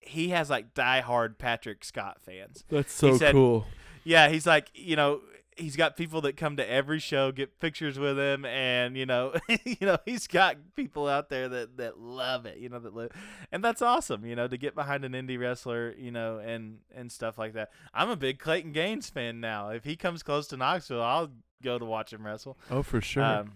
he 0.00 0.30
has 0.30 0.50
like 0.50 0.74
diehard 0.74 1.38
Patrick 1.38 1.84
Scott 1.84 2.18
fans. 2.20 2.64
That's 2.68 2.92
so 2.92 3.12
so 3.12 3.18
said- 3.18 3.32
cool. 3.34 3.66
Yeah, 4.04 4.28
he's 4.28 4.46
like 4.46 4.70
you 4.74 4.96
know 4.96 5.20
he's 5.58 5.76
got 5.76 5.96
people 5.96 6.20
that 6.22 6.36
come 6.36 6.56
to 6.56 6.70
every 6.70 6.98
show, 6.98 7.32
get 7.32 7.58
pictures 7.60 7.98
with 7.98 8.18
him, 8.18 8.44
and 8.44 8.96
you 8.96 9.06
know 9.06 9.34
you 9.64 9.76
know 9.80 9.98
he's 10.04 10.26
got 10.26 10.56
people 10.76 11.06
out 11.08 11.28
there 11.28 11.48
that 11.48 11.76
that 11.76 11.98
love 11.98 12.46
it, 12.46 12.58
you 12.58 12.68
know 12.68 12.78
that 12.78 12.94
live, 12.94 13.10
and 13.52 13.62
that's 13.62 13.82
awesome, 13.82 14.24
you 14.24 14.36
know 14.36 14.48
to 14.48 14.56
get 14.56 14.74
behind 14.74 15.04
an 15.04 15.12
indie 15.12 15.38
wrestler, 15.38 15.94
you 15.98 16.10
know, 16.10 16.38
and 16.38 16.78
and 16.94 17.10
stuff 17.12 17.38
like 17.38 17.52
that. 17.54 17.70
I'm 17.92 18.10
a 18.10 18.16
big 18.16 18.38
Clayton 18.38 18.72
Gaines 18.72 19.10
fan 19.10 19.40
now. 19.40 19.70
If 19.70 19.84
he 19.84 19.96
comes 19.96 20.22
close 20.22 20.46
to 20.48 20.56
Knoxville, 20.56 21.02
I'll 21.02 21.30
go 21.62 21.78
to 21.78 21.84
watch 21.84 22.12
him 22.12 22.24
wrestle. 22.24 22.56
Oh, 22.70 22.82
for 22.82 23.00
sure. 23.00 23.24
Um, 23.24 23.52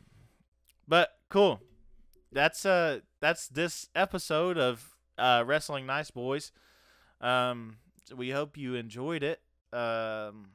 but 0.86 1.10
cool. 1.28 1.60
That's 2.32 2.64
uh 2.66 3.00
that's 3.20 3.48
this 3.48 3.88
episode 3.94 4.58
of 4.58 4.96
uh 5.18 5.44
Wrestling 5.46 5.86
Nice 5.86 6.10
Boys. 6.10 6.52
Um 7.20 7.76
we 8.14 8.30
hope 8.30 8.56
you 8.56 8.74
enjoyed 8.74 9.22
it. 9.22 9.40
Um 9.72 10.48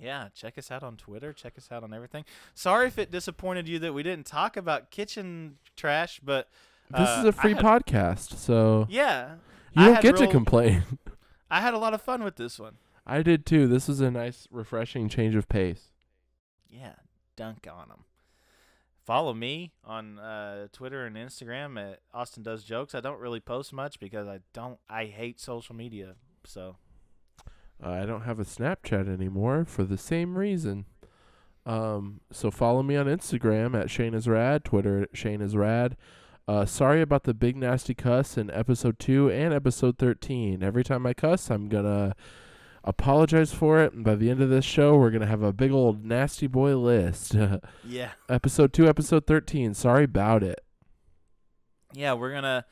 yeah, 0.00 0.28
check 0.34 0.56
us 0.58 0.70
out 0.70 0.82
on 0.82 0.96
Twitter, 0.96 1.32
check 1.32 1.54
us 1.58 1.68
out 1.70 1.82
on 1.84 1.92
everything. 1.92 2.24
Sorry 2.54 2.86
if 2.86 2.98
it 2.98 3.10
disappointed 3.10 3.68
you 3.68 3.78
that 3.80 3.92
we 3.92 4.02
didn't 4.02 4.26
talk 4.26 4.56
about 4.56 4.90
kitchen 4.90 5.56
trash, 5.76 6.20
but 6.22 6.48
this 6.90 7.08
uh, 7.08 7.16
is 7.20 7.24
a 7.26 7.32
free 7.32 7.54
had- 7.54 7.62
podcast, 7.64 8.36
so 8.36 8.86
Yeah. 8.88 9.34
you 9.72 9.84
don't 9.84 10.00
get 10.02 10.16
to 10.16 10.26
complain. 10.26 10.82
I 11.50 11.60
had 11.60 11.74
a 11.74 11.78
lot 11.78 11.94
of 11.94 12.00
fun 12.02 12.22
with 12.24 12.36
this 12.36 12.58
one. 12.58 12.76
I 13.06 13.22
did 13.22 13.44
too. 13.44 13.66
This 13.66 13.88
was 13.88 14.00
a 14.00 14.10
nice, 14.10 14.46
refreshing 14.50 15.08
change 15.08 15.34
of 15.34 15.48
pace. 15.48 15.88
Yeah, 16.68 16.94
dunk 17.36 17.66
on 17.70 17.88
them. 17.88 18.04
Follow 19.04 19.34
me 19.34 19.72
on 19.84 20.18
uh, 20.20 20.68
Twitter 20.72 21.04
and 21.06 21.16
Instagram 21.16 21.80
at 21.80 22.00
Austin 22.14 22.44
Does 22.44 22.62
Jokes. 22.62 22.94
I 22.94 23.00
don't 23.00 23.18
really 23.18 23.40
post 23.40 23.72
much 23.72 23.98
because 23.98 24.28
I 24.28 24.40
don't. 24.52 24.78
I 24.88 25.06
hate 25.06 25.40
social 25.40 25.74
media. 25.74 26.14
So 26.44 26.76
Uh, 27.82 27.90
I 27.90 28.06
don't 28.06 28.22
have 28.22 28.38
a 28.38 28.44
Snapchat 28.44 29.08
anymore 29.12 29.64
for 29.64 29.84
the 29.84 29.96
same 29.98 30.36
reason. 30.36 30.84
Um, 31.66 32.20
so 32.32 32.50
follow 32.50 32.82
me 32.82 32.96
on 32.96 33.06
Instagram 33.06 33.78
at 33.80 33.90
Shane 33.90 34.14
is 34.14 34.26
Rad, 34.28 34.64
Twitter 34.64 35.02
at 35.02 35.16
Shane 35.16 35.40
is 35.40 35.56
Rad. 35.56 35.96
Uh, 36.48 36.64
sorry 36.64 37.00
about 37.00 37.24
the 37.24 37.34
big 37.34 37.56
nasty 37.56 37.94
cuss 37.94 38.36
in 38.36 38.50
episode 38.50 38.98
two 38.98 39.30
and 39.30 39.54
episode 39.54 39.98
thirteen. 39.98 40.62
Every 40.62 40.82
time 40.82 41.06
I 41.06 41.14
cuss, 41.14 41.48
I'm 41.50 41.68
gonna 41.68 42.16
apologize 42.82 43.52
for 43.52 43.80
it. 43.82 43.92
And 43.92 44.02
by 44.02 44.16
the 44.16 44.30
end 44.30 44.40
of 44.40 44.48
this 44.48 44.64
show, 44.64 44.96
we're 44.96 45.10
gonna 45.10 45.26
have 45.26 45.42
a 45.42 45.52
big 45.52 45.70
old 45.70 46.04
nasty 46.04 46.48
boy 46.48 46.76
list. 46.76 47.36
yeah, 47.84 48.10
episode 48.28 48.72
two, 48.72 48.88
episode 48.88 49.26
thirteen. 49.26 49.74
Sorry 49.74 50.04
about 50.04 50.42
it. 50.42 50.64
yeah, 51.92 52.14
we're 52.14 52.32
gonna 52.32 52.64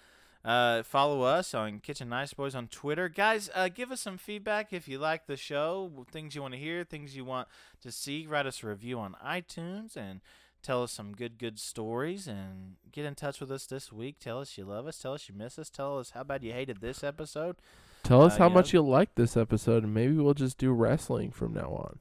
uh, 0.44 0.82
follow 0.82 1.22
us 1.22 1.52
on 1.54 1.80
Kitchen 1.80 2.08
Nice 2.08 2.32
Boys 2.32 2.54
on 2.54 2.68
Twitter, 2.68 3.08
guys. 3.08 3.50
Uh, 3.54 3.68
give 3.68 3.90
us 3.92 4.00
some 4.00 4.18
feedback 4.18 4.72
if 4.72 4.88
you 4.88 4.98
like 4.98 5.26
the 5.26 5.36
show, 5.36 5.90
things 6.10 6.34
you 6.34 6.42
want 6.42 6.54
to 6.54 6.60
hear, 6.60 6.84
things 6.84 7.16
you 7.16 7.24
want 7.24 7.48
to 7.82 7.90
see. 7.92 8.26
Write 8.26 8.46
us 8.46 8.62
a 8.62 8.68
review 8.68 8.98
on 8.98 9.16
iTunes 9.24 9.96
and. 9.96 10.20
Tell 10.60 10.82
us 10.82 10.90
some 10.90 11.14
good, 11.14 11.38
good 11.38 11.60
stories 11.60 12.26
and 12.26 12.74
get 12.90 13.04
in 13.04 13.14
touch 13.14 13.38
with 13.40 13.52
us 13.52 13.64
this 13.64 13.92
week. 13.92 14.16
Tell 14.18 14.40
us 14.40 14.58
you 14.58 14.64
love 14.64 14.88
us. 14.88 14.98
Tell 14.98 15.14
us 15.14 15.28
you 15.28 15.34
miss 15.36 15.56
us. 15.56 15.70
Tell 15.70 16.00
us 16.00 16.10
how 16.10 16.24
bad 16.24 16.42
you 16.42 16.52
hated 16.52 16.80
this 16.80 17.04
episode. 17.04 17.54
Tell 18.02 18.22
us 18.22 18.34
Uh, 18.34 18.38
how 18.38 18.48
you 18.48 18.54
much 18.54 18.74
know- 18.74 18.80
you 18.82 18.86
like 18.88 19.14
this 19.14 19.36
episode, 19.36 19.84
and 19.84 19.94
maybe 19.94 20.14
we'll 20.16 20.34
just 20.34 20.58
do 20.58 20.72
wrestling 20.72 21.30
from 21.30 21.54
now 21.54 21.70
on. 21.70 21.98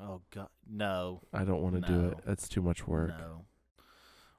Oh 0.00 0.20
God, 0.30 0.46
no, 0.70 1.22
I 1.32 1.42
don't 1.42 1.60
want 1.60 1.74
to 1.74 1.80
do 1.80 2.06
it. 2.06 2.10
No. 2.18 2.20
That's 2.24 2.48
too 2.48 2.62
much 2.62 2.86
work. 2.86 3.08
no. 3.18 3.44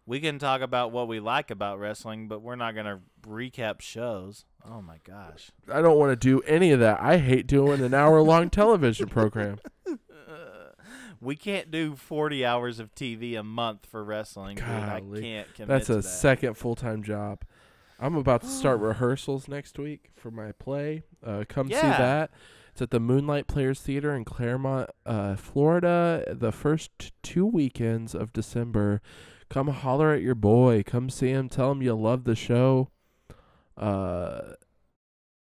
We 0.10 0.20
can 0.20 0.40
talk 0.40 0.62
about 0.62 0.92
what 0.92 1.08
we 1.08 1.20
like 1.20 1.52
about 1.52 1.78
wrestling, 1.78 2.28
but 2.28 2.42
we're 2.42 2.56
not 2.56 2.74
gonna 2.74 3.00
recap 3.28 3.80
shows. 3.80 4.44
Oh 4.68 4.82
my 4.82 4.98
gosh. 5.04 5.52
I 5.72 5.84
don't 5.84 6.00
want 6.00 6.12
to 6.12 6.16
do 6.16 6.42
any 6.48 6.72
of 6.72 6.80
that. 6.80 7.00
I 7.00 7.18
hate 7.18 7.46
doing 7.46 7.82
an 7.84 7.94
hour 7.94 8.20
long 8.24 8.50
television 8.50 9.08
program. 9.08 9.60
we 11.22 11.36
can't 11.36 11.70
do 11.70 11.96
forty 11.96 12.44
hours 12.44 12.80
of 12.80 12.96
TV 12.96 13.38
a 13.40 13.44
month 13.44 13.86
for 13.86 14.04
wrestling. 14.04 14.56
Dude. 14.56 14.66
I 14.66 15.00
Golly. 15.00 15.22
can't 15.22 15.54
commit 15.54 15.68
That's 15.68 15.88
to 15.88 15.94
a 15.94 15.96
that. 15.98 16.04
second 16.04 16.56
full 16.56 16.76
time 16.76 17.04
job. 17.04 17.44
I'm 18.00 18.16
about 18.16 18.42
to 18.42 18.48
start 18.48 18.80
rehearsals 18.82 19.48
next 19.48 19.78
week 19.78 20.10
for 20.16 20.32
my 20.32 20.54
play. 20.54 21.04
Uh, 21.24 21.44
come 21.48 21.68
see 21.68 21.76
Yeah. 21.76 21.98
that. 22.00 22.32
It's 22.72 22.82
at 22.82 22.90
the 22.90 23.00
Moonlight 23.00 23.46
Players 23.48 23.80
Theater 23.82 24.16
in 24.16 24.26
Clermont, 24.26 24.90
uh, 25.06 25.36
Florida, 25.36 26.24
the 26.32 26.52
first 26.52 27.12
two 27.22 27.46
weekends 27.46 28.16
of 28.16 28.34
December. 28.34 29.02
Come 29.50 29.68
holler 29.70 30.12
at 30.14 30.22
your 30.22 30.36
boy. 30.36 30.84
Come 30.86 31.10
see 31.10 31.30
him. 31.30 31.50
Tell 31.50 31.72
him 31.72 31.82
you 31.82 31.96
love 31.96 32.24
the 32.24 32.36
show. 32.36 32.90
Uh, 33.76 34.54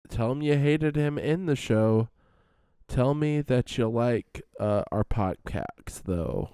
tell 0.10 0.32
him 0.32 0.42
you 0.42 0.58
hated 0.58 0.96
him 0.96 1.18
in 1.18 1.46
the 1.46 1.56
show. 1.56 2.10
Tell 2.88 3.14
me 3.14 3.42
that 3.42 3.78
you 3.78 3.88
like 3.88 4.42
uh, 4.60 4.84
our 4.92 5.04
podcast, 5.04 6.04
though. 6.04 6.50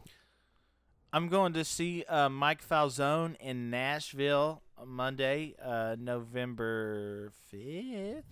I'm 1.13 1.27
going 1.27 1.51
to 1.53 1.65
see 1.65 2.03
uh, 2.07 2.29
Mike 2.29 2.65
Falzone 2.65 3.35
in 3.41 3.69
Nashville 3.69 4.61
on 4.77 4.87
Monday, 4.89 5.55
uh, 5.61 5.95
November 5.99 7.31
fifth. 7.49 8.23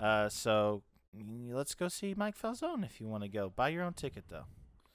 Uh, 0.00 0.28
so 0.30 0.82
let's 1.14 1.74
go 1.74 1.88
see 1.88 2.14
Mike 2.16 2.38
Falzone 2.40 2.84
if 2.86 3.00
you 3.00 3.06
want 3.06 3.22
to 3.24 3.28
go. 3.28 3.52
Buy 3.54 3.68
your 3.68 3.82
own 3.84 3.92
ticket 3.92 4.24
though. 4.30 4.44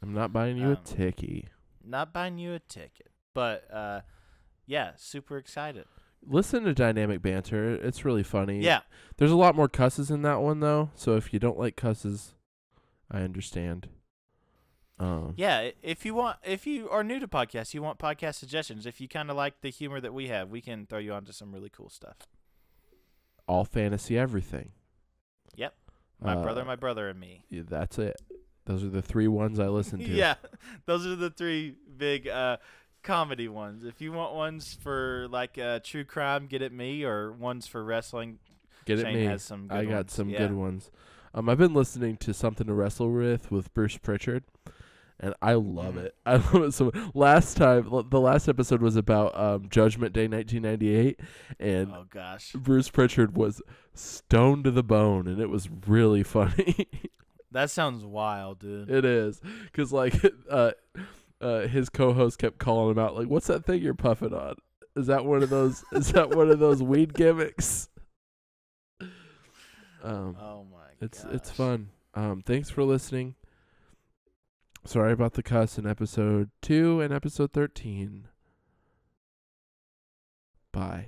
I'm 0.01 0.13
not 0.13 0.33
buying 0.33 0.57
you 0.57 0.69
a 0.69 0.71
Um, 0.71 0.79
ticky. 0.83 1.47
Not 1.85 2.11
buying 2.11 2.37
you 2.39 2.53
a 2.53 2.59
ticket, 2.59 3.11
but 3.37 3.71
uh, 3.71 4.01
yeah, 4.65 4.93
super 4.95 5.37
excited. 5.37 5.85
Listen 6.25 6.63
to 6.63 6.73
Dynamic 6.73 7.21
Banter. 7.21 7.75
It's 7.75 8.03
really 8.03 8.23
funny. 8.23 8.61
Yeah, 8.61 8.81
There's 9.17 9.31
a 9.31 9.35
lot 9.35 9.55
more 9.55 9.69
cusses 9.69 10.09
in 10.09 10.23
that 10.23 10.41
one 10.41 10.59
though, 10.59 10.89
so 10.95 11.15
if 11.15 11.31
you 11.31 11.37
don't 11.39 11.59
like 11.59 11.75
cusses, 11.75 12.33
I 13.11 13.19
understand. 13.21 13.89
Um 14.99 15.35
yeah. 15.37 15.69
If 15.83 16.03
you 16.05 16.15
want, 16.15 16.37
if 16.43 16.65
you 16.65 16.89
are 16.89 17.03
new 17.03 17.19
to 17.19 17.27
podcasts, 17.27 17.75
you 17.75 17.83
want 17.83 17.99
podcast 17.99 18.33
suggestions. 18.35 18.87
If 18.87 18.99
you 18.99 19.07
kind 19.07 19.29
of 19.29 19.37
like 19.37 19.61
the 19.61 19.69
humor 19.69 20.01
that 20.01 20.11
we 20.13 20.27
have, 20.29 20.49
we 20.49 20.59
can 20.59 20.87
throw 20.87 20.97
you 20.97 21.13
onto 21.13 21.31
some 21.31 21.51
really 21.53 21.69
cool 21.69 21.89
stuff. 21.89 22.17
all 23.47 23.63
fantasy 23.63 24.17
everything. 24.17 24.71
Yep. 25.55 25.75
My 26.19 26.33
Uh, 26.33 26.41
brother, 26.41 26.65
my 26.65 26.75
brother, 26.75 27.07
and 27.09 27.19
me. 27.19 27.45
yeah, 27.49 27.61
that's 27.67 27.99
it. 27.99 28.15
Those 28.65 28.83
are 28.83 28.89
the 28.89 29.03
three 29.03 29.27
ones 29.29 29.59
I 29.59 29.67
listen 29.67 29.99
to. 29.99 30.05
Yeah, 30.23 30.35
those 30.87 31.05
are 31.05 31.15
the 31.15 31.29
three 31.29 31.75
big 31.95 32.27
uh, 32.27 32.57
comedy 33.07 33.47
ones. 33.47 33.83
If 33.83 34.01
you 34.01 34.11
want 34.11 34.35
ones 34.35 34.77
for 34.79 35.27
like 35.31 35.57
uh, 35.57 35.79
true 35.83 36.03
crime, 36.03 36.45
get 36.47 36.61
at 36.61 36.71
me, 36.71 37.03
or 37.03 37.31
ones 37.31 37.65
for 37.65 37.83
wrestling, 37.83 38.37
Get 38.85 38.99
Shane 38.99 39.07
at 39.07 39.13
me. 39.15 39.23
has 39.25 39.41
some. 39.43 39.67
Good 39.67 39.77
I 39.77 39.85
got 39.85 39.93
ones. 39.95 40.13
some 40.13 40.29
Yeah. 40.29 40.37
good 40.39 40.53
ones. 40.53 40.91
Um, 41.33 41.49
I've 41.49 41.57
been 41.57 41.73
listening 41.73 42.17
to 42.17 42.33
something 42.33 42.67
to 42.67 42.73
wrestle 42.73 43.11
with 43.11 43.51
with 43.51 43.73
Bruce 43.73 43.97
Prichard, 43.97 44.43
and 45.19 45.33
I 45.41 45.53
love 45.53 45.95
Mhm. 45.95 46.03
it. 46.05 46.15
I 46.25 46.35
love 46.35 46.55
it 46.63 46.71
so. 46.73 46.91
Last 47.13 47.57
time, 47.57 47.87
l- 47.91 48.03
the 48.03 48.19
last 48.19 48.47
episode 48.47 48.81
was 48.81 48.95
about 48.95 49.37
um, 49.39 49.67
Judgment 49.69 50.13
Day 50.13 50.27
1998, 50.27 51.19
and 51.59 51.91
Oh 51.91 52.05
gosh, 52.09 52.53
Bruce 52.53 52.89
Prichard 52.89 53.35
was 53.37 53.61
stoned 53.93 54.63
to 54.65 54.71
the 54.71 54.83
bone, 54.83 55.27
and 55.27 55.39
it 55.41 55.49
was 55.49 55.69
really 55.85 56.23
funny. 56.37 56.87
that 57.51 57.69
sounds 57.71 58.03
wild, 58.03 58.59
dude. 58.59 58.89
it 58.89 59.05
is 59.05 59.41
because 59.65 59.91
like 59.93 60.13
uh, 60.49 60.71
uh, 61.41 61.67
his 61.67 61.89
co-host 61.89 62.39
kept 62.39 62.57
calling 62.57 62.91
him 62.91 62.99
out, 62.99 63.15
like, 63.15 63.27
"What's 63.27 63.47
that 63.47 63.65
thing 63.65 63.81
you're 63.81 63.93
puffing 63.93 64.33
on? 64.33 64.55
Is 64.95 65.07
that 65.07 65.25
one 65.25 65.43
of 65.43 65.49
those? 65.49 65.83
is 65.91 66.11
that 66.13 66.35
one 66.35 66.49
of 66.49 66.59
those 66.59 66.81
weed 66.81 67.13
gimmicks?" 67.13 67.89
Um, 70.03 70.37
oh 70.39 70.65
my. 70.71 70.87
it's 71.01 71.25
it's 71.31 71.49
gosh. 71.49 71.57
fun. 71.57 71.89
Um, 72.13 72.41
thanks 72.45 72.69
for 72.69 72.83
listening. 72.83 73.35
Sorry 74.85 75.11
about 75.11 75.33
the 75.33 75.43
cuss 75.43 75.77
in 75.77 75.85
episode 75.85 76.49
two 76.61 77.01
and 77.01 77.13
episode 77.13 77.51
thirteen. 77.51 78.27
Bye. 80.71 81.07